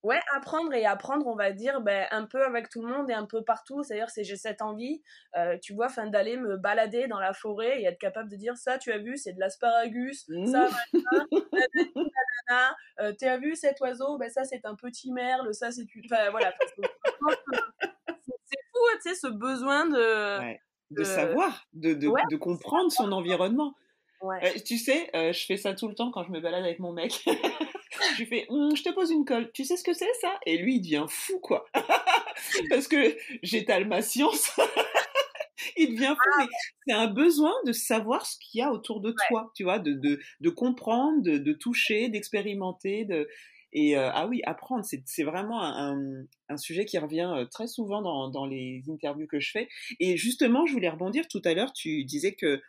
ouais, 0.04 0.20
apprendre 0.36 0.74
et 0.74 0.86
apprendre, 0.86 1.26
on 1.28 1.36
va 1.36 1.52
dire, 1.52 1.82
ben, 1.82 2.08
un 2.12 2.26
peu 2.26 2.44
avec 2.44 2.70
tout 2.70 2.82
le 2.82 2.94
monde 2.94 3.10
et 3.10 3.14
un 3.14 3.26
peu 3.26 3.44
partout. 3.44 3.84
C'est-à-dire, 3.84 4.10
c'est 4.10 4.24
j'ai 4.24 4.36
cette 4.36 4.62
envie, 4.62 5.02
euh, 5.36 5.58
tu 5.62 5.74
vois, 5.74 5.90
fin 5.90 6.08
d'aller 6.08 6.38
me 6.38 6.58
balader 6.58 7.08
dans 7.08 7.20
la 7.20 7.34
forêt 7.34 7.82
et 7.82 7.86
être 7.86 8.00
capable 8.00 8.30
de 8.30 8.36
dire 8.36 8.58
ça, 8.58 8.78
tu 8.78 8.92
as 8.92 9.00
vu, 9.00 9.18
c'est 9.18 9.34
de 9.34 9.40
l'asparagus, 9.40 10.28
ça, 10.46 10.70
euh, 13.00 13.14
tu 13.18 13.26
as 13.26 13.38
vu 13.38 13.56
cet 13.56 13.80
oiseau, 13.82 14.18
ben 14.18 14.30
ça 14.30 14.44
c'est 14.44 14.66
un 14.66 14.76
petit 14.76 15.12
merle, 15.12 15.54
ça 15.54 15.72
c'est, 15.72 15.86
enfin 16.06 16.30
voilà 16.30 16.54
tu 19.02 19.10
sais, 19.10 19.16
ce 19.16 19.28
besoin 19.28 19.86
de... 19.88 20.56
de... 20.92 21.04
savoir, 21.04 21.66
de, 21.74 21.94
de, 21.94 22.12
de 22.30 22.38
comprendre 22.38 22.92
son 22.92 23.12
environnement. 23.12 23.74
Euh, 24.24 24.50
tu 24.66 24.78
sais, 24.78 25.10
euh, 25.16 25.34
je 25.34 25.46
fais 25.46 25.58
ça 25.58 25.74
tout 25.74 25.88
le 25.88 25.96
temps 25.96 26.12
quand 26.12 26.24
je 26.24 26.32
me 26.32 26.40
balade 26.40 26.64
avec 26.64 26.80
mon 26.80 26.94
mec. 26.94 27.26
je 28.14 28.20
lui 28.20 28.26
fais, 28.26 28.46
«Hum, 28.50 28.76
je 28.76 28.84
te 28.84 28.90
pose 28.90 29.12
une 29.12 29.26
colle. 29.26 29.52
Tu 29.54 29.64
sais 29.64 29.78
ce 29.78 29.84
que 29.84 29.94
c'est 29.94 30.14
ça? 30.22 30.40
Et 30.46 30.58
lui, 30.58 30.76
il 30.76 30.82
devient 30.82 31.06
fou, 31.10 31.40
quoi. 31.40 31.66
Parce 32.70 32.88
que 32.88 33.18
j'étale 33.42 33.88
ma 33.88 34.02
science. 34.02 34.52
il 35.78 35.94
devient 35.94 36.16
fou. 36.16 36.42
Ah 36.42 36.48
c'est 36.88 36.94
un 36.94 37.08
besoin 37.08 37.54
de 37.66 37.72
savoir 37.72 38.26
ce 38.26 38.38
qu'il 38.40 38.60
y 38.60 38.62
a 38.62 38.72
autour 38.72 39.02
de 39.02 39.14
toi, 39.28 39.52
tu 39.56 39.64
vois, 39.64 39.80
de, 39.80 39.94
de, 39.94 40.20
de 40.40 40.50
comprendre, 40.50 41.22
de, 41.22 41.38
de 41.38 41.54
toucher, 41.54 42.10
d'expérimenter. 42.10 43.06
De... 43.06 43.28
Et 43.74 43.98
euh, 43.98 44.12
ah 44.14 44.28
oui, 44.28 44.42
apprendre, 44.46 44.86
c'est 44.86 45.24
vraiment 45.24 45.64
un, 45.64 46.26
un, 46.50 46.58
sujet 46.58 46.86
qui 46.86 47.00
revient 47.00 47.32
euh, 47.36 47.46
très 47.46 47.68
souvent 47.68 48.02
dans, 48.02 48.30
dans, 48.30 48.46
les 48.46 48.84
interviews 48.88 49.28
que 49.28 49.40
je 49.40 49.52
fais. 49.52 49.68
Et 50.00 50.16
justement, 50.16 50.66
je 50.66 50.74
voulais 50.74 50.90
rebondir 50.90 51.28
tout 51.28 51.42
à 51.44 51.54
l'heure, 51.54 51.74
tu 51.74 52.04
disais 52.04 52.34
que 52.34 52.62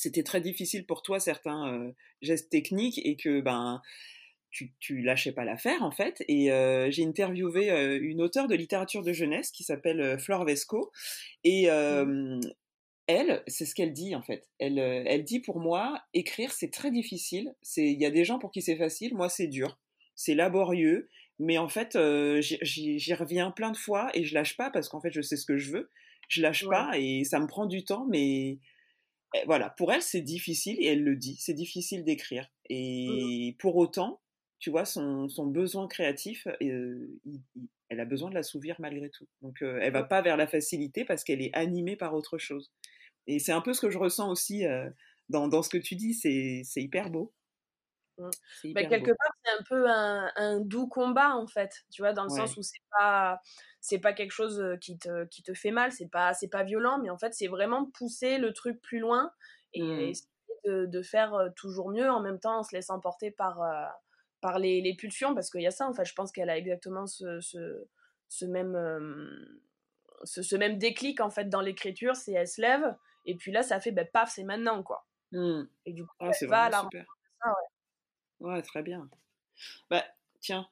c'était 0.00 0.22
très 0.22 0.40
difficile 0.40 0.86
pour 0.86 1.02
toi 1.02 1.20
certains 1.20 1.74
euh, 1.74 1.92
gestes 2.22 2.50
techniques 2.50 3.00
et 3.04 3.16
que 3.16 3.40
ben 3.40 3.82
tu, 4.50 4.72
tu 4.78 5.00
lâchais 5.02 5.32
pas 5.32 5.44
l'affaire 5.44 5.82
en 5.82 5.90
fait. 5.90 6.22
Et 6.28 6.50
j'ai 6.90 7.04
interviewé 7.04 7.70
une 8.00 8.22
auteure 8.22 8.48
de 8.48 8.54
littérature 8.54 9.02
de 9.02 9.12
jeunesse 9.12 9.50
qui 9.50 9.64
s'appelle 9.64 10.18
Flore 10.18 10.44
Vesco 10.44 10.90
et 11.44 11.68
mmh. 11.70 12.40
elle, 13.06 13.42
c'est 13.46 13.66
ce 13.66 13.74
qu'elle 13.74 13.92
dit 13.92 14.14
en 14.14 14.22
fait. 14.22 14.48
Elle, 14.58 14.78
elle 14.78 15.24
dit 15.24 15.40
pour 15.40 15.60
moi, 15.60 16.02
écrire 16.14 16.52
c'est 16.52 16.70
très 16.70 16.90
difficile. 16.90 17.54
C'est, 17.62 17.86
il 17.90 18.00
y 18.00 18.06
a 18.06 18.10
des 18.10 18.24
gens 18.24 18.38
pour 18.38 18.50
qui 18.50 18.62
c'est 18.62 18.76
facile, 18.76 19.14
moi 19.14 19.28
c'est 19.28 19.48
dur 19.48 19.78
c'est 20.20 20.34
laborieux, 20.34 21.08
Mais 21.38 21.56
en 21.56 21.70
fait, 21.70 21.96
j'y 22.42 23.14
reviens 23.14 23.50
plein 23.50 23.70
de 23.70 23.76
fois 23.76 24.10
et 24.12 24.24
je 24.24 24.34
lâche 24.34 24.58
pas 24.58 24.68
parce 24.68 24.90
qu'en 24.90 25.00
fait, 25.00 25.10
je 25.10 25.22
sais 25.22 25.36
ce 25.36 25.46
que 25.46 25.56
je 25.56 25.72
veux. 25.72 25.90
Je 26.28 26.42
lâche 26.42 26.66
pas 26.68 26.92
et 26.98 27.24
ça 27.24 27.40
me 27.40 27.46
prend 27.46 27.64
du 27.64 27.82
temps, 27.84 28.06
mais 28.10 28.58
eh, 29.34 29.44
voilà, 29.46 29.70
pour 29.70 29.90
elle, 29.90 30.02
c'est 30.02 30.20
difficile 30.20 30.76
et 30.78 30.88
elle 30.88 31.02
le 31.02 31.16
dit, 31.16 31.36
c'est 31.40 31.54
difficile 31.54 32.04
d'écrire. 32.04 32.44
Mmh 32.68 32.72
et 32.72 33.56
pour 33.58 33.76
autant, 33.76 34.20
tu 34.60 34.70
vois, 34.70 34.84
son, 34.84 35.26
besoin 35.46 35.88
créatif, 35.88 36.46
elle 36.60 38.00
a 38.00 38.04
besoin 38.04 38.28
de 38.28 38.34
l'assouvir 38.34 38.76
malgré 38.78 39.10
tout. 39.10 39.26
Donc, 39.42 39.62
elle 39.62 39.92
va 39.92 40.04
pas 40.04 40.22
vers 40.22 40.36
la 40.36 40.46
facilité 40.46 41.04
parce 41.04 41.24
qu'elle 41.24 41.42
est 41.42 41.52
animée 41.54 41.96
par 41.96 42.14
autre 42.14 42.38
chose. 42.38 42.70
Et 43.26 43.38
c'est 43.38 43.52
un 43.52 43.62
peu 43.62 43.72
ce 43.72 43.80
que 43.80 43.90
je 43.90 43.98
ressens 43.98 44.30
aussi 44.30 44.64
dans, 45.30 45.62
ce 45.62 45.70
que 45.70 45.78
tu 45.78 45.96
dis, 45.96 46.14
c'est 46.14 46.82
hyper 46.82 47.10
beau. 47.10 47.32
Mmh. 48.18 48.72
Bah, 48.74 48.84
quelque 48.84 49.12
part, 49.12 49.32
c'est 49.42 49.52
un 49.58 49.62
peu 49.66 49.88
un, 49.88 50.60
doux 50.60 50.86
combat, 50.86 51.34
en 51.34 51.46
fait, 51.46 51.72
tu 51.90 52.02
vois, 52.02 52.12
dans 52.12 52.24
le 52.24 52.30
sens 52.30 52.56
où 52.56 52.62
c'est 52.62 52.82
pas 52.90 53.40
c'est 53.82 53.98
pas 53.98 54.12
quelque 54.12 54.32
chose 54.32 54.62
qui 54.82 54.98
te, 54.98 55.24
qui 55.28 55.42
te 55.42 55.54
fait 55.54 55.70
mal, 55.70 55.90
c'est 55.90 56.10
pas, 56.10 56.34
c'est 56.34 56.48
pas 56.48 56.64
violent, 56.64 56.98
mais 57.02 57.08
en 57.08 57.16
fait, 57.16 57.32
c'est 57.32 57.46
vraiment 57.46 57.86
pousser 57.86 58.36
le 58.36 58.52
truc 58.52 58.78
plus 58.82 58.98
loin 58.98 59.32
et 59.72 59.82
mmh. 59.82 60.00
essayer 60.00 60.28
de, 60.66 61.02
faire 61.02 61.48
toujours 61.56 61.90
mieux 61.90 62.10
en 62.10 62.20
même 62.20 62.38
temps 62.38 62.58
en 62.58 62.62
se 62.62 62.76
laissant 62.76 63.00
porter 63.00 63.30
par, 63.30 63.62
par 64.40 64.58
les, 64.58 64.80
les 64.80 64.94
pulsions, 64.94 65.34
parce 65.34 65.50
qu'il 65.50 65.62
y 65.62 65.66
a 65.66 65.70
ça, 65.70 65.88
en 65.88 65.92
fait, 65.92 66.04
je 66.04 66.14
pense 66.14 66.32
qu'elle 66.32 66.50
a 66.50 66.56
exactement 66.56 67.06
ce, 67.06 67.40
ce, 67.40 67.86
ce 68.28 68.44
même, 68.46 68.74
ce, 70.24 70.56
même 70.56 70.78
déclic, 70.78 71.20
en 71.20 71.30
fait, 71.30 71.48
dans 71.48 71.60
l'écriture, 71.60 72.16
c'est 72.16 72.32
elle 72.32 72.48
se 72.48 72.60
lève, 72.60 72.96
et 73.26 73.36
puis 73.36 73.52
là, 73.52 73.62
ça 73.62 73.80
fait, 73.80 73.92
ben, 73.92 74.06
paf, 74.12 74.32
c'est 74.34 74.44
maintenant, 74.44 74.82
quoi. 74.82 75.06
Mmh. 75.32 75.62
Et 75.86 75.92
du 75.92 76.04
coup, 76.04 76.14
ah, 76.20 76.30
elle 76.40 76.48
va 76.48 76.62
à 76.62 76.70
la 76.70 76.80
super. 76.80 77.06
ouais. 78.40 78.62
très 78.62 78.82
bien. 78.82 79.08
Bah, 79.88 80.04
tiens, 80.40 80.66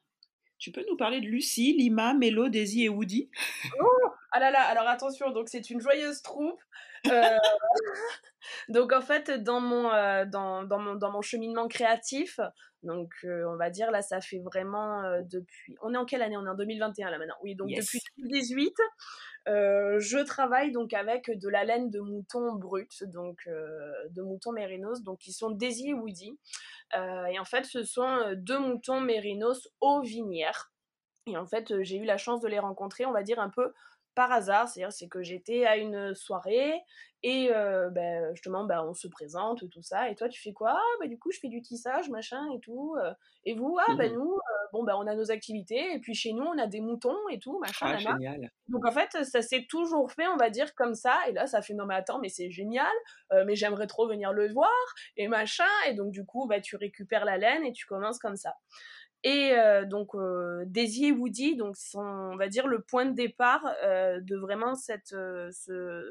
tu 0.58 0.72
peux 0.72 0.84
nous 0.88 0.96
parler 0.96 1.20
de 1.20 1.26
Lucie, 1.26 1.74
Lima, 1.74 2.14
Mélo, 2.14 2.48
Daisy 2.48 2.84
et 2.84 2.88
Woody? 2.88 3.30
Oh 3.80 3.97
Ah 4.30 4.40
là 4.40 4.50
là, 4.50 4.60
alors 4.60 4.86
attention, 4.86 5.30
donc 5.30 5.48
c'est 5.48 5.70
une 5.70 5.80
joyeuse 5.80 6.20
troupe. 6.20 6.60
Euh, 7.06 7.38
donc 8.68 8.92
en 8.92 9.00
fait, 9.00 9.30
dans 9.30 9.60
mon, 9.60 9.90
euh, 9.90 10.26
dans, 10.26 10.64
dans, 10.64 10.78
mon, 10.78 10.94
dans 10.96 11.10
mon 11.10 11.22
cheminement 11.22 11.66
créatif, 11.66 12.38
donc 12.82 13.10
euh, 13.24 13.44
on 13.48 13.56
va 13.56 13.70
dire 13.70 13.90
là, 13.90 14.02
ça 14.02 14.20
fait 14.20 14.40
vraiment 14.40 15.02
depuis... 15.22 15.76
On 15.82 15.94
est 15.94 15.96
en 15.96 16.04
quelle 16.04 16.20
année? 16.20 16.36
On 16.36 16.44
est 16.44 16.50
en 16.50 16.54
2021 16.54 17.10
là 17.10 17.18
maintenant. 17.18 17.36
Oui, 17.42 17.54
donc 17.54 17.68
depuis 17.68 18.00
2018, 18.18 18.74
je 19.46 20.24
travaille 20.24 20.72
donc 20.72 20.92
avec 20.92 21.30
de 21.30 21.48
la 21.48 21.64
laine 21.64 21.88
de 21.88 22.00
mouton 22.00 22.54
brut, 22.54 23.04
donc 23.04 23.38
de 23.46 24.22
mouton 24.22 24.52
mérinos, 24.52 25.02
donc 25.02 25.20
qui 25.20 25.32
sont 25.32 25.50
Daisy 25.50 25.88
et 25.90 25.94
Woody. 25.94 26.38
et 26.94 27.38
en 27.38 27.44
fait, 27.46 27.64
ce 27.64 27.82
sont 27.82 28.34
deux 28.36 28.58
moutons 28.58 29.00
mérinos 29.00 29.68
aux 29.80 30.02
vinières. 30.02 30.70
Et 31.26 31.36
en 31.36 31.46
fait, 31.46 31.82
j'ai 31.82 31.96
eu 31.96 32.04
la 32.04 32.16
chance 32.16 32.40
de 32.40 32.48
les 32.48 32.58
rencontrer, 32.58 33.04
on 33.04 33.12
va 33.12 33.22
dire 33.22 33.38
un 33.38 33.50
peu 33.50 33.72
par 34.18 34.32
hasard, 34.32 34.66
c'est-à-dire 34.66 34.90
c'est 34.92 35.06
que 35.06 35.22
j'étais 35.22 35.64
à 35.64 35.76
une 35.76 36.12
soirée 36.12 36.74
et 37.22 37.50
ben, 37.92 38.34
justement 38.34 38.64
ben, 38.64 38.84
on 38.84 38.92
se 38.92 39.06
présente 39.06 39.70
tout 39.70 39.82
ça 39.82 40.10
et 40.10 40.16
toi 40.16 40.28
tu 40.28 40.42
fais 40.42 40.52
quoi? 40.52 40.72
Ah, 40.74 40.96
bah, 41.00 41.06
du 41.06 41.20
coup 41.20 41.30
je 41.30 41.38
fais 41.38 41.46
du 41.46 41.62
tissage 41.62 42.10
machin 42.10 42.44
et 42.52 42.58
tout 42.58 42.96
et 43.44 43.54
vous? 43.54 43.78
Ah 43.88 43.94
ben 43.94 44.12
nous 44.12 44.36
bon 44.72 44.82
ben 44.82 44.94
on 44.96 45.06
a 45.06 45.14
nos 45.14 45.30
activités 45.30 45.94
et 45.94 46.00
puis 46.00 46.14
chez 46.14 46.32
nous 46.32 46.42
on 46.42 46.58
a 46.58 46.66
des 46.66 46.80
moutons 46.80 47.16
et 47.30 47.38
tout 47.38 47.60
machin 47.60 47.94
ah, 47.94 47.96
génial. 47.96 48.50
donc 48.66 48.84
en 48.84 48.90
fait 48.90 49.24
ça 49.24 49.40
s'est 49.40 49.66
toujours 49.68 50.10
fait 50.10 50.26
on 50.26 50.36
va 50.36 50.50
dire 50.50 50.74
comme 50.74 50.94
ça 50.94 51.16
et 51.28 51.32
là 51.32 51.46
ça 51.46 51.62
fait 51.62 51.74
non 51.74 51.86
mais 51.86 51.94
attends 51.94 52.18
mais 52.18 52.28
c'est 52.28 52.50
génial 52.50 52.86
mais 53.46 53.54
j'aimerais 53.54 53.86
trop 53.86 54.08
venir 54.08 54.32
le 54.32 54.52
voir 54.52 54.70
et 55.16 55.28
machin 55.28 55.64
et 55.88 55.94
donc 55.94 56.10
du 56.10 56.24
coup 56.24 56.46
bah 56.48 56.60
tu 56.60 56.74
récupères 56.74 57.24
la 57.24 57.38
laine 57.38 57.64
et 57.64 57.72
tu 57.72 57.86
commences 57.86 58.18
comme 58.18 58.36
ça 58.36 58.54
et 59.24 59.54
donc 59.86 60.12
Daisy 60.66 61.06
et 61.06 61.12
Woody, 61.12 61.56
donc 61.56 61.76
sont, 61.76 62.00
on 62.00 62.36
va 62.36 62.48
dire, 62.48 62.66
le 62.66 62.80
point 62.80 63.04
de 63.04 63.14
départ 63.14 63.64
de 63.82 64.36
vraiment 64.36 64.74
cette, 64.74 65.08
ce, 65.08 66.02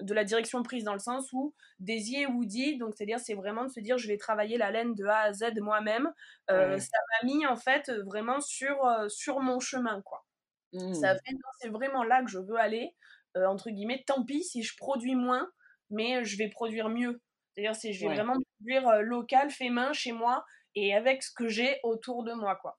de 0.00 0.14
la 0.14 0.24
direction 0.24 0.62
prise 0.62 0.84
dans 0.84 0.94
le 0.94 0.98
sens 0.98 1.32
où 1.32 1.54
Daisy 1.80 2.16
et 2.16 2.26
Woody, 2.26 2.78
donc 2.78 2.94
c'est-à-dire 2.96 3.20
c'est 3.20 3.34
vraiment 3.34 3.64
de 3.64 3.68
se 3.70 3.80
dire 3.80 3.98
je 3.98 4.08
vais 4.08 4.16
travailler 4.16 4.56
la 4.56 4.70
laine 4.70 4.94
de 4.94 5.04
A 5.04 5.18
à 5.18 5.32
Z 5.32 5.52
moi-même. 5.60 6.12
Ça 6.48 6.56
m'a 6.56 7.26
mis 7.26 7.46
en 7.46 7.56
fait 7.56 7.90
vraiment 8.06 8.40
sur, 8.40 8.78
sur 9.08 9.40
mon 9.40 9.60
chemin 9.60 10.00
quoi. 10.02 10.24
Ça 10.72 11.14
mmh. 11.14 11.18
fait 11.26 11.36
c'est 11.60 11.68
vraiment 11.68 12.02
là 12.02 12.22
que 12.22 12.30
je 12.30 12.38
veux 12.38 12.56
aller 12.56 12.94
entre 13.36 13.70
guillemets. 13.70 14.02
Tant 14.06 14.24
pis 14.24 14.42
si 14.42 14.62
je 14.62 14.76
produis 14.76 15.14
moins, 15.14 15.50
mais 15.90 16.24
je 16.24 16.38
vais 16.38 16.48
produire 16.48 16.88
mieux. 16.88 17.20
C'est-à-dire 17.52 17.76
si 17.76 17.92
je 17.92 18.06
vais 18.06 18.14
vraiment 18.14 18.36
produire 18.56 19.02
local, 19.02 19.50
fait 19.50 19.68
main 19.68 19.92
chez 19.92 20.12
moi 20.12 20.44
et 20.74 20.94
avec 20.94 21.22
ce 21.22 21.30
que 21.32 21.48
j'ai 21.48 21.78
autour 21.82 22.24
de 22.24 22.32
moi, 22.32 22.56
quoi. 22.56 22.78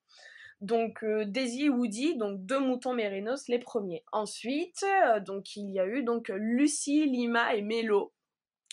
Donc 0.64 1.04
euh, 1.04 1.26
Daisy 1.26 1.66
et 1.66 1.70
Woody, 1.70 2.16
donc 2.16 2.46
deux 2.46 2.60
moutons 2.60 2.94
mérinos, 2.94 3.50
les 3.50 3.60
premiers. 3.60 4.06
Ensuite, 4.14 4.82
euh, 4.84 5.20
donc 5.20 5.58
il 5.58 5.70
y 5.70 5.80
a 5.80 5.86
eu 5.86 6.04
donc 6.04 6.30
Lucie, 6.30 7.06
Lima 7.06 7.54
et 7.54 7.62
Mélo. 7.62 8.14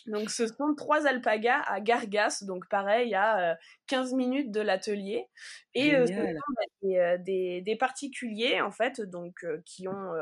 Donc 0.07 0.31
ce 0.31 0.47
sont 0.47 0.77
trois 0.77 1.09
alpagas 1.09 1.63
à 1.63 1.81
Gargas, 1.81 2.45
donc 2.47 2.69
pareil 2.69 3.13
à 3.17 3.59
15 3.89 4.13
euh, 4.13 4.17
minutes 4.17 4.53
de 4.53 4.61
l'atelier. 4.61 5.27
Et 5.75 5.91
ce 5.91 6.07
sont 6.07 7.19
des, 7.19 7.61
des, 7.61 7.77
particuliers 7.77 8.61
en 8.61 8.71
fait, 8.71 9.01
donc 9.01 9.45
qui 9.67 9.89
ont 9.89 10.13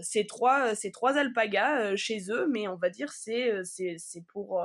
ces 0.00 0.26
trois 0.26 0.74
ces 0.74 0.90
trois 0.90 1.18
alpagas 1.18 1.96
chez 1.96 2.30
eux, 2.30 2.48
mais 2.50 2.66
on 2.66 2.76
va 2.76 2.88
dire 2.88 3.12
c'est 3.12 3.60
c'est 3.62 4.24
pour 4.32 4.62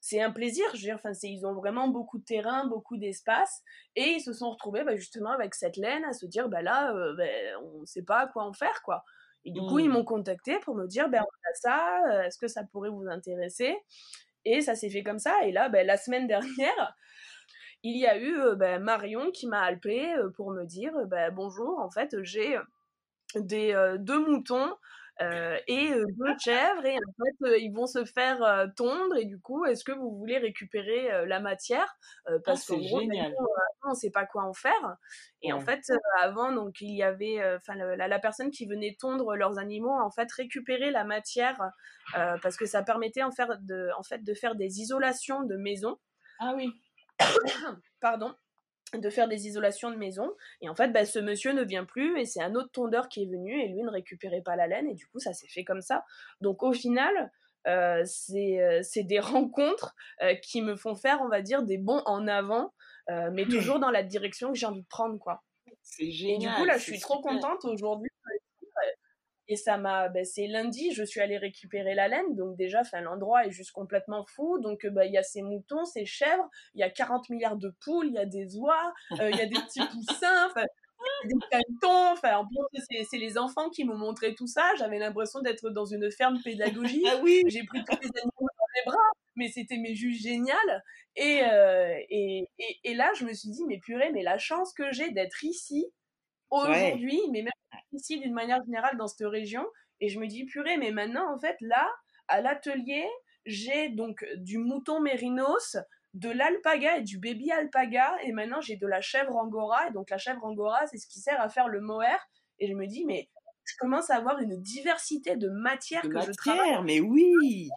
c'est 0.00 0.20
un 0.20 0.30
plaisir. 0.30 0.64
Je 0.72 0.78
veux 0.78 0.84
dire, 0.84 0.94
enfin, 0.96 1.12
ils 1.22 1.46
ont 1.46 1.54
vraiment 1.54 1.88
beaucoup 1.88 2.18
de 2.18 2.24
terrain, 2.24 2.66
beaucoup 2.66 2.96
d'espace, 2.96 3.62
et 3.96 4.14
ils 4.16 4.20
se 4.20 4.32
sont 4.32 4.50
retrouvés 4.50 4.82
bah, 4.82 4.96
justement 4.96 5.30
avec 5.30 5.54
cette 5.54 5.76
laine 5.76 6.04
à 6.04 6.12
se 6.12 6.26
dire, 6.26 6.48
bah 6.48 6.62
là, 6.62 6.92
euh, 6.94 7.14
bah, 7.16 7.24
on 7.62 7.80
ne 7.82 7.86
sait 7.86 8.02
pas 8.02 8.26
quoi 8.28 8.44
en 8.44 8.52
faire, 8.52 8.82
quoi. 8.82 9.04
Et 9.44 9.52
du 9.52 9.60
coup, 9.60 9.78
ils 9.78 9.88
mmh. 9.88 9.92
m'ont 9.92 10.04
contacté 10.04 10.58
pour 10.60 10.74
me 10.74 10.86
dire, 10.86 11.08
ben 11.08 11.22
on 11.22 11.50
a 11.50 11.54
ça, 11.54 12.02
euh, 12.10 12.22
est-ce 12.24 12.36
que 12.36 12.48
ça 12.48 12.62
pourrait 12.64 12.90
vous 12.90 13.06
intéresser? 13.08 13.74
Et 14.44 14.60
ça 14.60 14.74
s'est 14.74 14.90
fait 14.90 15.02
comme 15.02 15.18
ça. 15.18 15.34
Et 15.44 15.52
là, 15.52 15.70
ben, 15.70 15.86
la 15.86 15.96
semaine 15.96 16.26
dernière, 16.26 16.94
il 17.82 17.98
y 17.98 18.06
a 18.06 18.18
eu 18.18 18.38
euh, 18.38 18.78
Marion 18.78 19.30
qui 19.30 19.46
m'a 19.46 19.62
appelé 19.62 20.14
pour 20.36 20.50
me 20.50 20.64
dire, 20.64 20.92
bonjour, 21.32 21.78
en 21.78 21.90
fait, 21.90 22.14
j'ai 22.22 22.58
des 23.34 23.74
deux 23.98 24.26
moutons 24.26 24.74
euh, 25.20 25.58
et 25.66 25.92
euh, 25.92 26.06
deux 26.16 26.38
chèvres 26.38 26.86
et 26.86 26.96
en 26.96 27.24
fait 27.24 27.46
euh, 27.46 27.58
ils 27.58 27.72
vont 27.72 27.86
se 27.86 28.04
faire 28.06 28.66
tondre 28.74 29.16
et 29.16 29.26
du 29.26 29.38
coup 29.38 29.66
est-ce 29.66 29.84
que 29.84 29.92
vous 29.92 30.16
voulez 30.16 30.38
récupérer 30.38 31.26
la 31.26 31.40
matière? 31.40 31.94
Parce 32.44 32.70
ah, 32.70 32.74
qu'en 32.74 32.80
gros 32.80 33.00
on 33.84 33.90
ne 33.90 33.94
sait 33.94 34.10
pas 34.10 34.24
quoi 34.24 34.44
en 34.44 34.54
faire 34.54 34.96
et 35.42 35.52
en 35.52 35.60
fait 35.60 35.80
avant 36.20 36.52
donc 36.52 36.80
il 36.80 36.94
y 36.94 37.02
avait 37.02 37.38
enfin 37.56 37.74
la, 37.74 38.08
la, 38.08 38.18
personne 38.18 38.50
qui 38.50 38.66
venait 38.66 38.96
tondre 38.98 39.36
leurs 39.36 39.58
animaux 39.58 39.92
en 39.92 40.10
fait 40.10 40.30
récupérer 40.32 40.90
la 40.90 41.04
matière 41.04 41.58
parce 42.14 42.56
que 42.56 42.66
ça 42.66 42.82
permettait 42.82 43.22
en, 43.22 43.30
faire 43.30 43.58
de, 43.60 43.90
en 43.98 44.02
fait 44.02 44.24
de 44.24 44.34
faire 44.34 44.54
des 44.54 44.80
isolations 44.80 45.42
de 45.42 45.56
maison. 45.56 45.98
Ah 46.38 46.54
oui. 46.56 46.72
Pardon 48.00 48.34
de 48.98 49.10
faire 49.10 49.28
des 49.28 49.46
isolations 49.46 49.90
de 49.90 49.96
maison. 49.96 50.30
Et 50.60 50.68
en 50.68 50.74
fait, 50.74 50.88
bah, 50.88 51.04
ce 51.04 51.18
monsieur 51.18 51.52
ne 51.52 51.62
vient 51.62 51.84
plus 51.84 52.18
et 52.18 52.24
c'est 52.24 52.42
un 52.42 52.54
autre 52.54 52.70
tondeur 52.72 53.08
qui 53.08 53.22
est 53.22 53.26
venu 53.26 53.60
et 53.60 53.68
lui 53.68 53.82
ne 53.82 53.90
récupérait 53.90 54.42
pas 54.42 54.56
la 54.56 54.66
laine 54.66 54.88
et 54.88 54.94
du 54.94 55.06
coup, 55.06 55.18
ça 55.18 55.32
s'est 55.32 55.48
fait 55.48 55.64
comme 55.64 55.82
ça. 55.82 56.04
Donc 56.40 56.62
au 56.62 56.72
final, 56.72 57.30
euh, 57.66 58.04
euh, 58.34 58.80
c'est 58.82 59.02
des 59.02 59.20
rencontres 59.20 59.94
euh, 60.22 60.34
qui 60.34 60.62
me 60.62 60.76
font 60.76 60.94
faire, 60.94 61.20
on 61.22 61.28
va 61.28 61.42
dire, 61.42 61.62
des 61.62 61.78
bons 61.78 62.02
en 62.06 62.26
avant, 62.26 62.72
mais 63.32 63.44
toujours 63.44 63.80
dans 63.80 63.90
la 63.90 64.04
direction 64.04 64.52
que 64.52 64.58
j'ai 64.58 64.66
envie 64.66 64.82
de 64.82 64.86
prendre, 64.86 65.18
quoi. 65.18 65.42
C'est 65.82 66.12
génial. 66.12 66.36
Et 66.36 66.38
du 66.38 66.48
coup, 66.54 66.64
là, 66.64 66.78
je 66.78 66.84
suis 66.84 67.00
trop 67.00 67.20
contente 67.20 67.64
aujourd'hui 67.64 68.09
et 69.50 69.56
ça 69.56 69.76
m'a, 69.78 70.08
ben, 70.08 70.24
c'est 70.24 70.46
lundi, 70.46 70.92
je 70.92 71.02
suis 71.02 71.20
allée 71.20 71.36
récupérer 71.36 71.96
la 71.96 72.06
laine, 72.06 72.36
donc 72.36 72.56
déjà, 72.56 72.82
l'endroit 73.02 73.46
est 73.46 73.50
juste 73.50 73.72
complètement 73.72 74.24
fou. 74.24 74.60
Donc, 74.60 74.86
bah, 74.86 75.06
il 75.06 75.12
y 75.12 75.18
a 75.18 75.24
ces 75.24 75.42
moutons, 75.42 75.84
ces 75.84 76.06
chèvres, 76.06 76.48
il 76.74 76.80
y 76.80 76.84
a 76.84 76.88
40 76.88 77.28
milliards 77.30 77.56
de 77.56 77.74
poules, 77.84 78.06
il 78.06 78.14
y 78.14 78.18
a 78.18 78.26
des 78.26 78.56
oies, 78.56 78.94
euh, 79.18 79.28
il 79.28 79.36
y 79.36 79.40
a 79.40 79.46
des 79.46 79.56
petits 79.56 79.80
poussins, 79.92 80.52
des 81.24 81.34
cantons. 81.50 82.12
Enfin, 82.12 82.36
en 82.36 82.46
plus, 82.46 83.04
c'est 83.10 83.18
les 83.18 83.38
enfants 83.38 83.70
qui 83.70 83.82
m'ont 83.82 83.98
montré 83.98 84.36
tout 84.36 84.46
ça. 84.46 84.70
J'avais 84.78 85.00
l'impression 85.00 85.40
d'être 85.40 85.68
dans 85.70 85.84
une 85.84 86.12
ferme 86.12 86.38
pédagogique. 86.44 87.04
ah 87.10 87.18
oui. 87.20 87.42
J'ai 87.48 87.64
pris 87.64 87.82
tous 87.84 87.98
les 88.00 88.20
animaux 88.20 88.30
dans 88.38 88.70
les 88.76 88.82
bras, 88.86 89.10
mais 89.34 89.48
c'était 89.48 89.78
mes 89.78 89.96
juste 89.96 90.22
génial. 90.22 90.84
Et, 91.16 91.40
euh, 91.42 91.98
et, 92.08 92.48
et, 92.60 92.80
et, 92.84 92.94
là, 92.94 93.10
je 93.18 93.24
me 93.24 93.32
suis 93.32 93.50
dit, 93.50 93.64
mais 93.66 93.78
purée, 93.78 94.12
mais 94.12 94.22
la 94.22 94.38
chance 94.38 94.72
que 94.72 94.92
j'ai 94.92 95.10
d'être 95.10 95.42
ici 95.42 95.92
aujourd'hui, 96.50 97.20
mais 97.30 97.42
même 97.42 97.52
ici 97.92 98.18
d'une 98.20 98.32
manière 98.32 98.62
générale 98.64 98.96
dans 98.96 99.06
cette 99.06 99.26
région. 99.26 99.66
Et 100.00 100.08
je 100.08 100.18
me 100.18 100.26
dis, 100.26 100.44
purée, 100.44 100.76
mais 100.76 100.90
maintenant, 100.92 101.32
en 101.32 101.38
fait, 101.38 101.56
là, 101.60 101.90
à 102.28 102.40
l'atelier, 102.40 103.06
j'ai 103.44 103.88
donc 103.90 104.24
du 104.36 104.58
mouton 104.58 105.00
mérinos, 105.00 105.76
de 106.14 106.30
l'alpaga 106.30 106.98
et 106.98 107.02
du 107.02 107.18
baby 107.18 107.52
alpaga, 107.52 108.16
et 108.24 108.32
maintenant 108.32 108.60
j'ai 108.60 108.76
de 108.76 108.86
la 108.86 109.00
chèvre 109.00 109.36
angora. 109.36 109.88
Et 109.88 109.92
donc 109.92 110.10
la 110.10 110.18
chèvre 110.18 110.44
angora, 110.44 110.86
c'est 110.86 110.98
ce 110.98 111.06
qui 111.06 111.20
sert 111.20 111.40
à 111.40 111.48
faire 111.48 111.68
le 111.68 111.80
mohair. 111.80 112.18
Et 112.58 112.68
je 112.68 112.74
me 112.74 112.86
dis, 112.86 113.04
mais 113.04 113.28
je 113.64 113.74
commence 113.78 114.10
à 114.10 114.16
avoir 114.16 114.38
une 114.40 114.60
diversité 114.60 115.36
de 115.36 115.48
matières 115.48 116.02
que 116.02 116.20
je 116.20 116.32
travaille. 116.32 116.82
mais 116.84 117.00
oui 117.00 117.68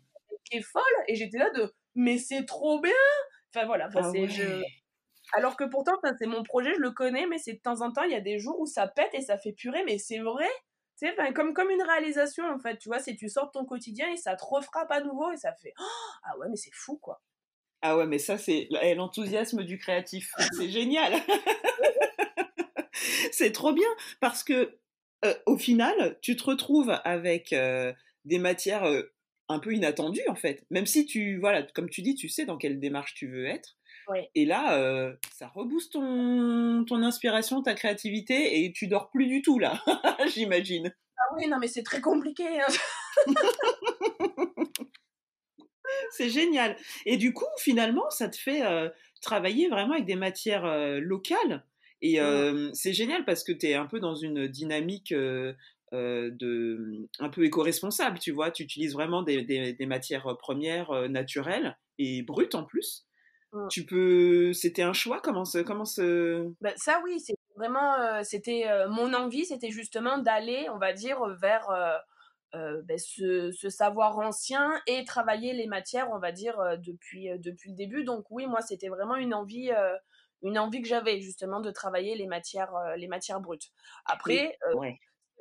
Qui 0.46 0.58
est 0.58 0.62
folle. 0.62 0.84
Et 1.08 1.16
j'étais 1.16 1.38
là 1.38 1.50
de, 1.52 1.72
mais 1.96 2.18
c'est 2.18 2.46
trop 2.46 2.82
bien 2.82 2.92
Enfin 3.56 3.68
voilà, 3.68 3.88
enfin, 3.88 4.02
ah 4.04 4.10
c'est, 4.12 4.62
Alors 5.36 5.58
que 5.58 5.64
pourtant, 5.64 5.94
c'est 6.20 6.28
mon 6.28 6.44
projet, 6.44 6.74
je 6.76 6.80
le 6.80 6.92
connais, 6.92 7.26
mais 7.28 7.38
c'est 7.38 7.54
de 7.54 7.60
temps 7.60 7.82
en 7.82 7.92
temps, 7.92 8.04
il 8.04 8.12
y 8.12 8.16
a 8.16 8.22
des 8.22 8.40
jours 8.40 8.60
où 8.60 8.66
ça 8.66 8.88
pète 8.88 9.14
et 9.14 9.22
ça 9.22 9.38
fait 9.38 9.54
purée, 9.54 9.84
mais 9.86 9.98
c'est 9.98 10.20
vrai. 10.20 10.50
C'est 10.96 11.16
comme, 11.34 11.54
comme 11.54 11.72
une 11.72 11.82
réalisation, 11.82 12.46
en 12.46 12.60
fait. 12.60 12.78
Tu 12.78 12.88
vois, 12.88 13.00
si 13.00 13.16
tu 13.16 13.28
sors 13.28 13.48
de 13.48 13.52
ton 13.52 13.66
quotidien 13.66 14.10
et 14.12 14.18
ça 14.18 14.36
te 14.36 14.46
refrappe 14.46 14.92
à 14.92 15.02
nouveau 15.02 15.32
et 15.32 15.38
ça 15.38 15.54
fait 15.54 15.74
oh, 15.80 15.84
Ah 16.24 16.38
ouais, 16.38 16.48
mais 16.50 16.56
c'est 16.56 16.74
fou, 16.74 16.98
quoi. 16.98 17.22
Ah 17.82 17.98
ouais, 17.98 18.06
mais 18.06 18.20
ça, 18.20 18.38
c'est 18.38 18.70
l'enthousiasme 18.96 19.64
du 19.64 19.78
créatif. 19.78 20.32
C'est 20.58 20.70
génial. 20.70 21.14
c'est 23.32 23.52
trop 23.52 23.74
bien 23.74 23.90
parce 24.22 24.44
que 24.44 24.78
euh, 25.26 25.34
au 25.46 25.58
final, 25.58 26.18
tu 26.22 26.36
te 26.36 26.44
retrouves 26.44 26.98
avec 27.04 27.54
euh, 27.54 27.94
des 28.26 28.40
matières 28.40 28.84
euh, 28.84 29.14
un 29.50 29.60
peu 29.60 29.74
inattendues 29.74 30.28
en 30.30 30.36
fait. 30.36 30.66
Même 30.70 30.86
si 30.86 31.06
tu, 31.06 31.40
voilà, 31.40 31.64
comme 31.64 31.90
tu 31.90 32.02
dis, 32.02 32.16
tu 32.16 32.30
sais 32.30 32.46
dans 32.46 32.58
quelle 32.58 32.80
démarche 32.80 33.14
tu 33.16 33.28
veux 33.28 33.46
être. 33.46 33.76
Et 34.36 34.46
là, 34.46 35.14
ça 35.32 35.48
rebooste 35.48 35.94
ton, 35.94 36.86
ton 36.86 37.04
inspiration, 37.04 37.62
ta 37.62 37.74
créativité, 37.74 38.64
et 38.64 38.72
tu 38.72 38.88
dors 38.88 39.10
plus 39.10 39.28
du 39.28 39.42
tout 39.42 39.60
là, 39.60 39.82
j'imagine. 40.34 40.94
Ah 41.18 41.36
oui, 41.38 41.48
non, 41.48 41.58
mais 41.60 41.68
c'est 41.68 41.84
très 41.84 42.02
compliqué. 42.02 42.46
Hein. 42.60 42.68
c'est 46.12 46.30
génial. 46.30 46.76
Et 47.06 47.18
du 47.18 47.34
coup, 47.34 47.46
finalement, 47.58 48.10
ça 48.10 48.30
te 48.30 48.38
fait 48.38 48.62
travailler 49.22 49.70
vraiment 49.70 49.94
avec 49.94 50.06
des 50.06 50.16
matières 50.16 50.66
locales. 51.00 51.66
Et 52.02 52.20
c'est 52.74 52.94
génial 52.94 53.26
parce 53.26 53.44
que 53.44 53.52
tu 53.52 53.68
es 53.68 53.76
un 53.76 53.86
peu 53.86 54.00
dans 54.00 54.16
une 54.16 54.48
dynamique 54.48 55.14
de, 55.14 57.08
un 57.20 57.30
peu 57.30 57.46
éco-responsable, 57.46 58.20
tu 58.20 58.32
vois? 58.32 58.52
Tu 58.52 58.64
utilises 58.64 58.94
vraiment 58.94 59.24
des, 59.24 59.44
des, 59.44 59.86
matières 59.86 60.38
premières 60.38 61.10
naturelles 61.10 61.78
et 62.00 62.22
brutes 62.24 62.56
en 62.56 62.64
plus. 62.64 63.06
Mmh. 63.54 63.68
Tu 63.70 63.86
peux. 63.86 64.52
C'était 64.54 64.82
un 64.82 64.94
choix? 64.94 65.22
Comment 65.22 65.46
se. 65.46 65.60
Comment 65.60 65.86
se... 65.86 66.52
Bah, 66.60 66.74
ça, 66.76 67.00
oui, 67.04 67.20
c'est 67.20 67.36
vraiment. 67.56 68.24
c'était 68.24 68.66
mon 68.90 69.14
envie, 69.14 69.46
c'était 69.46 69.72
justement 69.72 70.18
d'aller, 70.18 70.68
on 70.70 70.78
va 70.78 70.94
dire, 70.94 71.24
vers 71.40 71.70
euh, 72.56 72.84
ben, 72.84 73.00
ce, 73.00 73.52
savoir 73.70 74.20
ancien 74.20 74.80
et 74.86 75.04
travailler 75.06 75.54
les 75.54 75.66
matières, 75.66 76.12
on 76.12 76.20
va 76.20 76.32
dire, 76.32 76.60
euh, 76.60 76.78
depuis, 76.78 77.32
euh, 77.32 77.38
depuis 77.40 77.72
le 77.72 77.76
début. 77.76 78.04
Donc 78.04 78.26
oui, 78.30 78.46
moi, 78.46 78.62
c'était 78.62 78.90
vraiment 78.90 79.16
une 79.16 79.34
envie, 79.34 79.72
une 80.44 80.60
envie 80.60 80.82
que 80.82 80.88
j'avais, 80.88 81.20
justement, 81.20 81.62
de 81.62 81.72
travailler 81.72 82.16
les 82.16 82.28
matières, 82.28 82.74
les 82.96 83.08
matières 83.08 83.42
brutes. 83.42 83.72
Après, 84.06 84.58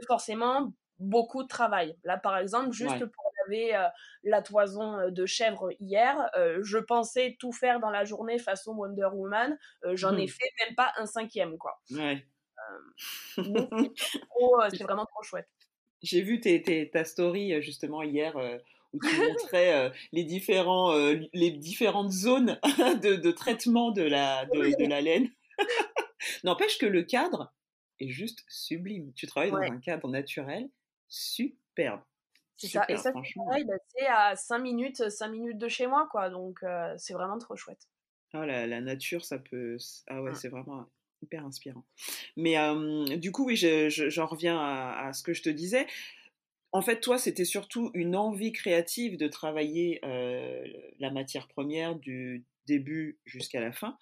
forcément, 0.07 0.73
beaucoup 0.99 1.43
de 1.43 1.49
travail. 1.49 1.99
Là, 2.05 2.17
par 2.17 2.39
exemple, 2.39 2.73
juste 2.73 3.05
pour 3.05 3.32
laver 3.47 3.89
la 4.23 4.43
toison 4.43 5.11
de 5.11 5.27
chèvre 5.27 5.71
hier, 5.81 6.31
je 6.61 6.79
pensais 6.79 7.37
tout 7.39 7.53
faire 7.53 7.81
dans 7.81 7.91
la 7.91 8.05
journée 8.05 8.39
façon 8.39 8.73
Wonder 8.75 9.09
Woman. 9.13 9.59
J'en 9.93 10.17
ai 10.17 10.25
mmh. 10.25 10.29
fait 10.29 10.51
même 10.67 10.75
pas 10.75 10.93
un 10.97 11.07
cinquième, 11.07 11.59
quoi. 11.59 11.81
Ouais. 11.91 12.25
c'est 13.37 14.83
vraiment 14.83 15.07
trop 15.07 15.23
chouette. 15.23 15.49
J'ai 16.03 16.23
vu 16.23 16.41
ta 16.41 17.05
story 17.05 17.53
euh, 17.53 17.61
justement 17.61 18.03
hier 18.03 18.37
euh, 18.37 18.59
où 18.93 18.99
tu 18.99 19.17
montrais 19.17 19.75
euh, 19.75 19.91
les, 20.11 20.25
différents, 20.25 20.95
les 21.33 21.51
différentes 21.51 22.11
zones 22.11 22.59
de, 23.03 23.31
traitement 23.31 23.93
de 23.93 24.03
la, 24.03 24.45
de, 24.47 24.89
la 24.89 25.01
laine. 25.01 25.31
N'empêche 26.45 26.79
que 26.79 26.87
le 26.87 27.03
cadre 27.03 27.55
est 28.01 28.09
juste 28.09 28.45
sublime. 28.49 29.13
Tu 29.15 29.27
travailles 29.27 29.53
dans 29.53 29.59
un 29.59 29.79
cadre 29.79 30.09
naturel 30.09 30.69
superbe. 31.09 32.01
C'est 32.57 32.69
ça. 32.69 32.85
Et 32.89 32.97
ça, 32.97 33.13
bah, 33.13 33.21
c'est 33.89 34.07
à 34.07 34.37
5 34.37 34.59
minutes, 34.59 35.09
5 35.09 35.29
minutes 35.29 35.59
de 35.59 35.69
chez 35.69 35.87
moi, 35.87 36.09
quoi. 36.11 36.31
Donc, 36.31 36.61
c'est 36.97 37.15
vraiment 37.15 37.39
trop 37.39 37.57
chouette. 37.57 37.89
Oh, 38.35 38.45
la, 38.45 38.67
la, 38.67 38.81
nature, 38.81 39.25
ça 39.25 39.39
peut. 39.39 39.77
Ah 40.09 40.23
ouais, 40.23 40.31
mmh. 40.31 40.35
c'est 40.35 40.49
vraiment 40.49 40.87
hyper 41.23 41.45
inspirant. 41.45 41.85
Mais 42.37 42.57
du 43.17 43.33
coup, 43.33 43.47
oui, 43.47 43.57
j'en 43.57 44.27
reviens 44.27 44.59
à, 44.59 45.13
ce 45.13 45.23
que 45.23 45.35
je 45.35 45.43
te 45.43 45.51
disais. 45.51 45.87
En 46.73 46.81
fait, 46.81 47.01
toi, 47.01 47.19
c'était 47.19 47.45
surtout 47.45 47.91
une 47.93 48.17
envie 48.17 48.53
créative 48.53 49.19
de 49.19 49.29
travailler 49.29 50.01
la 50.99 51.11
matière 51.11 51.49
première 51.49 51.97
du 51.97 52.45
début 52.67 53.19
jusqu'à 53.25 53.61
la 53.61 53.73
fin. 53.73 53.99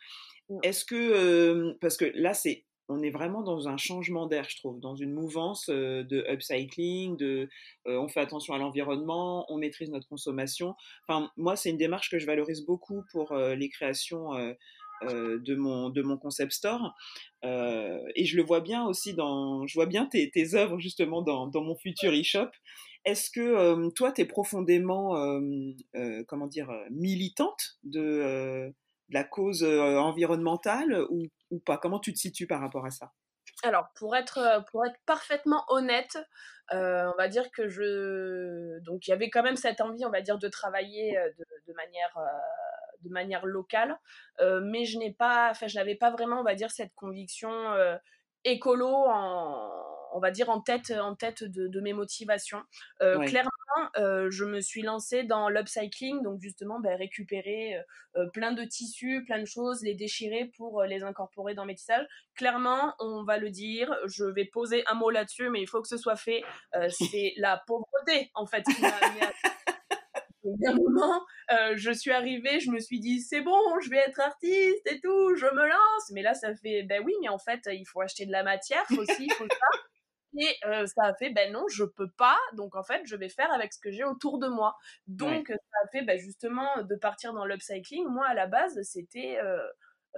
Mmh. 0.49 0.59
Est-ce 0.63 0.85
que, 0.85 1.77
parce 1.81 1.97
que 1.97 2.05
là, 2.15 2.35
c'est 2.35 2.65
on 2.91 3.03
est 3.03 3.11
vraiment 3.11 3.43
dans 3.43 3.68
un 3.68 3.76
changement 3.76 4.26
d'air, 4.26 4.47
je 4.49 4.57
trouve, 4.57 4.80
dans 4.80 4.97
une 4.97 5.12
mouvance 5.12 5.68
de 5.68 6.24
upcycling, 6.30 7.16
de 7.16 7.49
on 7.86 8.09
fait 8.09 8.20
attention 8.20 8.53
à 8.55 8.59
l'environnement, 8.59 9.47
on 9.49 9.57
maîtrise 9.57 9.91
notre 9.91 10.09
consommation. 10.09 10.74
Enfin, 11.07 11.30
moi, 11.36 11.57
c'est 11.57 11.70
une 11.70 11.78
démarche 11.78 12.11
que 12.11 12.18
je 12.18 12.26
valorise 12.26 12.64
beaucoup 12.66 13.03
pour 13.12 13.34
les 13.34 13.68
créations 13.68 14.34
euh, 15.05 15.38
de, 15.41 15.55
mon, 15.55 15.88
de 15.88 16.03
concept 16.16 16.53
store. 16.53 16.95
Euh, 17.43 17.99
et 18.16 18.26
je 18.26 18.36
le 18.36 18.43
vois 18.43 18.61
bien 18.61 18.84
aussi 18.84 19.14
dans, 19.14 19.66
je 19.66 19.72
vois 19.72 19.86
bien 19.86 20.05
tes, 20.05 20.30
œuvres 20.55 20.78
justement 20.78 21.22
dans, 21.22 21.51
mon 21.55 21.74
futur 21.74 22.12
e-shop. 22.12 22.51
Est-ce 23.07 23.30
que 23.30 23.41
euh, 23.41 23.88
toi, 23.97 24.12
tu 24.12 24.20
es 24.20 24.24
profondément, 24.26 25.14
comment 26.28 26.47
dire, 26.49 26.70
militante 26.91 27.78
de, 27.82 28.70
la 29.09 29.24
cause 29.24 29.64
environnementale 29.64 31.07
ou, 31.09 31.26
ou, 31.51 31.59
pas? 31.59 31.79
Comment 31.79 32.01
tu 32.01 32.13
te 32.13 32.19
situes 32.19 32.47
par 32.47 32.61
rapport 32.61 32.87
à 32.87 32.91
ça? 32.91 33.13
Alors, 33.63 33.89
pour 33.95 34.17
être, 34.17 34.65
pour 34.71 34.87
être 34.87 34.99
parfaitement 35.07 35.65
honnête, 35.69 36.19
on 36.73 37.15
va 37.19 37.29
dire 37.29 37.51
que 37.51 37.69
je. 37.69 38.79
Donc, 38.81 39.07
il 39.07 39.11
y 39.11 39.13
avait 39.13 39.29
quand 39.29 39.43
même 39.43 39.57
cette 39.57 39.81
envie, 39.81 40.05
on 40.07 40.11
va 40.11 40.23
dire, 40.23 40.39
de 40.39 40.49
travailler 40.49 41.19
de, 41.39 41.45
de 43.03 43.11
manière 43.11 43.47
locale, 43.47 43.99
euh, 44.41 44.61
mais 44.63 44.85
je 44.85 44.99
n'ai 44.99 45.13
pas, 45.13 45.51
enfin, 45.51 45.67
je 45.67 45.77
n'avais 45.77 45.95
pas 45.95 46.11
vraiment, 46.11 46.41
on 46.41 46.45
va 46.45 46.55
dire, 46.55 46.71
cette 46.71 46.95
conviction 46.95 47.51
euh, 47.51 47.97
écolo 48.45 48.89
en, 48.89 49.89
on 50.13 50.21
va 50.21 50.31
dire 50.31 50.51
en 50.51 50.61
tête, 50.61 50.91
en 50.91 51.15
tête 51.15 51.45
de, 51.45 51.81
mes 51.81 51.93
motivations. 51.93 52.63
Euh, 53.03 53.19
clairement, 53.25 53.51
je 53.97 54.45
me 54.45 54.61
suis 54.61 54.83
lancée 54.83 55.23
dans 55.23 55.49
l'upcycling, 55.49 56.23
donc 56.23 56.41
justement 56.41 56.81
ben, 56.81 56.97
récupérer 56.97 57.77
plein 58.33 58.53
de 58.53 58.65
tissus, 58.65 59.25
plein 59.25 59.39
de 59.39 59.47
choses, 59.47 59.83
les 59.83 59.95
déchirer 59.95 60.51
pour 60.57 60.83
les 60.83 61.03
incorporer 61.03 61.55
dans 61.55 61.65
mes 61.65 61.75
tissages. 61.75 62.07
Clairement, 62.35 62.95
on 62.99 63.25
va 63.25 63.39
le 63.39 63.51
dire, 63.51 63.95
je 64.07 64.25
vais 64.25 64.45
poser 64.45 64.85
un 64.87 64.95
mot 64.95 65.11
là-dessus, 65.11 65.49
mais 65.49 65.61
il 65.61 65.67
faut 65.67 65.81
que 65.81 65.89
ce 65.89 65.97
soit 65.97 66.17
fait. 66.17 66.43
c'est 66.91 67.33
la 67.37 67.63
pauvreté 67.67 68.31
en 68.35 68.47
fait 68.47 68.63
qui 68.63 68.81
m'a 68.83 68.89
amené 68.89 69.21
à 70.67 70.71
un 70.71 70.75
moment, 70.75 71.25
euh, 71.53 71.75
je 71.77 71.91
suis 71.91 72.11
arrivée, 72.11 72.61
je 72.61 72.71
me 72.71 72.79
suis 72.79 73.01
dit, 73.01 73.21
c'est 73.21 73.41
bon, 73.41 73.81
je 73.83 73.91
vais 73.91 73.99
être 73.99 74.21
artiste 74.21 74.87
et 74.87 75.01
tout, 75.01 75.37
je 75.37 75.47
me 75.47 75.69
lance. 75.69 76.11
Mais 76.13 76.23
là, 76.23 76.35
ça 76.35 76.55
fait, 76.55 76.83
ben 76.85 77.03
oui, 77.05 77.13
mais 77.21 77.29
en 77.29 77.39
fait, 77.39 77.61
il 77.73 77.85
faut 77.87 78.01
acheter 78.01 78.27
de 78.27 78.33
la 78.33 78.43
matière 78.43 78.85
aussi, 78.97 79.27
il 79.27 79.33
faut 79.33 79.45
ça. 79.45 79.81
Et 80.39 80.57
euh, 80.66 80.87
ça 80.87 81.05
a 81.05 81.14
fait, 81.14 81.31
ben 81.31 81.53
non, 81.53 81.64
je 81.68 81.85
peux 81.85 82.11
pas. 82.11 82.39
Donc 82.55 82.76
en 82.76 82.83
fait, 82.83 83.03
je 83.05 83.16
vais 83.16 83.28
faire 83.28 83.51
avec 83.53 83.72
ce 83.72 83.81
que 83.81 83.91
j'ai 83.91 84.05
autour 84.05 84.39
de 84.39 84.49
moi. 84.49 84.76
Donc 85.07 85.49
ça 85.49 85.78
a 85.85 85.89
fait 85.89 86.03
ben, 86.03 86.18
justement 86.18 86.83
de 86.83 86.95
partir 86.97 87.33
dans 87.33 87.45
l'upcycling. 87.45 88.07
Moi, 88.07 88.26
à 88.26 88.35
la 88.35 88.47
base, 88.47 88.81
c'était 88.83 89.39
euh, 89.43 89.59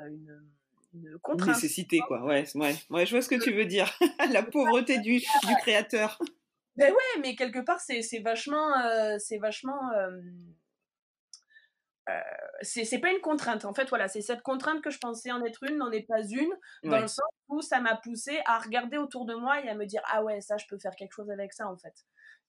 une, 0.06 0.42
une 0.94 1.18
contrainte. 1.22 1.54
Nécessité, 1.56 2.00
quoi. 2.06 2.22
Ouais, 2.24 2.44
ouais, 2.54 2.74
ouais, 2.90 3.06
je 3.06 3.10
vois 3.12 3.22
ce 3.22 3.28
que 3.28 3.42
tu 3.42 3.52
veux 3.52 3.64
dire. 3.64 3.90
la 4.32 4.42
pauvreté 4.42 4.98
du, 4.98 5.18
du 5.18 5.56
créateur. 5.60 6.18
Ben 6.76 6.90
ouais, 6.90 7.20
mais 7.20 7.34
quelque 7.34 7.60
part, 7.60 7.80
c'est 7.80 8.02
vachement. 8.20 8.78
Euh, 8.78 9.16
c'est 9.18 9.38
vachement. 9.38 9.90
Euh, 12.12 12.18
euh, 12.18 12.58
c'est 12.62 12.98
pas 12.98 13.10
une 13.10 13.20
contrainte. 13.20 13.64
En 13.64 13.74
fait, 13.74 13.88
voilà, 13.88 14.08
c'est 14.08 14.20
cette 14.20 14.42
contrainte 14.42 14.82
que 14.82 14.90
je 14.90 14.98
pensais 14.98 15.32
en 15.32 15.42
être 15.44 15.62
une, 15.64 15.78
n'en 15.78 15.90
est 15.90 16.06
pas 16.06 16.22
une, 16.22 16.52
dans 16.84 17.00
le 17.00 17.08
sens 17.08 17.28
où 17.48 17.60
ça 17.60 17.80
m'a 17.80 17.96
poussé 17.96 18.40
à 18.46 18.58
regarder 18.58 18.98
autour 18.98 19.26
de 19.26 19.34
moi 19.34 19.62
et 19.64 19.68
à 19.68 19.74
me 19.74 19.84
dire 19.84 20.02
ah 20.06 20.22
ouais, 20.22 20.40
ça, 20.40 20.56
je 20.56 20.66
peux 20.68 20.78
faire 20.78 20.94
quelque 20.96 21.12
chose 21.12 21.30
avec 21.30 21.52
ça, 21.52 21.66
en 21.68 21.76
fait. 21.76 21.94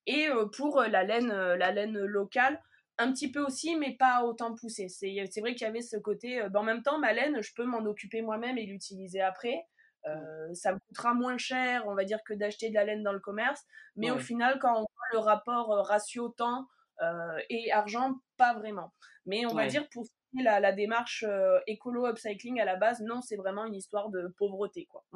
Et 0.05 0.28
pour 0.57 0.82
la 0.82 1.03
laine, 1.03 1.30
la 1.30 1.72
laine 1.72 1.97
locale, 1.97 2.61
un 2.99 3.11
petit 3.11 3.32
peu 3.32 3.41
aussi, 3.41 3.76
mais 3.76 3.95
pas 3.97 4.24
autant 4.24 4.53
poussé. 4.53 4.88
C'est 4.88 5.39
vrai 5.39 5.55
qu'il 5.55 5.66
y 5.66 5.70
avait 5.70 5.82
ce 5.82 5.97
côté. 5.97 6.47
Ben, 6.49 6.59
en 6.59 6.64
même 6.64 6.84
temps, 6.84 6.99
ma 6.99 7.14
laine, 7.14 7.41
je 7.41 7.53
peux 7.55 7.66
m'en 7.66 7.80
occuper 7.86 8.22
moi-même 8.22 8.57
et 8.57 8.66
l'utiliser 8.66 9.22
après. 9.22 9.66
Euh, 10.07 10.53
ça 10.53 10.74
me 10.74 10.80
coûtera 10.80 11.14
moins 11.14 11.38
cher, 11.38 11.84
on 11.88 11.95
va 11.95 12.03
dire, 12.03 12.24
que 12.24 12.34
d'acheter 12.34 12.70
de 12.70 12.74
la 12.74 12.84
laine 12.84 13.03
dans 13.03 13.14
le 13.14 13.20
commerce. 13.20 13.61
Mais 13.95 14.11
au 14.11 14.20
final, 14.20 14.59
quand 14.59 14.74
on 14.74 14.82
voit 14.82 15.07
le 15.14 15.20
rapport 15.20 15.72
euh, 15.72 15.82
ratio 15.82 16.30
temps 16.30 16.59
euh, 16.59 16.64
et 17.50 17.72
argent, 17.72 18.16
pas 18.38 18.54
vraiment. 18.54 18.94
Mais 19.26 19.46
on 19.46 19.54
va 19.54 19.68
dire 19.68 19.88
pour 19.89 20.06
la, 20.34 20.60
la 20.60 20.72
démarche 20.72 21.26
écolo 21.68 22.08
upcycling 22.08 22.60
à 22.60 22.66
la 22.66 22.76
base, 22.76 23.02
non, 23.02 23.22
c'est 23.22 23.36
vraiment 23.36 23.66
une 23.66 23.76
histoire 23.76 24.10
de 24.10 24.34
pauvreté, 24.38 24.88
quoi. 24.89 25.04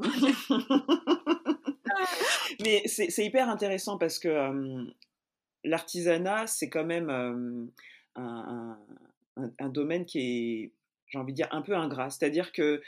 Mais 2.63 2.84
c'est 2.88 3.25
hyper 3.25 3.49
intéressant 3.49 3.97
parce 3.97 4.19
que 4.19 4.86
l'artisanat, 5.63 6.47
c'est 6.47 6.69
quand 6.69 6.86
même 6.86 7.09
un, 7.09 7.67
un, 8.15 8.78
un, 9.59 9.69
domaine 9.69 10.05
qui 10.05 10.19
est, 10.19 10.71
j'ai 11.07 11.19
envie 11.19 11.34
de 11.34 11.38
dire, 11.38 11.47
un 11.51 11.61
peu 11.61 11.75
ingrat. 11.75 12.09
C'est-à-dire 12.09 12.51
que 12.51 12.82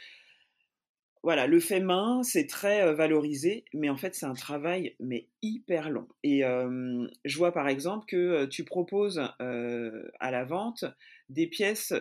voilà, 1.22 1.48
le 1.48 1.60
fait 1.60 1.82
main, 1.82 2.24
c'est 2.24 2.48
très 2.48 2.94
valorisé, 2.94 3.66
mais 3.74 3.90
en 3.90 3.98
fait, 3.98 4.16
c'est 4.16 4.26
un 4.26 4.34
travail 4.34 4.96
mais 5.00 5.28
hyper 5.42 5.90
long. 5.90 6.08
Et 6.24 6.44
je 7.26 7.38
vois 7.38 7.52
par 7.52 7.68
exemple 7.68 8.06
que 8.06 8.46
tu 8.46 8.64
proposes 8.64 9.20
à 9.20 10.32
la 10.32 10.46
vente 10.46 10.86
des 11.28 11.48
pièces 11.48 11.94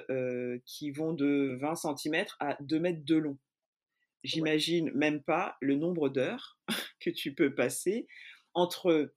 qui 0.65 0.93
vont 0.93 1.13
de 1.13 1.57
20 1.61 1.75
cm 1.75 2.27
à 2.39 2.57
2 2.61 2.79
mètres 2.79 3.05
de 3.05 3.17
long. 3.17 3.39
J'imagine 4.23 4.93
même 4.95 5.23
pas 5.23 5.57
le 5.61 5.75
nombre 5.75 6.09
d'heures 6.09 6.59
que 7.01 7.11
tu 7.11 7.35
peux 7.35 7.55
passer 7.55 8.07
entre 8.55 9.13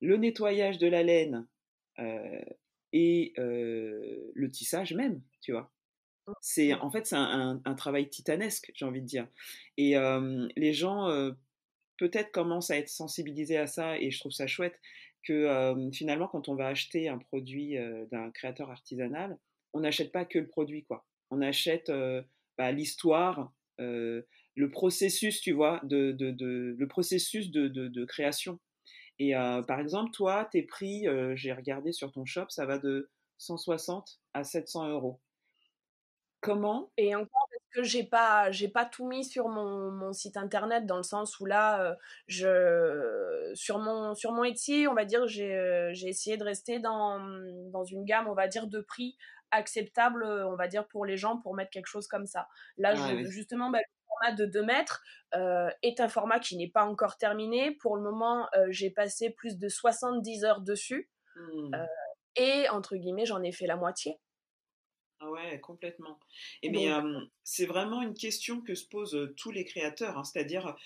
le 0.00 0.16
nettoyage 0.16 0.78
de 0.78 0.88
la 0.88 1.02
laine 1.02 1.46
et 2.92 3.32
le 3.36 4.50
tissage 4.50 4.92
même, 4.92 5.22
tu 5.40 5.52
vois. 5.52 5.72
C'est 6.40 6.74
en 6.74 6.90
fait 6.90 7.06
c'est 7.06 7.16
un, 7.16 7.74
travail 7.76 8.08
titanesque, 8.08 8.70
j'ai 8.74 8.84
envie 8.84 9.00
de 9.00 9.06
dire. 9.06 9.26
Et 9.76 9.94
les 10.56 10.72
gens 10.72 11.08
peut-être 11.98 12.30
commencent 12.32 12.70
à 12.70 12.78
être 12.78 12.88
sensibilisés 12.88 13.58
à 13.58 13.66
ça, 13.66 13.98
et 13.98 14.10
je 14.10 14.18
trouve 14.18 14.32
ça 14.32 14.46
chouette 14.46 14.78
que 15.24 15.74
finalement 15.92 16.28
quand 16.28 16.48
on 16.48 16.54
va 16.54 16.68
acheter 16.68 17.08
un 17.08 17.18
produit 17.18 17.76
d'un 18.10 18.30
créateur 18.30 18.70
artisanal, 18.70 19.38
on 19.72 19.80
n'achète 19.80 20.12
pas 20.12 20.24
que 20.24 20.38
le 20.38 20.46
produit, 20.46 20.84
quoi. 20.84 21.06
On 21.30 21.42
achète 21.42 21.92
bah, 22.56 22.72
l'histoire, 22.72 23.52
le 23.78 24.70
processus, 24.70 25.40
tu 25.40 25.52
vois, 25.52 25.80
de, 25.84 26.16
le 26.20 26.88
processus 26.88 27.50
de, 27.50 28.04
création. 28.04 28.58
Et 29.18 29.32
par 29.32 29.80
exemple, 29.80 30.10
toi, 30.12 30.48
tes 30.50 30.62
prix, 30.62 31.06
j'ai 31.34 31.52
regardé 31.52 31.92
sur 31.92 32.12
ton 32.12 32.24
shop, 32.24 32.46
ça 32.48 32.66
va 32.66 32.78
de 32.78 33.10
160 33.38 34.20
à 34.34 34.44
700 34.44 34.88
euros. 34.88 35.20
Comment? 36.40 36.92
Et 36.96 37.16
encore 37.16 37.48
parce 37.50 37.64
que 37.74 37.82
j'ai 37.82 38.04
pas 38.04 38.50
j'ai 38.52 38.68
pas 38.68 38.84
tout 38.84 39.08
mis 39.08 39.24
sur 39.24 39.48
mon, 39.48 39.90
mon, 39.90 40.12
site 40.12 40.36
internet 40.36 40.86
dans 40.86 40.96
le 40.96 41.02
sens 41.02 41.40
où 41.40 41.46
là 41.46 41.82
euh, 41.82 41.94
je 42.28 43.50
sur 43.54 43.78
mon 43.78 44.14
sur 44.14 44.30
mon 44.32 44.44
Etsy, 44.44 44.86
on 44.88 44.94
va 44.94 45.04
dire 45.04 45.26
j'ai 45.26 45.56
euh, 45.56 45.90
j'ai 45.94 46.08
essayé 46.08 46.36
de 46.36 46.44
rester 46.44 46.78
dans 46.78 47.18
dans 47.72 47.82
une 47.82 48.04
gamme, 48.04 48.28
on 48.28 48.34
va 48.34 48.46
dire 48.46 48.68
de 48.68 48.80
prix 48.80 49.16
acceptable, 49.50 50.24
on 50.24 50.54
va 50.54 50.68
dire 50.68 50.86
pour 50.86 51.04
les 51.04 51.16
gens 51.16 51.38
pour 51.38 51.54
mettre 51.54 51.70
quelque 51.70 51.86
chose 51.86 52.06
comme 52.06 52.26
ça. 52.26 52.46
Là 52.76 52.94
justement 53.24 53.70
bah, 53.70 53.80
le 53.80 54.06
format 54.06 54.36
de 54.36 54.46
2 54.46 54.62
mètres 54.62 55.02
euh, 55.34 55.70
est 55.82 55.98
un 55.98 56.08
format 56.08 56.38
qui 56.38 56.56
n'est 56.56 56.70
pas 56.70 56.84
encore 56.84 57.16
terminé. 57.16 57.72
Pour 57.80 57.96
le 57.96 58.02
moment, 58.02 58.46
j'ai 58.68 58.90
passé 58.90 59.30
plus 59.30 59.58
de 59.58 59.68
70 59.68 60.44
heures 60.44 60.60
dessus. 60.60 61.10
Mmh. 61.36 61.70
et 62.34 62.68
entre 62.70 62.96
guillemets, 62.96 63.24
j'en 63.24 63.42
ai 63.44 63.52
fait 63.52 63.68
la 63.68 63.76
moitié. 63.76 64.18
Ah 65.20 65.30
ouais, 65.30 65.60
complètement. 65.60 66.18
Et 66.62 66.70
mais 66.70 66.88
c'est 67.42 67.66
vraiment 67.66 68.02
une 68.02 68.14
question 68.14 68.60
que 68.60 68.74
se 68.74 68.86
posent 68.86 69.32
tous 69.36 69.50
les 69.50 69.64
créateurs, 69.64 70.16
hein, 70.16 70.24
c'est-à-dire 70.24 70.76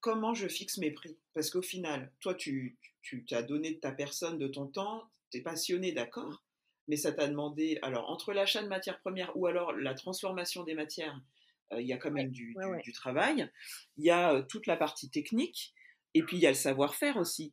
comment 0.00 0.34
je 0.34 0.48
fixe 0.48 0.78
mes 0.78 0.90
prix? 0.90 1.18
Parce 1.34 1.50
qu'au 1.50 1.62
final, 1.62 2.12
toi, 2.20 2.34
tu, 2.34 2.78
tu 3.02 3.24
as 3.32 3.42
donné 3.42 3.72
de 3.72 3.80
ta 3.80 3.92
personne, 3.92 4.38
de 4.38 4.48
ton 4.48 4.66
temps, 4.66 5.10
tu 5.30 5.38
es 5.38 5.42
passionné, 5.42 5.92
d'accord, 5.92 6.44
mais 6.88 6.96
ça 6.96 7.12
t'a 7.12 7.28
demandé, 7.28 7.78
alors 7.82 8.10
entre 8.10 8.32
l'achat 8.32 8.62
de 8.62 8.68
matières 8.68 9.00
premières 9.00 9.36
ou 9.36 9.46
alors 9.46 9.72
la 9.72 9.94
transformation 9.94 10.64
des 10.64 10.74
matières, 10.74 11.20
il 11.78 11.86
y 11.86 11.92
a 11.92 11.98
quand 11.98 12.10
même 12.10 12.30
du, 12.30 12.54
du, 12.82 12.92
travail, 12.92 13.48
il 13.96 14.04
y 14.04 14.10
a 14.10 14.42
toute 14.42 14.66
la 14.66 14.76
partie 14.76 15.08
technique, 15.08 15.72
et 16.14 16.22
puis 16.22 16.36
il 16.36 16.40
y 16.40 16.46
a 16.46 16.50
le 16.50 16.56
savoir-faire 16.56 17.16
aussi. 17.16 17.52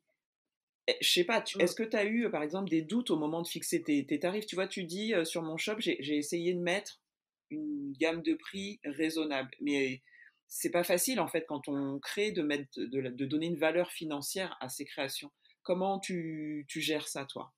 Eh, 0.88 0.96
je 1.02 1.10
sais 1.10 1.24
pas, 1.26 1.42
mmh. 1.42 1.62
est-ce 1.62 1.76
que 1.76 1.84
tu 1.84 1.98
as 1.98 2.06
eu 2.06 2.30
par 2.32 2.44
exemple 2.44 2.70
des 2.70 2.82
doutes 2.82 3.12
au 3.12 3.18
moment 3.18 3.42
de 3.42 3.48
fixer 3.48 3.84
tes, 3.84 4.20
tarifs? 4.20 4.46
Tu 4.46 4.56
vois, 4.56 4.68
tu 4.68 4.84
dis 4.84 5.14
sur 5.26 5.42
mon 5.42 5.58
shop, 5.58 5.76
j'ai 5.80 6.18
essayé 6.18 6.54
de 6.54 6.60
mettre 6.60 7.02
une 7.50 7.94
gamme 8.00 8.22
de 8.22 8.34
prix 8.34 8.80
raisonnable, 8.84 9.52
mais 9.62 10.02
c'est 10.48 10.72
pas 10.72 10.84
facile 10.84 11.20
en 11.20 11.28
fait 11.28 11.46
quand 11.46 11.68
on 11.68 12.00
crée 12.00 12.32
de, 12.32 12.42
mettre, 12.42 12.70
de, 12.78 13.26
donner 13.26 13.48
une 13.48 13.58
valeur 13.58 13.92
financière 13.92 14.58
à 14.62 14.70
ses 14.70 14.86
créations. 14.86 15.32
Comment 15.64 16.00
tu, 16.00 16.66
tu 16.70 16.80
gères 16.80 17.08
ça, 17.08 17.26
toi? 17.26 17.52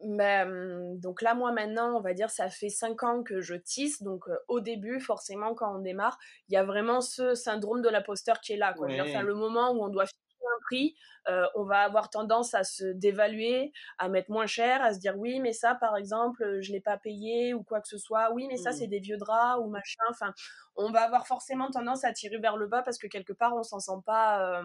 Ben, 0.00 0.98
donc 1.00 1.22
là, 1.22 1.34
moi 1.34 1.52
maintenant, 1.52 1.96
on 1.96 2.00
va 2.00 2.14
dire, 2.14 2.30
ça 2.30 2.50
fait 2.50 2.68
5 2.68 3.02
ans 3.04 3.22
que 3.22 3.40
je 3.40 3.54
tisse. 3.54 4.02
Donc 4.02 4.24
au 4.48 4.60
début, 4.60 5.00
forcément, 5.00 5.54
quand 5.54 5.76
on 5.76 5.80
démarre, 5.80 6.18
il 6.48 6.54
y 6.54 6.56
a 6.56 6.64
vraiment 6.64 7.00
ce 7.00 7.34
syndrome 7.34 7.80
de 7.80 7.88
l'imposteur 7.88 8.40
qui 8.40 8.52
est 8.52 8.56
là. 8.56 8.74
Quoi. 8.74 8.88
le 8.88 9.34
moment 9.34 9.72
où 9.72 9.84
on 9.84 9.88
doit 9.88 10.06
un 10.44 10.60
prix, 10.62 10.94
euh, 11.28 11.46
on 11.54 11.64
va 11.64 11.80
avoir 11.80 12.10
tendance 12.10 12.54
à 12.54 12.64
se 12.64 12.84
dévaluer, 12.84 13.72
à 13.98 14.08
mettre 14.08 14.30
moins 14.30 14.46
cher, 14.46 14.82
à 14.82 14.92
se 14.92 14.98
dire 14.98 15.16
oui, 15.16 15.40
mais 15.40 15.52
ça, 15.52 15.74
par 15.74 15.96
exemple, 15.96 16.60
je 16.60 16.72
l'ai 16.72 16.80
pas 16.80 16.98
payé 16.98 17.54
ou 17.54 17.62
quoi 17.62 17.80
que 17.80 17.88
ce 17.88 17.98
soit. 17.98 18.32
Oui, 18.32 18.46
mais 18.48 18.56
ça, 18.56 18.70
mmh. 18.70 18.74
c'est 18.74 18.86
des 18.86 19.00
vieux 19.00 19.16
draps 19.16 19.60
ou 19.64 19.68
machin. 19.68 20.04
Enfin, 20.10 20.32
on 20.76 20.90
va 20.90 21.02
avoir 21.02 21.26
forcément 21.26 21.70
tendance 21.70 22.04
à 22.04 22.12
tirer 22.12 22.38
vers 22.38 22.56
le 22.56 22.66
bas 22.66 22.82
parce 22.82 22.98
que 22.98 23.06
quelque 23.06 23.32
part, 23.32 23.54
on 23.54 23.62
s'en 23.62 23.80
sent 23.80 24.02
pas 24.04 24.58
euh, 24.58 24.62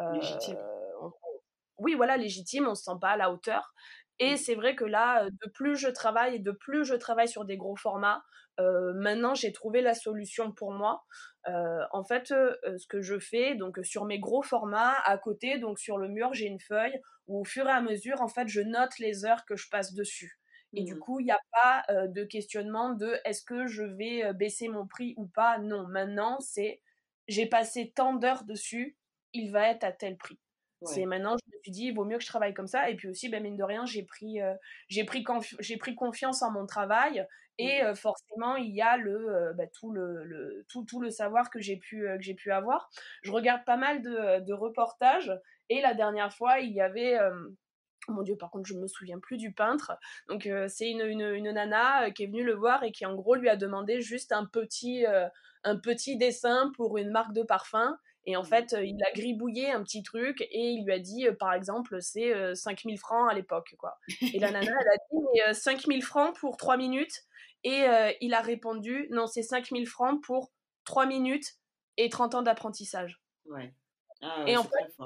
euh, 0.00 0.12
légitime. 0.12 0.58
oui, 1.78 1.94
voilà, 1.94 2.16
légitime. 2.16 2.68
On 2.68 2.74
se 2.74 2.84
sent 2.84 2.98
pas 3.00 3.10
à 3.10 3.16
la 3.16 3.30
hauteur. 3.30 3.74
Et 4.22 4.34
mmh. 4.34 4.36
c'est 4.36 4.54
vrai 4.54 4.76
que 4.76 4.84
là, 4.84 5.28
de 5.28 5.50
plus 5.50 5.76
je 5.76 5.88
travaille 5.88 6.36
et 6.36 6.38
de 6.38 6.52
plus 6.52 6.84
je 6.84 6.94
travaille 6.94 7.26
sur 7.26 7.44
des 7.44 7.56
gros 7.56 7.74
formats, 7.74 8.22
maintenant 8.58 9.34
j'ai 9.34 9.50
trouvé 9.50 9.80
la 9.80 9.94
solution 9.94 10.52
pour 10.52 10.70
moi. 10.70 11.04
en 11.46 12.04
fait, 12.04 12.28
ce 12.28 12.86
que 12.86 13.02
je 13.02 13.18
fais, 13.18 13.56
donc 13.56 13.80
sur 13.82 14.04
mes 14.04 14.20
gros 14.20 14.42
formats, 14.42 14.94
à 15.04 15.18
côté, 15.18 15.58
donc 15.58 15.80
sur 15.80 15.98
le 15.98 16.06
mur, 16.06 16.32
j'ai 16.34 16.46
une 16.46 16.60
feuille 16.60 17.00
où 17.26 17.40
au 17.40 17.44
fur 17.44 17.66
et 17.66 17.72
à 17.72 17.80
mesure, 17.80 18.20
en 18.20 18.28
fait, 18.28 18.46
je 18.46 18.60
note 18.60 18.96
les 19.00 19.24
heures 19.24 19.44
que 19.44 19.56
je 19.56 19.68
passe 19.68 19.92
dessus. 19.92 20.38
Et 20.72 20.84
du 20.84 20.94
mmh. 20.94 20.98
coup, 21.00 21.18
il 21.18 21.24
n'y 21.24 21.32
a 21.32 21.40
pas 21.50 21.82
de 22.06 22.22
questionnement 22.22 22.90
de 22.90 23.16
est-ce 23.24 23.42
que 23.42 23.66
je 23.66 23.82
vais 23.82 24.32
baisser 24.34 24.68
mon 24.68 24.86
prix 24.86 25.14
ou 25.16 25.26
pas. 25.26 25.58
Non, 25.58 25.88
maintenant, 25.88 26.38
c'est 26.38 26.80
j'ai 27.26 27.46
passé 27.46 27.92
tant 27.94 28.14
d'heures 28.14 28.44
dessus, 28.44 28.96
il 29.32 29.50
va 29.50 29.68
être 29.68 29.82
à 29.82 29.90
tel 29.90 30.16
prix. 30.16 30.38
C'est 30.84 31.06
maintenant, 31.06 31.36
je 31.36 31.56
me 31.56 31.62
suis 31.62 31.72
dit, 31.72 31.84
il 31.86 31.94
vaut 31.94 32.04
mieux 32.04 32.18
que 32.18 32.22
je 32.22 32.28
travaille 32.28 32.54
comme 32.54 32.66
ça. 32.66 32.90
Et 32.90 32.96
puis 32.96 33.08
aussi, 33.08 33.28
ben, 33.28 33.42
mine 33.42 33.56
de 33.56 33.62
rien, 33.62 33.84
j'ai 33.86 34.02
pris, 34.02 34.38
j'ai 34.88 35.04
pris, 35.04 35.24
j'ai 35.60 35.76
pris 35.76 35.94
confiance 35.94 36.42
en 36.42 36.50
mon 36.50 36.66
travail. 36.66 37.26
Et 37.58 37.82
mmh. 37.82 37.94
forcément, 37.94 38.56
il 38.56 38.74
y 38.74 38.80
a 38.80 38.96
le, 38.96 39.52
bah, 39.56 39.66
tout, 39.66 39.92
le, 39.92 40.64
tout, 40.68 40.84
tout, 40.84 41.00
le 41.00 41.10
savoir 41.10 41.50
que 41.50 41.60
j'ai 41.60 41.76
pu, 41.76 42.00
que 42.00 42.22
j'ai 42.22 42.34
pu 42.34 42.50
avoir. 42.50 42.90
Je 43.22 43.30
regarde 43.30 43.64
pas 43.64 43.76
mal 43.76 44.02
de, 44.02 44.40
de, 44.40 44.52
reportages. 44.52 45.32
Et 45.68 45.80
la 45.80 45.94
dernière 45.94 46.32
fois, 46.32 46.60
il 46.60 46.72
y 46.72 46.80
avait. 46.80 47.18
Oh 48.08 48.12
mon 48.12 48.22
dieu, 48.22 48.36
par 48.36 48.50
contre, 48.50 48.66
je 48.66 48.74
me 48.74 48.88
souviens 48.88 49.20
plus 49.20 49.36
du 49.36 49.52
peintre. 49.52 49.92
Donc, 50.28 50.48
c'est 50.68 50.90
une, 50.90 51.02
une, 51.02 51.20
une, 51.20 51.52
nana 51.52 52.10
qui 52.10 52.24
est 52.24 52.26
venue 52.26 52.42
le 52.42 52.54
voir 52.54 52.82
et 52.82 52.90
qui, 52.90 53.06
en 53.06 53.14
gros, 53.14 53.36
lui 53.36 53.48
a 53.48 53.56
demandé 53.56 54.00
juste 54.00 54.32
un 54.32 54.44
petit, 54.44 55.04
un 55.62 55.78
petit 55.78 56.16
dessin 56.16 56.72
pour 56.74 56.98
une 56.98 57.10
marque 57.10 57.32
de 57.32 57.42
parfum. 57.42 57.96
Et 58.24 58.36
en 58.36 58.42
mmh. 58.42 58.46
fait, 58.46 58.76
il 58.82 59.02
a 59.04 59.12
gribouillé 59.12 59.70
un 59.70 59.82
petit 59.82 60.02
truc 60.02 60.40
et 60.42 60.70
il 60.70 60.84
lui 60.84 60.92
a 60.92 60.98
dit, 60.98 61.26
par 61.38 61.52
exemple, 61.52 62.00
c'est 62.00 62.54
5000 62.54 62.98
francs 62.98 63.30
à 63.30 63.34
l'époque. 63.34 63.74
quoi. 63.78 63.98
Et 64.32 64.38
la 64.38 64.50
nana, 64.50 64.70
elle 64.70 64.88
a 64.88 64.96
dit, 65.10 65.24
mais 65.34 65.54
5000 65.54 66.02
francs 66.02 66.36
pour 66.38 66.56
3 66.56 66.76
minutes. 66.76 67.24
Et 67.64 67.84
il 68.20 68.34
a 68.34 68.40
répondu, 68.40 69.08
non, 69.10 69.26
c'est 69.26 69.42
5000 69.42 69.86
francs 69.86 70.22
pour 70.22 70.52
3 70.84 71.06
minutes 71.06 71.46
et 71.96 72.08
30 72.08 72.36
ans 72.36 72.42
d'apprentissage. 72.42 73.20
Ouais. 73.46 73.74
Ah 74.20 74.44
et 74.46 74.56
en 74.56 74.62
fait, 74.62 75.04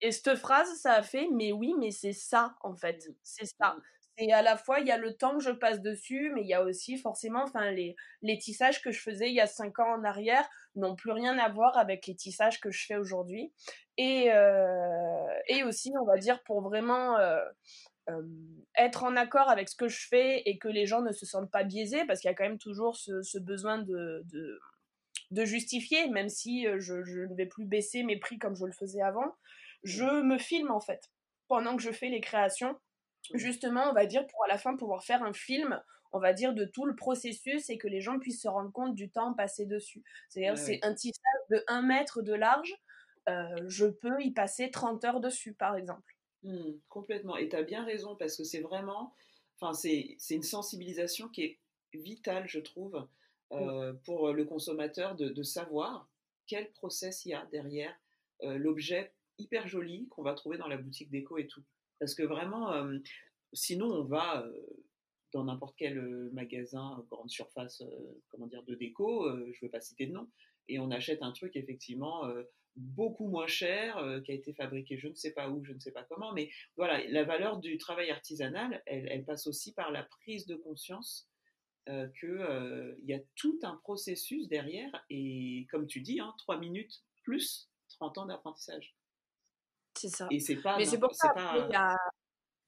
et 0.00 0.12
cette 0.12 0.34
phrase, 0.36 0.68
ça 0.78 0.94
a 0.94 1.02
fait, 1.02 1.28
mais 1.32 1.52
oui, 1.52 1.74
mais 1.78 1.90
c'est 1.90 2.12
ça, 2.12 2.56
en 2.62 2.74
fait. 2.74 3.06
Mmh. 3.08 3.14
C'est 3.22 3.46
ça. 3.46 3.76
Et 4.18 4.32
à 4.32 4.40
la 4.40 4.56
fois, 4.56 4.80
il 4.80 4.86
y 4.86 4.90
a 4.90 4.96
le 4.96 5.14
temps 5.14 5.36
que 5.36 5.44
je 5.44 5.50
passe 5.50 5.82
dessus, 5.82 6.32
mais 6.34 6.40
il 6.40 6.48
y 6.48 6.54
a 6.54 6.62
aussi 6.62 6.96
forcément, 6.96 7.42
enfin, 7.42 7.70
les, 7.70 7.96
les 8.22 8.38
tissages 8.38 8.80
que 8.80 8.90
je 8.90 9.00
faisais 9.00 9.28
il 9.28 9.34
y 9.34 9.40
a 9.40 9.46
cinq 9.46 9.78
ans 9.78 9.94
en 9.94 10.04
arrière 10.04 10.48
n'ont 10.74 10.96
plus 10.96 11.12
rien 11.12 11.38
à 11.38 11.50
voir 11.50 11.76
avec 11.76 12.06
les 12.06 12.14
tissages 12.14 12.58
que 12.60 12.70
je 12.70 12.86
fais 12.86 12.96
aujourd'hui. 12.96 13.52
Et, 13.98 14.32
euh, 14.32 15.26
et 15.48 15.64
aussi, 15.64 15.92
on 16.00 16.04
va 16.04 16.16
dire, 16.16 16.42
pour 16.44 16.62
vraiment 16.62 17.18
euh, 17.18 17.44
euh, 18.08 18.22
être 18.76 19.04
en 19.04 19.16
accord 19.16 19.50
avec 19.50 19.68
ce 19.68 19.76
que 19.76 19.88
je 19.88 20.06
fais 20.08 20.42
et 20.46 20.56
que 20.56 20.68
les 20.68 20.86
gens 20.86 21.02
ne 21.02 21.12
se 21.12 21.26
sentent 21.26 21.50
pas 21.50 21.64
biaisés, 21.64 22.06
parce 22.06 22.20
qu'il 22.20 22.30
y 22.30 22.32
a 22.32 22.34
quand 22.34 22.44
même 22.44 22.58
toujours 22.58 22.96
ce, 22.96 23.38
besoin 23.38 23.78
de, 23.78 24.22
de, 24.32 24.58
de, 25.30 25.44
justifier, 25.44 26.08
même 26.08 26.30
si 26.30 26.66
je, 26.78 27.04
je 27.04 27.20
ne 27.20 27.34
vais 27.34 27.46
plus 27.46 27.66
baisser 27.66 28.02
mes 28.02 28.18
prix 28.18 28.38
comme 28.38 28.56
je 28.56 28.64
le 28.64 28.72
faisais 28.72 29.02
avant. 29.02 29.34
Je 29.82 30.22
me 30.22 30.38
filme 30.38 30.70
en 30.70 30.80
fait 30.80 31.10
pendant 31.48 31.76
que 31.76 31.82
je 31.82 31.92
fais 31.92 32.08
les 32.08 32.20
créations 32.20 32.76
justement, 33.34 33.90
on 33.90 33.92
va 33.92 34.06
dire, 34.06 34.26
pour 34.26 34.44
à 34.44 34.48
la 34.48 34.58
fin 34.58 34.76
pouvoir 34.76 35.04
faire 35.04 35.22
un 35.22 35.32
film, 35.32 35.80
on 36.12 36.18
va 36.18 36.32
dire, 36.32 36.54
de 36.54 36.64
tout 36.64 36.86
le 36.86 36.94
processus 36.94 37.68
et 37.70 37.78
que 37.78 37.88
les 37.88 38.00
gens 38.00 38.18
puissent 38.18 38.42
se 38.42 38.48
rendre 38.48 38.72
compte 38.72 38.94
du 38.94 39.10
temps 39.10 39.34
passé 39.34 39.66
dessus. 39.66 40.02
C'est-à-dire, 40.28 40.58
c'est 40.58 40.84
un 40.84 40.94
tissage 40.94 41.22
de 41.50 41.62
1 41.68 41.82
mètre 41.82 42.22
de 42.22 42.32
large, 42.32 42.74
euh, 43.28 43.56
je 43.68 43.86
peux 43.86 44.22
y 44.22 44.30
passer 44.30 44.70
30 44.70 45.04
heures 45.04 45.20
dessus, 45.20 45.54
par 45.54 45.76
exemple. 45.76 46.14
Mmh, 46.42 46.72
complètement. 46.88 47.36
Et 47.36 47.48
tu 47.48 47.56
as 47.56 47.62
bien 47.62 47.84
raison, 47.84 48.14
parce 48.16 48.36
que 48.36 48.44
c'est 48.44 48.60
vraiment, 48.60 49.14
enfin, 49.58 49.74
c'est 49.74 50.16
une 50.30 50.42
sensibilisation 50.42 51.28
qui 51.28 51.42
est 51.42 51.58
vitale, 51.92 52.46
je 52.46 52.60
trouve, 52.60 53.06
euh, 53.52 53.94
pour 54.04 54.32
le 54.32 54.44
consommateur 54.44 55.14
de, 55.16 55.42
savoir 55.42 56.08
quel 56.46 56.70
process 56.72 57.24
il 57.24 57.30
y 57.30 57.34
a 57.34 57.46
derrière 57.46 57.94
euh, 58.42 58.58
l'objet 58.58 59.12
hyper 59.38 59.66
joli 59.66 60.08
qu'on 60.08 60.22
va 60.22 60.34
trouver 60.34 60.58
dans 60.58 60.68
la 60.68 60.76
boutique 60.76 61.10
déco 61.10 61.38
et 61.38 61.46
tout. 61.46 61.62
Parce 61.98 62.14
que 62.14 62.22
vraiment, 62.22 62.72
sinon, 63.52 63.86
on 63.86 64.04
va 64.04 64.46
dans 65.32 65.44
n'importe 65.44 65.74
quel 65.76 66.00
magasin, 66.32 67.04
grande 67.10 67.30
surface, 67.30 67.82
comment 68.28 68.46
dire, 68.46 68.62
de 68.64 68.74
déco, 68.74 69.28
je 69.30 69.58
ne 69.60 69.60
veux 69.62 69.70
pas 69.70 69.80
citer 69.80 70.06
de 70.06 70.12
nom, 70.12 70.28
et 70.68 70.78
on 70.78 70.90
achète 70.90 71.22
un 71.22 71.32
truc 71.32 71.56
effectivement 71.56 72.22
beaucoup 72.76 73.28
moins 73.28 73.46
cher, 73.46 74.20
qui 74.24 74.32
a 74.32 74.34
été 74.34 74.52
fabriqué 74.52 74.98
je 74.98 75.08
ne 75.08 75.14
sais 75.14 75.32
pas 75.32 75.48
où, 75.48 75.64
je 75.64 75.72
ne 75.72 75.78
sais 75.78 75.92
pas 75.92 76.04
comment, 76.04 76.32
mais 76.32 76.50
voilà, 76.76 77.06
la 77.08 77.24
valeur 77.24 77.58
du 77.58 77.78
travail 77.78 78.10
artisanal, 78.10 78.82
elle, 78.86 79.24
passe 79.24 79.46
aussi 79.46 79.72
par 79.72 79.90
la 79.90 80.02
prise 80.02 80.46
de 80.46 80.56
conscience 80.56 81.28
qu'il 81.86 82.96
y 83.04 83.14
a 83.14 83.20
tout 83.36 83.58
un 83.62 83.76
processus 83.76 84.48
derrière, 84.48 85.04
et 85.10 85.66
comme 85.70 85.86
tu 85.86 86.00
dis, 86.00 86.18
hein, 86.20 86.34
3 86.38 86.58
minutes 86.58 87.02
plus 87.22 87.70
30 87.88 88.18
ans 88.18 88.26
d'apprentissage. 88.26 88.95
C'est 89.96 90.08
ça. 90.08 90.26
Et 90.30 90.40
c'est 90.40 90.56
pas. 90.56 90.76
Mais 90.76 90.84
c'est 90.84 90.98
pour 90.98 91.14
ça, 91.14 91.32
il 91.36 91.72
y 91.72 91.76
a 91.76 91.96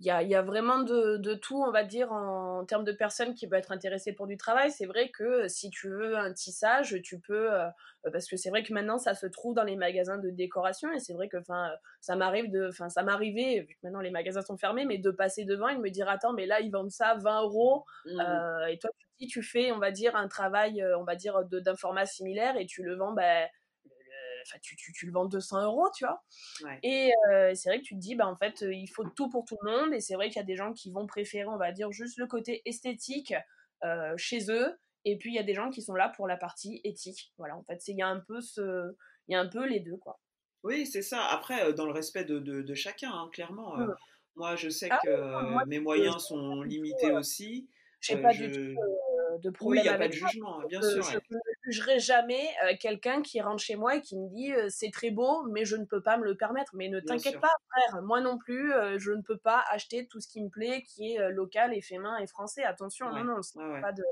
il 0.00 0.06
y 0.06 0.10
a, 0.10 0.22
y 0.22 0.34
a, 0.36 0.42
vraiment 0.42 0.80
de, 0.80 1.16
de, 1.16 1.34
tout, 1.34 1.60
on 1.60 1.72
va 1.72 1.82
dire, 1.82 2.12
en, 2.12 2.64
termes 2.64 2.84
de 2.84 2.92
personnes 2.92 3.34
qui 3.34 3.48
peuvent 3.48 3.58
être 3.58 3.72
intéressées 3.72 4.12
pour 4.12 4.28
du 4.28 4.36
travail. 4.36 4.70
C'est 4.70 4.86
vrai 4.86 5.10
que 5.10 5.24
euh, 5.24 5.48
si 5.48 5.70
tu 5.70 5.88
veux 5.88 6.16
un 6.16 6.32
tissage, 6.32 6.96
tu 7.02 7.18
peux, 7.18 7.52
euh, 7.52 7.68
parce 8.12 8.28
que 8.28 8.36
c'est 8.36 8.50
vrai 8.50 8.62
que 8.62 8.72
maintenant 8.72 8.98
ça 8.98 9.14
se 9.14 9.26
trouve 9.26 9.54
dans 9.54 9.64
les 9.64 9.74
magasins 9.74 10.18
de 10.18 10.30
décoration 10.30 10.92
et 10.92 11.00
c'est 11.00 11.14
vrai 11.14 11.28
que, 11.28 11.36
enfin, 11.38 11.70
ça 12.00 12.14
m'arrive 12.14 12.48
de, 12.50 12.68
enfin, 12.68 12.88
ça 12.88 13.02
m'arrivait, 13.02 13.60
vu 13.68 13.74
que 13.74 13.80
maintenant 13.82 14.00
les 14.00 14.10
magasins 14.10 14.42
sont 14.42 14.56
fermés, 14.56 14.84
mais 14.84 14.98
de 14.98 15.10
passer 15.10 15.44
devant 15.44 15.68
et 15.68 15.74
de 15.74 15.80
me 15.80 15.90
dire, 15.90 16.08
attends, 16.08 16.32
mais 16.32 16.46
là 16.46 16.60
ils 16.60 16.70
vendent 16.70 16.92
ça 16.92 17.16
20 17.16 17.42
euros 17.42 17.84
mmh. 18.06 18.20
euh, 18.20 18.66
et 18.66 18.78
toi 18.78 18.90
tu, 19.18 19.26
tu 19.26 19.42
fais, 19.42 19.72
on 19.72 19.78
va 19.78 19.90
dire, 19.90 20.14
un 20.14 20.28
travail, 20.28 20.84
on 20.96 21.02
va 21.02 21.16
dire, 21.16 21.44
d'un 21.44 21.74
format 21.74 22.06
similaire 22.06 22.56
et 22.56 22.66
tu 22.66 22.84
le 22.84 22.94
vends, 22.94 23.12
ben, 23.12 23.48
tu, 24.62 24.76
tu, 24.76 24.92
tu, 24.92 25.06
le 25.06 25.12
vends 25.12 25.26
200 25.26 25.64
euros, 25.64 25.88
tu 25.94 26.04
vois. 26.04 26.22
Et 26.82 27.10
euh, 27.30 27.52
c'est 27.54 27.68
vrai 27.68 27.78
que 27.80 27.84
tu 27.84 27.94
te 27.94 28.00
dis, 28.00 28.14
bah, 28.14 28.26
en 28.26 28.36
fait, 28.36 28.62
euh, 28.62 28.72
il 28.72 28.88
faut 28.88 29.04
tout 29.04 29.28
pour 29.28 29.44
tout 29.44 29.56
le 29.62 29.70
monde. 29.70 29.94
Et 29.94 30.00
c'est 30.00 30.14
vrai 30.14 30.28
qu'il 30.28 30.36
y 30.36 30.42
a 30.42 30.44
des 30.44 30.56
gens 30.56 30.72
qui 30.72 30.90
vont 30.90 31.06
préférer, 31.06 31.46
on 31.46 31.58
va 31.58 31.72
dire, 31.72 31.90
juste 31.92 32.18
le 32.18 32.26
côté 32.26 32.62
esthétique 32.64 33.34
euh, 33.84 34.14
chez 34.16 34.50
eux. 34.50 34.78
Et 35.04 35.18
puis, 35.18 35.30
il 35.30 35.36
y 35.36 35.38
a 35.38 35.42
des 35.44 35.54
gens 35.54 35.70
qui 35.70 35.82
sont 35.82 35.94
là 35.94 36.08
pour 36.08 36.26
la 36.26 36.36
partie 36.36 36.80
éthique. 36.84 37.32
Voilà, 37.38 37.56
en 37.56 37.62
fait, 37.64 37.86
il 37.88 37.96
y 37.96 38.02
a 38.02 38.08
un 38.08 38.20
peu 38.20 38.40
ce, 38.40 38.94
il 39.28 39.32
y 39.32 39.36
a 39.36 39.40
un 39.40 39.48
peu 39.48 39.66
les 39.66 39.80
deux, 39.80 39.96
quoi. 39.96 40.20
Oui, 40.64 40.86
c'est 40.86 41.02
ça. 41.02 41.24
Après, 41.26 41.72
dans 41.72 41.86
le 41.86 41.92
respect 41.92 42.24
de, 42.24 42.40
de, 42.40 42.74
chacun, 42.74 43.12
hein, 43.12 43.30
clairement. 43.32 43.76
Moi, 44.34 44.56
je 44.56 44.68
sais 44.68 44.88
ah 44.90 44.98
que 45.02 45.66
mes 45.66 45.78
moyens 45.78 46.24
sont 46.24 46.62
limités 46.62 47.12
aussi. 47.12 47.68
Je 48.00 48.12
sais 48.12 48.22
pas 48.22 48.32
du 48.32 48.50
tout 48.50 48.80
de 49.40 49.50
problème. 49.50 49.82
Oui, 49.82 49.86
il 49.86 49.88
n'y 49.88 49.94
a 49.94 49.98
pas 49.98 50.08
de 50.08 50.12
jugement, 50.12 50.60
bien 50.66 50.82
sûr. 50.82 51.02
Je 51.02 51.16
ne 51.16 51.72
jugerai 51.72 51.98
jamais 51.98 52.48
euh, 52.64 52.74
quelqu'un 52.78 53.22
qui 53.22 53.40
rentre 53.40 53.62
chez 53.62 53.76
moi 53.76 53.96
et 53.96 54.02
qui 54.02 54.16
me 54.16 54.28
dit 54.28 54.52
euh, 54.52 54.66
c'est 54.68 54.90
très 54.90 55.10
beau, 55.10 55.44
mais 55.50 55.64
je 55.64 55.76
ne 55.76 55.84
peux 55.84 56.02
pas 56.02 56.18
me 56.18 56.24
le 56.24 56.36
permettre. 56.36 56.74
Mais 56.74 56.88
ne 56.88 57.00
t'inquiète 57.00 57.40
pas, 57.40 57.50
frère, 57.70 58.02
moi 58.02 58.20
non 58.20 58.38
plus, 58.38 58.72
euh, 58.72 58.98
je 58.98 59.12
ne 59.12 59.22
peux 59.22 59.36
pas 59.36 59.64
acheter 59.70 60.06
tout 60.06 60.20
ce 60.20 60.28
qui 60.28 60.42
me 60.42 60.48
plaît, 60.48 60.82
qui 60.82 61.12
est 61.12 61.30
local 61.30 61.74
et 61.74 61.80
fait 61.80 61.98
main 61.98 62.18
et 62.18 62.26
français. 62.26 62.62
Attention, 62.64 63.10
non, 63.10 63.24
non, 63.24 63.40
pas, 63.80 63.92
de, 63.92 64.04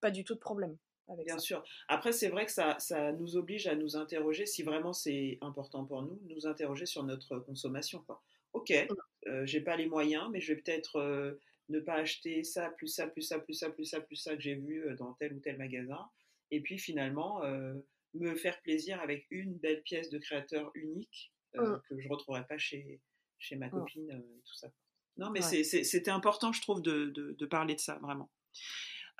pas 0.00 0.10
du 0.10 0.24
tout 0.24 0.34
de 0.34 0.40
problème. 0.40 0.76
Avec 1.08 1.26
Bien 1.26 1.38
sûr. 1.38 1.62
Après, 1.88 2.12
c'est 2.12 2.28
vrai 2.28 2.46
que 2.46 2.52
ça, 2.52 2.76
ça 2.78 3.12
nous 3.12 3.36
oblige 3.36 3.66
à 3.66 3.74
nous 3.74 3.96
interroger, 3.96 4.46
si 4.46 4.62
vraiment 4.62 4.94
c'est 4.94 5.36
important 5.42 5.84
pour 5.84 6.00
nous, 6.00 6.18
nous 6.28 6.46
interroger 6.46 6.86
sur 6.86 7.02
notre 7.02 7.38
consommation. 7.40 8.02
Quoi. 8.06 8.22
Ok, 8.54 8.70
mmh. 8.70 9.44
j'ai 9.44 9.60
pas 9.60 9.76
les 9.76 9.86
moyens, 9.86 10.28
mais 10.30 10.40
je 10.40 10.54
vais 10.54 10.60
peut-être 10.60 11.36
ne 11.68 11.80
pas 11.80 11.94
acheter 11.94 12.44
ça, 12.44 12.70
plus 12.70 12.88
ça, 12.88 13.06
plus 13.08 13.22
ça, 13.22 13.38
plus 13.38 13.54
ça, 13.54 13.70
plus 13.70 13.84
ça, 13.84 14.00
plus 14.00 14.16
ça 14.16 14.34
que 14.34 14.42
j'ai 14.42 14.54
vu 14.54 14.84
euh, 14.84 14.96
dans 14.96 15.14
tel 15.14 15.32
ou 15.34 15.40
tel 15.40 15.56
magasin. 15.56 16.08
Et 16.50 16.60
puis 16.60 16.78
finalement, 16.78 17.42
euh, 17.44 17.74
me 18.14 18.34
faire 18.34 18.60
plaisir 18.62 19.00
avec 19.00 19.26
une 19.30 19.56
belle 19.58 19.82
pièce 19.82 20.10
de 20.10 20.18
créateur 20.18 20.70
unique 20.74 21.32
euh, 21.56 21.76
mmh. 21.76 21.82
que 21.88 22.00
je 22.00 22.06
ne 22.06 22.12
retrouverai 22.12 22.46
pas 22.46 22.58
chez, 22.58 23.00
chez 23.38 23.56
ma 23.56 23.68
mmh. 23.68 23.70
copine, 23.70 24.24
tout 24.44 24.54
ça. 24.54 24.68
Non, 25.16 25.30
mais 25.30 25.40
c'était 25.42 26.10
important, 26.10 26.52
je 26.52 26.60
trouve, 26.60 26.82
de, 26.82 27.06
de, 27.06 27.46
parler 27.46 27.76
de 27.76 27.80
ça, 27.80 28.00
vraiment. 28.02 28.28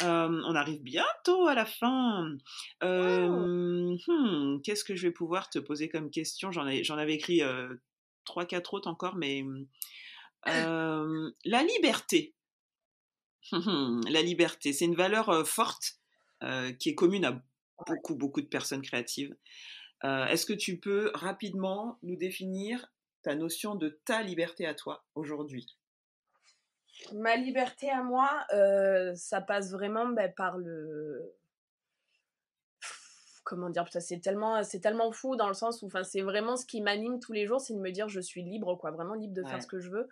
on 0.03 0.55
arrive 0.57 0.82
bientôt 0.82 1.47
à 1.47 1.55
la 1.55 1.64
fin. 1.64 2.36
Hmm, 2.82 4.61
qu'est-ce 4.64 4.82
que 4.82 4.97
je 4.97 5.07
vais 5.07 5.12
pouvoir 5.12 5.51
te 5.51 5.61
poser 5.61 5.88
comme 5.88 6.11
question? 6.11 6.51
J'en 6.51 6.99
avais 6.99 7.14
écrit 7.14 7.42
trois, 8.24 8.45
quatre 8.45 8.74
autres 8.74 8.88
encore, 8.88 9.14
mais 9.14 9.45
la 10.47 11.62
liberté. 11.62 12.34
la 13.53 14.22
liberté, 14.22 14.72
c'est 14.72 14.84
une 14.84 14.95
valeur 14.95 15.47
forte 15.47 15.99
qui 16.78 16.90
est 16.90 16.95
commune 16.95 17.24
à 17.24 17.42
beaucoup, 17.86 18.14
beaucoup 18.14 18.40
de 18.40 18.47
personnes 18.47 18.82
créatives. 18.82 19.34
Est-ce 20.03 20.45
que 20.47 20.53
tu 20.53 20.78
peux 20.78 21.11
rapidement 21.14 21.99
nous 22.03 22.16
définir 22.16 22.92
ta 23.22 23.34
notion 23.34 23.74
de 23.74 23.88
ta 24.05 24.22
liberté 24.22 24.66
à 24.66 24.74
toi 24.74 25.05
aujourd'hui? 25.14 25.78
Ma 27.12 27.36
liberté 27.36 27.90
à 27.90 28.03
moi, 28.03 28.30
ça 29.14 29.40
passe 29.40 29.72
vraiment 29.72 30.07
ben, 30.09 30.32
par 30.36 30.59
le, 30.59 31.34
comment 33.45 33.70
dire 33.70 33.84
c'est 33.90 34.20
tellement 34.20 34.62
c'est 34.64 34.80
tellement 34.80 35.12
fou 35.12 35.36
dans 35.36 35.49
le 35.49 35.55
sens 35.55 35.82
où 35.82 35.86
enfin 35.86 36.03
c'est 36.03 36.22
vraiment 36.22 36.57
ce 36.57 36.66
qui 36.66 36.80
m'anime 36.80 37.20
tous 37.20 37.32
les 37.32 37.47
jours 37.47 37.61
c'est 37.61 37.74
de 37.74 37.78
me 37.78 37.90
dire 37.90 38.09
je 38.09 38.20
suis 38.20 38.42
libre 38.42 38.74
quoi 38.76 38.90
vraiment 38.90 39.14
libre 39.14 39.34
de 39.34 39.45
faire 39.45 39.62
ce 39.62 39.68
que 39.68 39.78
je 39.78 39.90
veux 39.90 40.09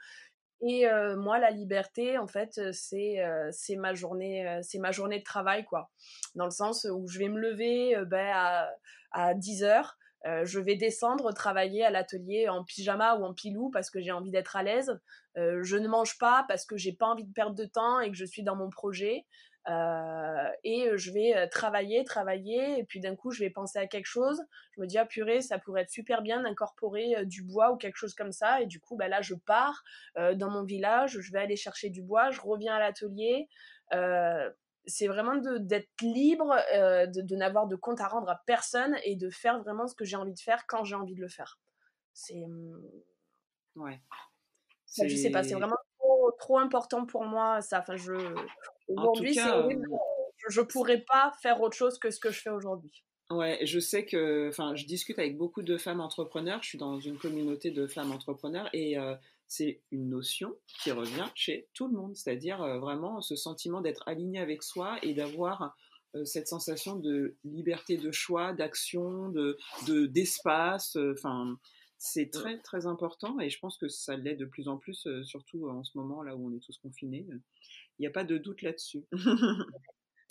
et 0.62 0.86
euh, 0.86 1.16
moi 1.16 1.38
la 1.38 1.50
liberté 1.50 2.18
en 2.18 2.28
fait 2.28 2.60
c'est 2.72 3.20
euh, 3.20 3.48
c'est 3.50 3.76
ma 3.76 3.94
journée 3.94 4.46
euh, 4.46 4.60
c'est 4.62 4.78
ma 4.78 4.92
journée 4.92 5.18
de 5.18 5.24
travail 5.24 5.64
quoi 5.64 5.90
dans 6.36 6.44
le 6.44 6.52
sens 6.52 6.86
où 6.90 7.08
je 7.08 7.18
vais 7.18 7.28
me 7.28 7.38
lever 7.38 7.96
ben, 8.06 8.30
à, 8.32 8.70
à 9.10 9.34
10 9.34 9.64
heures 9.64 9.98
je 10.44 10.60
vais 10.60 10.76
descendre 10.76 11.32
travailler 11.32 11.84
à 11.84 11.90
l'atelier 11.90 12.48
en 12.48 12.62
pyjama 12.62 13.16
ou 13.16 13.24
en 13.24 13.34
pilou 13.34 13.70
parce 13.70 13.90
que 13.90 14.00
j'ai 14.00 14.12
envie 14.12 14.30
d'être 14.30 14.54
à 14.54 14.62
l'aise. 14.62 15.00
je 15.34 15.76
ne 15.76 15.88
mange 15.88 16.16
pas 16.18 16.44
parce 16.46 16.64
que 16.64 16.76
j'ai 16.76 16.92
pas 16.92 17.06
envie 17.06 17.24
de 17.24 17.32
perdre 17.32 17.56
de 17.56 17.64
temps 17.64 17.98
et 17.98 18.08
que 18.08 18.16
je 18.16 18.24
suis 18.24 18.44
dans 18.44 18.54
mon 18.54 18.70
projet. 18.70 19.26
Euh, 19.68 20.48
et 20.64 20.88
je 20.96 21.12
vais 21.12 21.48
travailler, 21.48 22.04
travailler, 22.04 22.78
et 22.78 22.84
puis 22.84 23.00
d'un 23.00 23.14
coup, 23.14 23.30
je 23.30 23.40
vais 23.40 23.50
penser 23.50 23.78
à 23.78 23.86
quelque 23.86 24.06
chose. 24.06 24.42
Je 24.72 24.80
me 24.80 24.86
dis, 24.86 24.98
ah 24.98 25.06
purée, 25.06 25.40
ça 25.40 25.58
pourrait 25.58 25.82
être 25.82 25.90
super 25.90 26.22
bien 26.22 26.42
d'incorporer 26.42 27.24
du 27.26 27.42
bois 27.42 27.72
ou 27.72 27.76
quelque 27.76 27.96
chose 27.96 28.14
comme 28.14 28.32
ça. 28.32 28.60
Et 28.60 28.66
du 28.66 28.80
coup, 28.80 28.96
bah, 28.96 29.08
là, 29.08 29.22
je 29.22 29.34
pars 29.34 29.84
dans 30.16 30.50
mon 30.50 30.64
village, 30.64 31.18
je 31.20 31.32
vais 31.32 31.38
aller 31.38 31.56
chercher 31.56 31.90
du 31.90 32.02
bois, 32.02 32.30
je 32.30 32.40
reviens 32.40 32.74
à 32.74 32.80
l'atelier. 32.80 33.48
c'est 34.86 35.06
vraiment 35.06 35.36
d'être 35.36 35.88
libre, 36.00 36.56
de, 36.74 37.20
de 37.20 37.36
n'avoir 37.36 37.68
de 37.68 37.76
compte 37.76 38.00
à 38.00 38.08
rendre 38.08 38.30
à 38.30 38.42
personne 38.46 38.96
et 39.04 39.16
de 39.16 39.30
faire 39.30 39.62
vraiment 39.62 39.86
ce 39.86 39.94
que 39.94 40.04
j'ai 40.04 40.16
envie 40.16 40.34
de 40.34 40.40
faire 40.40 40.66
quand 40.66 40.84
j'ai 40.84 40.96
envie 40.96 41.14
de 41.14 41.20
le 41.20 41.28
faire. 41.28 41.60
C'est. 42.14 42.46
Mmh, 42.46 42.80
ouais. 43.76 44.00
je 44.86 45.16
sais 45.16 45.30
pas, 45.30 45.42
c'est 45.42 45.54
vraiment 45.54 45.76
trop, 46.22 46.32
trop, 46.38 46.58
important 46.58 47.06
pour 47.06 47.24
moi. 47.24 47.60
Ça, 47.60 47.80
enfin, 47.80 47.96
je, 47.96 48.12
Aujourd'hui, 48.88 49.34
c'est 49.34 49.50
horrible. 49.50 49.88
Je 50.48 50.60
ne 50.60 50.66
pourrais 50.66 51.00
pas 51.00 51.32
faire 51.40 51.60
autre 51.60 51.76
chose 51.76 51.98
que 51.98 52.10
ce 52.10 52.18
que 52.18 52.30
je 52.30 52.40
fais 52.40 52.50
aujourd'hui. 52.50 53.04
Ouais, 53.30 53.60
je 53.64 53.78
sais 53.78 54.04
que, 54.04 54.48
enfin, 54.48 54.74
je 54.74 54.84
discute 54.84 55.18
avec 55.18 55.38
beaucoup 55.38 55.62
de 55.62 55.76
femmes 55.78 56.00
entrepreneurs. 56.00 56.62
Je 56.62 56.70
suis 56.70 56.78
dans 56.78 57.00
une 57.00 57.16
communauté 57.16 57.70
de 57.70 57.86
femmes 57.86 58.12
entrepreneurs 58.12 58.68
et 58.72 58.98
euh, 58.98 59.14
c'est 59.46 59.80
une 59.90 60.10
notion 60.10 60.54
qui 60.82 60.90
revient 60.90 61.26
chez 61.34 61.68
tout 61.72 61.86
le 61.86 61.94
monde, 61.94 62.14
c'est-à-dire 62.14 62.62
euh, 62.62 62.78
vraiment 62.78 63.22
ce 63.22 63.36
sentiment 63.36 63.80
d'être 63.80 64.02
aligné 64.06 64.38
avec 64.38 64.62
soi 64.62 64.98
et 65.02 65.14
d'avoir 65.14 65.74
euh, 66.14 66.24
cette 66.26 66.48
sensation 66.48 66.96
de 66.96 67.36
liberté 67.44 67.96
de 67.96 68.10
choix, 68.10 68.52
d'action, 68.52 69.28
de 69.30 69.56
d'espace. 70.06 70.96
Enfin, 70.96 71.56
c'est 72.04 72.30
très 72.30 72.58
très 72.58 72.86
important 72.86 73.38
et 73.38 73.48
je 73.48 73.60
pense 73.60 73.78
que 73.78 73.86
ça 73.86 74.16
l'est 74.16 74.34
de 74.34 74.44
plus 74.44 74.66
en 74.66 74.76
plus, 74.76 75.06
surtout 75.22 75.68
en 75.68 75.84
ce 75.84 75.96
moment 75.96 76.24
là 76.24 76.34
où 76.34 76.48
on 76.48 76.52
est 76.52 76.58
tous 76.58 76.76
confinés. 76.78 77.24
Il 77.28 78.02
n'y 78.02 78.08
a 78.08 78.10
pas 78.10 78.24
de 78.24 78.38
doute 78.38 78.62
là-dessus. 78.62 79.04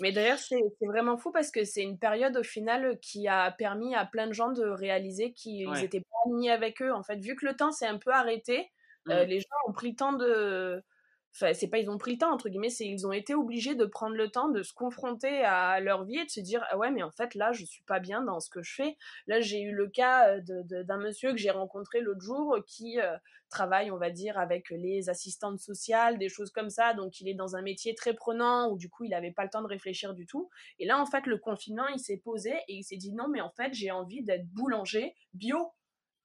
Mais 0.01 0.11
d'ailleurs, 0.11 0.37
c'est 0.37 0.59
vraiment 0.81 1.17
fou 1.17 1.31
parce 1.31 1.49
que 1.49 1.63
c'est 1.63 1.83
une 1.83 1.97
période 1.97 2.35
au 2.35 2.43
final 2.43 2.99
qui 2.99 3.29
a 3.29 3.51
permis 3.51 3.95
à 3.95 4.05
plein 4.05 4.27
de 4.27 4.33
gens 4.33 4.51
de 4.51 4.65
réaliser 4.65 5.31
qu'ils 5.31 5.71
n'étaient 5.71 6.01
pas 6.01 6.17
alignés 6.25 6.51
avec 6.51 6.81
eux. 6.81 6.91
En 6.91 7.03
fait, 7.03 7.17
vu 7.17 7.37
que 7.37 7.45
le 7.45 7.55
temps 7.55 7.71
s'est 7.71 7.87
un 7.87 7.99
peu 7.99 8.11
arrêté, 8.11 8.69
euh, 9.07 9.23
les 9.23 9.39
gens 9.39 9.47
ont 9.67 9.71
pris 9.71 9.91
le 9.91 9.95
temps 9.95 10.13
de, 10.13 10.83
Enfin, 11.33 11.53
c'est 11.53 11.67
pas 11.69 11.77
ils 11.79 11.89
ont 11.89 11.97
pris 11.97 12.11
le 12.11 12.17
temps 12.17 12.33
entre 12.33 12.49
guillemets, 12.49 12.69
c'est 12.69 12.85
ils 12.85 13.07
ont 13.07 13.13
été 13.13 13.33
obligés 13.33 13.73
de 13.73 13.85
prendre 13.85 14.15
le 14.15 14.29
temps 14.29 14.49
de 14.49 14.63
se 14.63 14.73
confronter 14.73 15.43
à 15.45 15.79
leur 15.79 16.03
vie 16.03 16.17
et 16.17 16.25
de 16.25 16.29
se 16.29 16.41
dire 16.41 16.65
ah 16.69 16.77
ouais 16.77 16.91
mais 16.91 17.03
en 17.03 17.11
fait 17.11 17.35
là 17.35 17.53
je 17.53 17.63
suis 17.63 17.83
pas 17.83 17.99
bien 17.99 18.21
dans 18.21 18.39
ce 18.41 18.49
que 18.49 18.61
je 18.61 18.73
fais. 18.73 18.97
Là 19.27 19.39
j'ai 19.39 19.61
eu 19.61 19.71
le 19.71 19.87
cas 19.87 20.35
euh, 20.35 20.83
d'un 20.83 20.97
monsieur 20.97 21.31
que 21.31 21.37
j'ai 21.37 21.49
rencontré 21.51 22.01
l'autre 22.01 22.21
jour 22.21 22.57
qui 22.67 22.99
euh, 22.99 23.17
travaille 23.49 23.91
on 23.91 23.97
va 23.97 24.09
dire 24.09 24.37
avec 24.37 24.69
les 24.71 25.09
assistantes 25.09 25.59
sociales, 25.59 26.17
des 26.17 26.29
choses 26.29 26.51
comme 26.51 26.69
ça, 26.69 26.93
donc 26.93 27.21
il 27.21 27.29
est 27.29 27.33
dans 27.33 27.55
un 27.55 27.61
métier 27.61 27.95
très 27.95 28.13
prenant 28.13 28.69
où 28.69 28.77
du 28.77 28.89
coup 28.89 29.05
il 29.05 29.13
avait 29.13 29.31
pas 29.31 29.43
le 29.45 29.49
temps 29.49 29.61
de 29.61 29.67
réfléchir 29.67 30.13
du 30.13 30.25
tout. 30.25 30.49
Et 30.79 30.85
là 30.85 30.99
en 31.01 31.05
fait 31.05 31.25
le 31.27 31.37
confinement 31.37 31.87
il 31.87 31.99
s'est 31.99 32.17
posé 32.17 32.51
et 32.67 32.75
il 32.75 32.83
s'est 32.83 32.97
dit 32.97 33.13
non 33.13 33.29
mais 33.29 33.39
en 33.39 33.51
fait 33.51 33.73
j'ai 33.73 33.91
envie 33.91 34.21
d'être 34.23 34.47
boulanger 34.47 35.15
bio. 35.33 35.71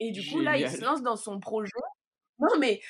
Et 0.01 0.11
du 0.11 0.29
coup 0.29 0.41
là 0.41 0.59
il 0.59 0.69
se 0.69 0.85
lance 0.85 1.03
dans 1.03 1.17
son 1.17 1.39
projet 1.39 1.71
non, 2.39 2.59
mais. 2.59 2.81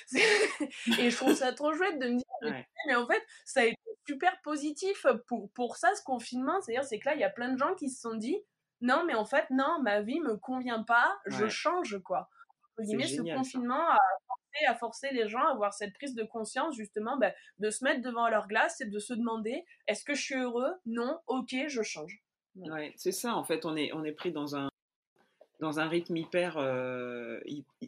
et 0.99 1.11
je 1.11 1.17
trouve 1.17 1.35
ça 1.35 1.53
trop 1.53 1.73
chouette 1.75 1.99
de 1.99 2.09
me 2.09 2.17
dire, 2.17 2.27
mais 2.87 2.95
en 2.95 3.07
fait, 3.07 3.23
ça 3.45 3.61
a 3.61 3.65
été 3.65 3.79
super 4.07 4.41
positif 4.43 5.07
pour, 5.27 5.51
pour 5.53 5.77
ça, 5.77 5.95
ce 5.95 6.03
confinement. 6.03 6.61
C'est-à-dire, 6.61 6.85
c'est 6.85 6.99
que 6.99 7.09
là, 7.09 7.15
il 7.15 7.21
y 7.21 7.25
a 7.25 7.31
plein 7.31 7.53
de 7.53 7.59
gens 7.59 7.75
qui 7.75 7.89
se 7.89 8.01
sont 8.01 8.15
dit, 8.15 8.43
non, 8.81 9.05
mais 9.07 9.15
en 9.15 9.25
fait, 9.25 9.47
non, 9.51 9.81
ma 9.83 10.03
vie 10.03 10.21
me 10.21 10.37
convient 10.37 10.83
pas, 10.83 11.19
je 11.27 11.49
change, 11.49 11.99
quoi. 12.03 12.29
ce 12.79 13.35
confinement 13.35 13.89
a 13.89 13.99
à 14.67 14.75
forcer 14.75 15.11
les 15.11 15.29
gens 15.29 15.45
à 15.45 15.51
avoir 15.51 15.75
cette 15.75 15.93
prise 15.93 16.15
de 16.15 16.25
conscience, 16.25 16.75
justement, 16.77 17.19
ben, 17.19 17.33
de 17.59 17.71
se 17.71 17.85
mettre 17.85 18.01
devant 18.01 18.29
leur 18.29 18.49
glace 18.49 18.81
et 18.81 18.87
de 18.87 18.99
se 18.99 19.13
demander 19.13 19.65
est-ce 19.87 20.05
que 20.05 20.15
je 20.15 20.23
suis 20.23 20.37
heureux? 20.37 20.73
Non, 20.87 21.21
ok, 21.27 21.55
je 21.69 21.83
change. 21.83 22.23
Ouais, 22.55 22.95
c'est 22.97 23.13
ça, 23.13 23.35
en 23.35 23.45
fait, 23.45 23.67
on 23.67 23.77
est, 23.77 23.93
on 23.93 24.05
est 24.05 24.13
pris 24.13 24.33
dans 24.33 24.57
un, 24.57 24.69
dans 25.61 25.81
un 25.81 25.89
rythme 25.89 26.17
hyper, 26.17 26.59
euh, 26.59 27.41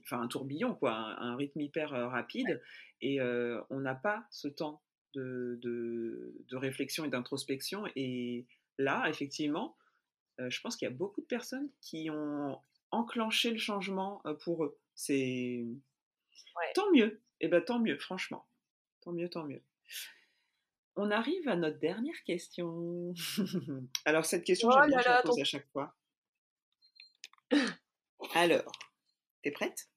enfin 0.03 0.23
un 0.23 0.29
tourbillon, 0.29 0.75
quoi, 0.75 0.93
un, 0.93 1.37
rythme 1.37 1.61
hyper 1.61 1.95
euh, 1.95 2.09
rapide, 2.09 2.63
et 3.01 3.21
euh, 3.21 3.61
on 3.71 3.81
n'a 3.81 3.95
pas 3.95 4.27
ce 4.31 4.49
temps 4.49 4.83
de, 5.15 5.59
de, 5.63 6.35
de 6.49 6.57
réflexion 6.57 7.05
et 7.05 7.09
d'introspection. 7.09 7.85
Et 7.97 8.47
là, 8.79 9.07
effectivement, 9.09 9.77
je 10.39 10.61
pense 10.61 10.77
qu'il 10.77 10.87
y 10.87 10.91
a 10.91 10.95
beaucoup 10.95 11.21
de 11.21 11.27
personnes 11.27 11.69
qui 11.81 12.11
ont 12.11 12.61
enclenché 12.91 13.51
le 13.51 13.59
changement 13.59 14.23
pour 14.45 14.65
eux. 14.65 14.79
C'est 14.95 15.67
tant 16.75 16.91
mieux. 16.93 17.21
Et 17.41 17.47
eh 17.47 17.49
ben 17.49 17.61
tant 17.61 17.79
mieux, 17.79 17.99
franchement. 17.99 18.47
Tant 19.01 19.13
mieux, 19.13 19.29
tant 19.29 19.45
mieux. 19.45 19.63
On 20.97 21.11
arrive 21.11 21.49
à 21.49 21.57
notre 21.57 21.79
dernière 21.79 22.23
question. 22.25 23.15
Alors 24.05 24.27
cette 24.27 24.45
question, 24.45 24.69
oh 24.71 24.79
je 24.87 25.09
la 25.09 25.23
pose 25.23 25.41
à 25.41 25.45
chaque 25.45 25.69
fois. 25.73 25.95
Alors, 28.35 28.73
t'es 29.43 29.51
prête? 29.51 29.89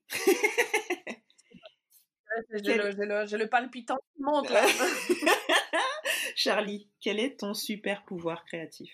J'ai 2.64 2.78
le, 2.78 3.46
palpitant 3.46 3.98
qui 3.98 4.04
monte 4.22 4.52
Charlie, 6.36 6.90
quel 7.02 7.20
est 7.20 7.40
ton 7.40 7.54
super 7.54 8.04
pouvoir 8.06 8.46
créatif? 8.46 8.94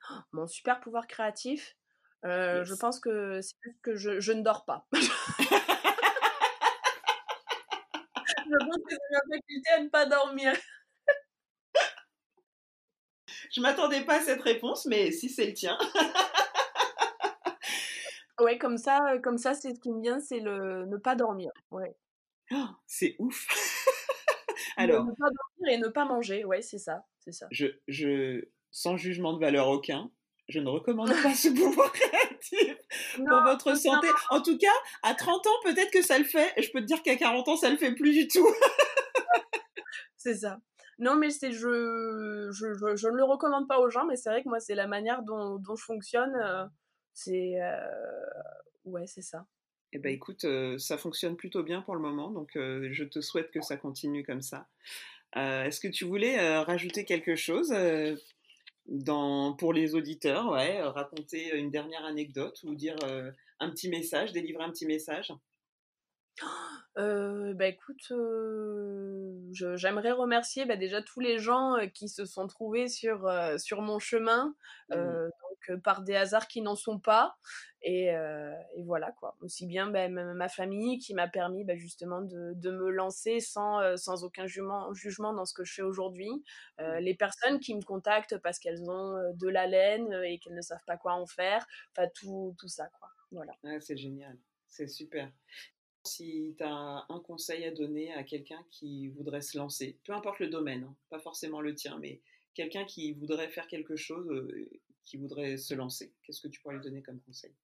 Mon 0.32 0.46
super 0.46 0.80
pouvoir 0.80 1.06
créatif, 1.06 1.76
euh, 2.24 2.64
je 2.64 2.74
pense 2.74 3.00
que 3.00 3.40
c'est 3.40 3.56
juste 3.64 3.80
que 3.82 3.96
je, 3.96 4.32
ne 4.32 4.42
dors 4.42 4.64
pas. 4.64 4.86
je 4.92 4.98
pense 8.58 8.76
que 8.76 8.90
c'est 8.90 9.10
ma 9.10 9.20
faculté 9.36 9.70
à 9.70 9.80
ne 9.80 9.88
pas 9.88 10.06
dormir. 10.06 10.52
Je 13.52 13.60
m'attendais 13.60 14.04
pas 14.04 14.16
à 14.16 14.20
cette 14.20 14.42
réponse, 14.42 14.86
mais 14.86 15.12
si 15.12 15.28
c'est 15.28 15.46
le 15.46 15.52
tien. 15.52 15.76
ouais, 18.40 18.56
comme 18.56 18.78
ça, 18.78 19.12
euh, 19.12 19.20
comme 19.20 19.36
ça, 19.36 19.52
c'est 19.52 19.74
ce 19.74 19.80
qui 19.80 19.90
me 19.90 20.00
vient, 20.00 20.18
c'est 20.20 20.40
le 20.40 20.86
ne 20.86 20.96
pas 20.96 21.14
dormir. 21.14 21.52
Ouais. 21.70 21.94
Oh, 22.50 22.66
c'est 22.86 23.14
ouf. 23.18 23.46
Alors. 24.78 25.04
Ne 25.04 25.10
pas 25.10 25.28
dormir 25.28 25.74
et 25.74 25.78
ne 25.78 25.88
pas 25.88 26.06
manger, 26.06 26.46
ouais, 26.46 26.62
c'est 26.62 26.78
ça, 26.78 27.04
c'est 27.18 27.32
ça. 27.32 27.46
Je, 27.50 27.66
je, 27.88 28.42
sans 28.70 28.96
jugement 28.96 29.34
de 29.34 29.38
valeur 29.38 29.68
aucun, 29.68 30.10
je 30.48 30.58
ne 30.58 30.70
recommande 30.70 31.12
pas 31.22 31.34
ce 31.34 31.48
pouvoir 31.48 31.92
créatif 31.92 32.76
pour 33.16 33.42
votre 33.42 33.76
santé. 33.76 34.08
En 34.30 34.40
tout 34.40 34.56
cas, 34.56 34.72
à 35.02 35.14
30 35.14 35.46
ans, 35.46 35.50
peut-être 35.64 35.90
que 35.90 36.02
ça 36.02 36.18
le 36.18 36.24
fait. 36.24 36.54
Je 36.56 36.70
peux 36.70 36.80
te 36.80 36.86
dire 36.86 37.02
qu'à 37.02 37.16
40 37.16 37.48
ans, 37.48 37.56
ça 37.56 37.68
le 37.68 37.76
fait 37.76 37.94
plus 37.94 38.12
du 38.12 38.28
tout. 38.28 38.48
c'est 40.16 40.36
ça. 40.36 40.58
Non, 40.98 41.16
mais 41.16 41.30
c'est 41.30 41.52
je, 41.52 42.50
je, 42.52 42.96
je, 42.96 43.08
ne 43.08 43.16
le 43.16 43.24
recommande 43.24 43.66
pas 43.66 43.80
aux 43.80 43.90
gens, 43.90 44.04
mais 44.06 44.16
c'est 44.16 44.30
vrai 44.30 44.42
que 44.42 44.48
moi, 44.48 44.60
c'est 44.60 44.74
la 44.74 44.86
manière 44.86 45.22
dont, 45.22 45.56
dont 45.56 45.74
je 45.76 45.84
fonctionne. 45.84 46.34
Euh, 46.36 46.64
c'est. 47.14 47.60
Euh, 47.60 48.24
ouais, 48.84 49.06
c'est 49.06 49.22
ça. 49.22 49.46
Eh 49.92 49.98
ben 49.98 50.12
écoute, 50.12 50.44
euh, 50.44 50.78
ça 50.78 50.96
fonctionne 50.96 51.36
plutôt 51.36 51.62
bien 51.62 51.82
pour 51.82 51.94
le 51.94 52.00
moment, 52.00 52.30
donc 52.30 52.52
je 52.54 53.04
te 53.04 53.20
souhaite 53.20 53.50
que 53.50 53.60
ça 53.60 53.76
continue 53.76 54.24
comme 54.24 54.40
ça. 54.40 54.66
Est-ce 55.34 55.80
que 55.80 55.88
tu 55.88 56.04
voulais 56.06 56.58
rajouter 56.62 57.04
quelque 57.04 57.36
chose 57.36 57.74
dans, 58.86 59.52
pour 59.54 59.74
les 59.74 59.94
auditeurs, 59.94 60.50
ouais, 60.50 60.80
raconter 60.80 61.54
une 61.54 61.70
dernière 61.70 62.06
anecdote 62.06 62.58
ou 62.64 62.74
dire 62.74 62.96
un 63.60 63.70
petit 63.70 63.90
message, 63.90 64.32
délivrer 64.32 64.64
un 64.64 64.70
petit 64.70 64.86
message? 64.86 65.30
Euh, 66.98 67.54
bah 67.54 67.66
écoute, 67.66 68.12
j'aimerais 69.52 70.12
remercier 70.12 70.66
bah, 70.66 70.76
déjà 70.76 71.02
tous 71.02 71.20
les 71.20 71.38
gens 71.38 71.76
qui 71.94 72.08
se 72.08 72.26
sont 72.26 72.46
trouvés 72.46 72.88
sur, 72.88 73.30
sur 73.58 73.80
mon 73.80 73.98
chemin, 73.98 74.54
mmh. 74.90 74.96
donc 74.96 75.80
par 75.82 76.02
des 76.02 76.16
hasards 76.16 76.48
qui 76.48 76.60
n'en 76.60 76.74
sont 76.74 76.98
pas. 76.98 77.36
Et, 77.84 78.08
et, 78.08 78.82
voilà 78.84 79.10
quoi. 79.12 79.36
Aussi 79.40 79.66
bien 79.66 79.90
bah, 79.90 80.08
ma 80.08 80.48
famille 80.48 80.98
qui 80.98 81.14
m'a 81.14 81.28
permis 81.28 81.64
bah, 81.64 81.76
justement 81.76 82.20
de, 82.20 82.52
de, 82.54 82.70
me 82.70 82.90
lancer 82.90 83.40
sans, 83.40 83.96
sans 83.96 84.22
aucun 84.22 84.46
jugement, 84.46 84.92
jugement 84.92 85.32
dans 85.32 85.46
ce 85.46 85.54
que 85.54 85.64
je 85.64 85.72
fais 85.72 85.82
aujourd'hui. 85.82 86.44
Mmh. 86.78 86.98
les 86.98 87.14
personnes 87.14 87.58
qui 87.58 87.74
me 87.74 87.82
contactent 87.82 88.36
parce 88.38 88.58
qu'elles 88.58 88.90
ont 88.90 89.16
de 89.34 89.48
la 89.48 89.66
laine 89.66 90.12
et 90.24 90.38
qu'elles 90.38 90.54
ne 90.54 90.60
savent 90.60 90.84
pas 90.86 90.98
quoi 90.98 91.14
en 91.14 91.26
faire. 91.26 91.66
Enfin 91.92 92.08
tout, 92.14 92.54
tout 92.58 92.68
ça 92.68 92.88
quoi. 92.98 93.08
Voilà. 93.30 93.54
c'est 93.80 93.96
génial. 93.96 94.36
C'est 94.68 94.88
super 94.88 95.30
si 96.04 96.54
tu 96.58 96.64
as 96.64 97.06
un 97.08 97.20
conseil 97.20 97.64
à 97.64 97.70
donner 97.70 98.12
à 98.12 98.24
quelqu'un 98.24 98.64
qui 98.70 99.08
voudrait 99.08 99.40
se 99.40 99.56
lancer, 99.58 99.98
peu 100.04 100.12
importe 100.12 100.40
le 100.40 100.48
domaine, 100.48 100.84
hein, 100.84 100.96
pas 101.10 101.20
forcément 101.20 101.60
le 101.60 101.74
tien, 101.74 101.98
mais 101.98 102.20
quelqu'un 102.54 102.84
qui 102.84 103.12
voudrait 103.12 103.48
faire 103.48 103.66
quelque 103.66 103.96
chose, 103.96 104.28
euh, 104.30 104.70
qui 105.04 105.16
voudrait 105.16 105.56
se 105.56 105.74
lancer, 105.74 106.12
qu'est-ce 106.22 106.40
que 106.40 106.48
tu 106.48 106.60
pourrais 106.60 106.76
lui 106.76 106.82
donner 106.82 107.02
comme 107.02 107.20
conseil? 107.20 107.54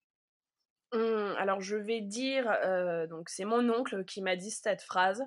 Mmh, 0.93 1.34
alors 1.36 1.61
je 1.61 1.76
vais 1.76 2.01
dire, 2.01 2.51
euh, 2.64 3.07
donc 3.07 3.28
c'est 3.28 3.45
mon 3.45 3.68
oncle 3.68 4.05
qui 4.05 4.22
m'a 4.22 4.36
dit 4.36 4.51
cette 4.51 4.82
phrase 4.82 5.22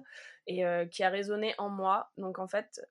et 0.47 0.65
euh, 0.65 0.85
qui 0.85 1.03
a 1.03 1.09
résonné 1.09 1.53
en 1.59 1.69
moi. 1.69 2.11
Donc 2.17 2.39
en 2.39 2.47
fait, 2.47 2.81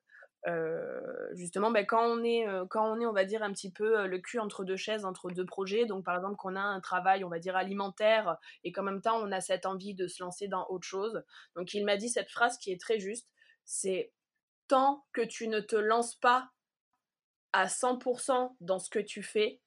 euh, 0.47 1.01
justement, 1.33 1.69
ben, 1.71 1.85
quand, 1.85 2.03
on 2.03 2.23
est, 2.23 2.47
euh, 2.47 2.65
quand 2.65 2.91
on 2.91 2.99
est, 2.99 3.05
on 3.05 3.13
va 3.13 3.25
dire, 3.25 3.43
un 3.43 3.51
petit 3.51 3.71
peu 3.71 3.99
euh, 3.99 4.07
le 4.07 4.19
cul 4.19 4.39
entre 4.39 4.63
deux 4.63 4.75
chaises, 4.75 5.05
entre 5.05 5.29
deux 5.29 5.45
projets, 5.45 5.85
donc 5.85 6.03
par 6.03 6.15
exemple 6.15 6.35
qu'on 6.35 6.55
a 6.55 6.61
un 6.61 6.79
travail, 6.79 7.23
on 7.23 7.29
va 7.29 7.39
dire, 7.39 7.55
alimentaire, 7.55 8.37
et 8.63 8.71
qu'en 8.71 8.83
même 8.83 9.01
temps, 9.01 9.19
on 9.21 9.31
a 9.31 9.41
cette 9.41 9.65
envie 9.65 9.93
de 9.93 10.07
se 10.07 10.23
lancer 10.23 10.47
dans 10.47 10.67
autre 10.69 10.87
chose. 10.87 11.23
Donc 11.55 11.73
il 11.73 11.85
m'a 11.85 11.97
dit 11.97 12.09
cette 12.09 12.29
phrase 12.29 12.57
qui 12.57 12.71
est 12.71 12.81
très 12.81 12.99
juste, 12.99 13.29
c'est 13.65 14.11
tant 14.67 15.05
que 15.13 15.21
tu 15.21 15.47
ne 15.47 15.59
te 15.59 15.75
lances 15.75 16.15
pas 16.15 16.49
à 17.53 17.67
100% 17.67 18.55
dans 18.61 18.79
ce 18.79 18.89
que 18.89 18.99
tu 18.99 19.21
fais, 19.21 19.61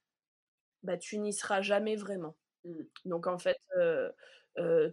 bah, 0.82 0.96
tu 0.96 1.18
n'y 1.18 1.32
seras 1.32 1.62
jamais 1.62 1.96
vraiment. 1.96 2.36
Mmh. 2.64 2.82
Donc 3.04 3.26
en 3.26 3.38
fait, 3.38 3.58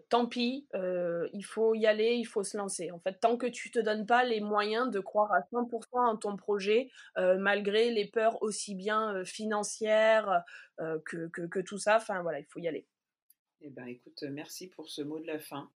tant 0.10 0.26
pis, 0.26 0.68
il 0.74 1.46
faut 1.46 1.76
y 1.76 1.86
aller, 1.86 2.14
il 2.16 2.26
faut 2.26 2.44
se 2.44 2.58
lancer. 2.58 2.92
En 2.92 3.00
fait, 3.00 3.20
tant 3.20 3.38
que 3.38 3.48
tu 3.48 3.72
te 3.72 3.80
donnes 3.80 4.06
pas 4.06 4.24
les 4.24 4.42
moyens 4.42 4.90
de 4.90 5.00
croire 5.00 5.32
à 5.32 5.42
100% 5.52 5.86
en 5.94 6.18
ton 6.18 6.36
projet, 6.36 6.90
malgré 7.18 7.92
les 7.92 8.06
peurs 8.06 8.42
aussi 8.42 8.76
bien 8.76 9.24
financières 9.26 10.44
que, 10.78 11.28
que, 11.28 11.60
tout 11.60 11.78
ça, 11.78 11.98
enfin 11.98 12.22
voilà, 12.22 12.40
il 12.40 12.46
faut 12.46 12.60
y 12.60 12.68
aller. 12.68 12.86
Eh 13.62 13.70
ben, 13.70 13.86
écoute, 13.86 14.24
merci 14.24 14.68
pour 14.68 14.90
ce 14.90 15.02
mot 15.02 15.20
de 15.20 15.28
la 15.28 15.40
fin. 15.40 15.70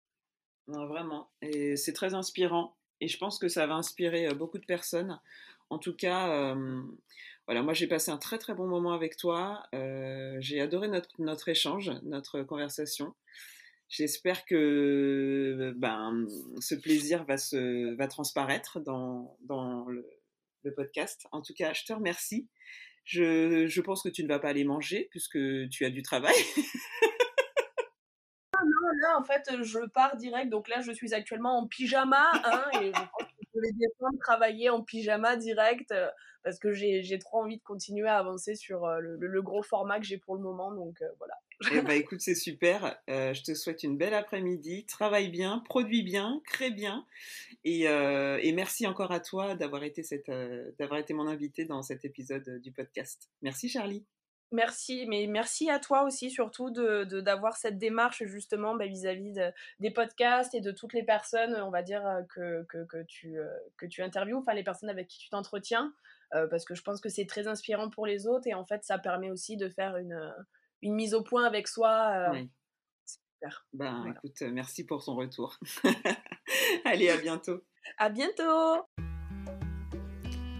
vraiment, 0.67 1.29
et 1.41 1.75
c'est 1.75 1.93
très 1.93 2.15
inspirant. 2.15 2.75
Et 3.01 3.07
je 3.07 3.17
pense 3.17 3.37
que 3.37 3.49
ça 3.49 3.67
va 3.67 3.75
inspirer 3.75 4.33
beaucoup 4.33 4.57
de 4.57 4.65
personnes. 4.65 5.19
En 5.69 5.77
tout 5.77 5.95
cas, 5.95 6.55
voilà, 7.47 7.61
moi 7.61 7.73
j'ai 7.73 7.87
passé 7.87 8.09
un 8.11 8.17
très 8.17 8.37
très 8.37 8.53
bon 8.53 8.67
moment 8.67 8.93
avec 8.93 9.17
toi. 9.17 9.63
j'ai 10.39 10.61
adoré 10.61 10.87
notre, 10.87 11.09
notre 11.19 11.49
échange, 11.49 11.91
notre 12.03 12.41
conversation. 12.43 13.13
J'espère 13.87 14.45
que 14.45 15.73
ben, 15.77 16.25
ce 16.59 16.75
plaisir 16.75 17.23
va, 17.25 17.37
se, 17.37 17.93
va 17.95 18.07
transparaître 18.07 18.79
dans, 18.79 19.37
dans 19.41 19.85
le, 19.87 20.05
podcast. 20.75 21.27
En 21.31 21.43
tout 21.43 21.53
cas, 21.53 21.73
je 21.73 21.83
te 21.85 21.93
remercie. 21.93 22.47
Je, 23.03 23.67
je, 23.67 23.81
pense 23.81 24.01
que 24.01 24.09
tu 24.09 24.23
ne 24.23 24.27
vas 24.27 24.39
pas 24.39 24.49
aller 24.49 24.63
manger 24.63 25.07
puisque 25.11 25.37
tu 25.69 25.85
as 25.85 25.91
du 25.91 26.01
travail. 26.01 26.35
Ah 28.57 28.63
non, 28.63 28.87
là, 29.01 29.19
en 29.19 29.23
fait, 29.25 29.63
je 29.63 29.79
pars 29.89 30.15
direct. 30.15 30.49
Donc 30.49 30.69
là, 30.69 30.79
je 30.79 30.93
suis 30.93 31.13
actuellement 31.13 31.59
en 31.59 31.67
pyjama. 31.67 32.31
Hein, 32.45 32.63
et 32.81 32.85
je 32.85 32.91
pense 32.91 33.24
je 33.55 33.61
vais 33.61 33.71
défendre 33.73 34.17
travailler 34.19 34.69
en 34.69 34.83
pyjama 34.83 35.35
direct 35.37 35.91
euh, 35.91 36.07
parce 36.43 36.59
que 36.59 36.73
j'ai 36.73 37.19
trop 37.19 37.39
envie 37.41 37.57
de 37.57 37.63
continuer 37.63 38.07
à 38.07 38.17
avancer 38.17 38.55
sur 38.55 38.85
euh, 38.85 38.99
le, 38.99 39.17
le, 39.17 39.41
gros 39.41 39.63
format 39.63 39.99
que 39.99 40.05
j'ai 40.05 40.17
pour 40.17 40.35
le 40.35 40.41
moment. 40.41 40.71
Donc 40.73 41.01
euh, 41.01 41.07
voilà. 41.17 41.33
Eh 41.71 41.81
ben, 41.81 41.91
écoute, 41.99 42.21
c'est 42.21 42.35
super. 42.35 42.97
Je 43.07 43.41
te 43.41 43.53
souhaite 43.53 43.83
une 43.83 43.97
belle 43.97 44.13
après-midi. 44.13 44.85
Travaille 44.85 45.29
bien, 45.29 45.59
produis 45.65 46.03
bien, 46.03 46.41
crée 46.45 46.71
bien. 46.71 47.05
Et, 47.63 47.87
merci 48.53 48.85
encore 48.85 49.11
à 49.11 49.19
toi 49.19 49.55
d'avoir 49.55 49.83
été, 49.83 50.03
d'avoir 50.77 50.99
été 50.99 51.13
mon 51.13 51.27
invité 51.27 51.65
dans 51.65 51.81
cet 51.81 52.05
épisode 52.05 52.59
du 52.61 52.71
podcast. 52.71 53.29
Merci 53.41 53.69
Charlie. 53.69 54.05
Merci, 54.51 55.05
mais 55.07 55.27
merci 55.27 55.69
à 55.69 55.79
toi 55.79 56.03
aussi 56.03 56.29
surtout 56.29 56.69
de, 56.69 57.03
d'avoir 57.21 57.57
cette 57.57 57.77
démarche 57.77 58.23
justement 58.25 58.75
bah, 58.75 58.85
vis-à-vis 58.85 59.33
des 59.79 59.91
podcasts 59.91 60.53
et 60.53 60.61
de 60.61 60.71
toutes 60.71 60.93
les 60.93 61.03
personnes, 61.03 61.55
on 61.61 61.71
va 61.71 61.81
dire, 61.81 62.03
que, 62.33 62.63
que, 62.69 63.03
tu, 63.07 63.37
que 63.77 63.85
tu 63.85 64.01
interviews, 64.01 64.37
enfin 64.37 64.53
les 64.53 64.63
personnes 64.63 64.89
avec 64.89 65.07
qui 65.07 65.17
tu 65.17 65.29
t'entretiens, 65.29 65.93
parce 66.31 66.63
que 66.63 66.75
je 66.75 66.83
pense 66.83 67.01
que 67.01 67.09
c'est 67.09 67.25
très 67.25 67.47
inspirant 67.47 67.89
pour 67.89 68.05
les 68.05 68.27
autres 68.27 68.47
et 68.47 68.53
en 68.53 68.65
fait 68.65 68.83
ça 68.83 68.97
permet 68.97 69.31
aussi 69.31 69.57
de 69.57 69.67
faire 69.67 69.97
une, 69.97 70.33
une 70.85 70.93
mise 70.93 71.13
au 71.13 71.23
point 71.23 71.43
avec 71.43 71.67
soi. 71.67 72.11
Euh, 72.13 72.31
oui. 72.31 72.49
Super. 73.05 73.67
Ben, 73.73 74.13
écoute, 74.15 74.41
euh, 74.41 74.51
merci 74.51 74.85
pour 74.85 75.03
ton 75.03 75.15
retour. 75.15 75.59
Allez, 76.85 77.09
à 77.09 77.17
bientôt. 77.17 77.61
À 77.97 78.09
bientôt. 78.09 78.85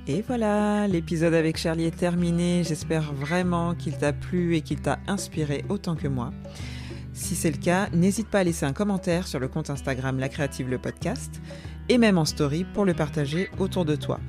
Et 0.08 0.22
voilà, 0.22 0.88
l'épisode 0.88 1.34
avec 1.34 1.58
Charlie 1.58 1.86
est 1.86 1.98
terminé. 1.98 2.64
J'espère 2.64 3.12
vraiment 3.12 3.74
qu'il 3.74 3.98
t'a 3.98 4.14
plu 4.14 4.56
et 4.56 4.62
qu'il 4.62 4.80
t'a 4.80 5.00
inspiré 5.08 5.66
autant 5.68 5.96
que 5.96 6.08
moi. 6.08 6.32
Si 7.14 7.36
c'est 7.36 7.50
le 7.50 7.58
cas, 7.58 7.90
n'hésite 7.92 8.28
pas 8.28 8.40
à 8.40 8.44
laisser 8.44 8.68
un 8.68 8.74
commentaire 8.74 9.26
sur 9.28 9.40
le 9.40 9.48
compte 9.48 9.72
Instagram 9.72 10.20
La 10.20 10.30
Créative 10.30 10.70
le 10.70 10.78
podcast 10.78 11.42
et 11.90 11.98
même 11.98 12.20
en 12.20 12.26
story 12.26 12.66
pour 12.66 12.86
le 12.86 12.94
partager 12.94 13.50
autour 13.58 13.84
de 13.84 13.96
toi. 13.96 14.20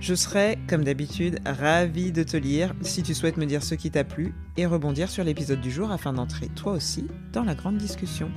Je 0.00 0.14
serai, 0.14 0.58
comme 0.68 0.84
d'habitude, 0.84 1.38
ravie 1.46 2.12
de 2.12 2.22
te 2.22 2.36
lire 2.36 2.74
si 2.82 3.02
tu 3.02 3.14
souhaites 3.14 3.38
me 3.38 3.46
dire 3.46 3.62
ce 3.62 3.74
qui 3.74 3.90
t'a 3.90 4.04
plu 4.04 4.34
et 4.58 4.66
rebondir 4.66 5.08
sur 5.08 5.24
l'épisode 5.24 5.62
du 5.62 5.70
jour 5.70 5.90
afin 5.90 6.12
d'entrer 6.12 6.48
toi 6.48 6.72
aussi 6.72 7.06
dans 7.32 7.44
la 7.44 7.54
grande 7.54 7.78
discussion. 7.78 8.30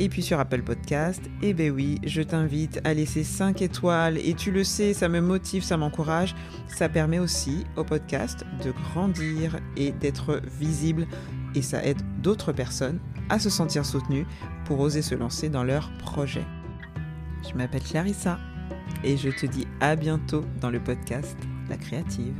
Et 0.00 0.08
puis 0.08 0.22
sur 0.22 0.38
Apple 0.38 0.62
Podcast, 0.62 1.20
eh 1.42 1.52
ben 1.52 1.72
oui, 1.72 1.98
je 2.04 2.22
t'invite 2.22 2.80
à 2.84 2.94
laisser 2.94 3.24
5 3.24 3.62
étoiles 3.62 4.16
et 4.18 4.34
tu 4.34 4.52
le 4.52 4.62
sais, 4.62 4.94
ça 4.94 5.08
me 5.08 5.20
motive, 5.20 5.64
ça 5.64 5.76
m'encourage. 5.76 6.36
Ça 6.68 6.88
permet 6.88 7.18
aussi 7.18 7.64
au 7.76 7.82
podcast 7.82 8.44
de 8.64 8.70
grandir 8.70 9.58
et 9.76 9.90
d'être 9.90 10.40
visible 10.60 11.08
et 11.56 11.62
ça 11.62 11.84
aide 11.84 12.00
d'autres 12.22 12.52
personnes 12.52 13.00
à 13.28 13.40
se 13.40 13.50
sentir 13.50 13.84
soutenues 13.84 14.26
pour 14.66 14.78
oser 14.78 15.02
se 15.02 15.16
lancer 15.16 15.48
dans 15.48 15.64
leurs 15.64 15.90
projets. 15.98 16.46
Je 17.48 17.56
m'appelle 17.56 17.82
Clarissa 17.82 18.38
et 19.02 19.16
je 19.16 19.30
te 19.30 19.46
dis 19.46 19.66
à 19.80 19.96
bientôt 19.96 20.44
dans 20.60 20.70
le 20.70 20.80
podcast 20.80 21.36
La 21.68 21.76
Créative. 21.76 22.34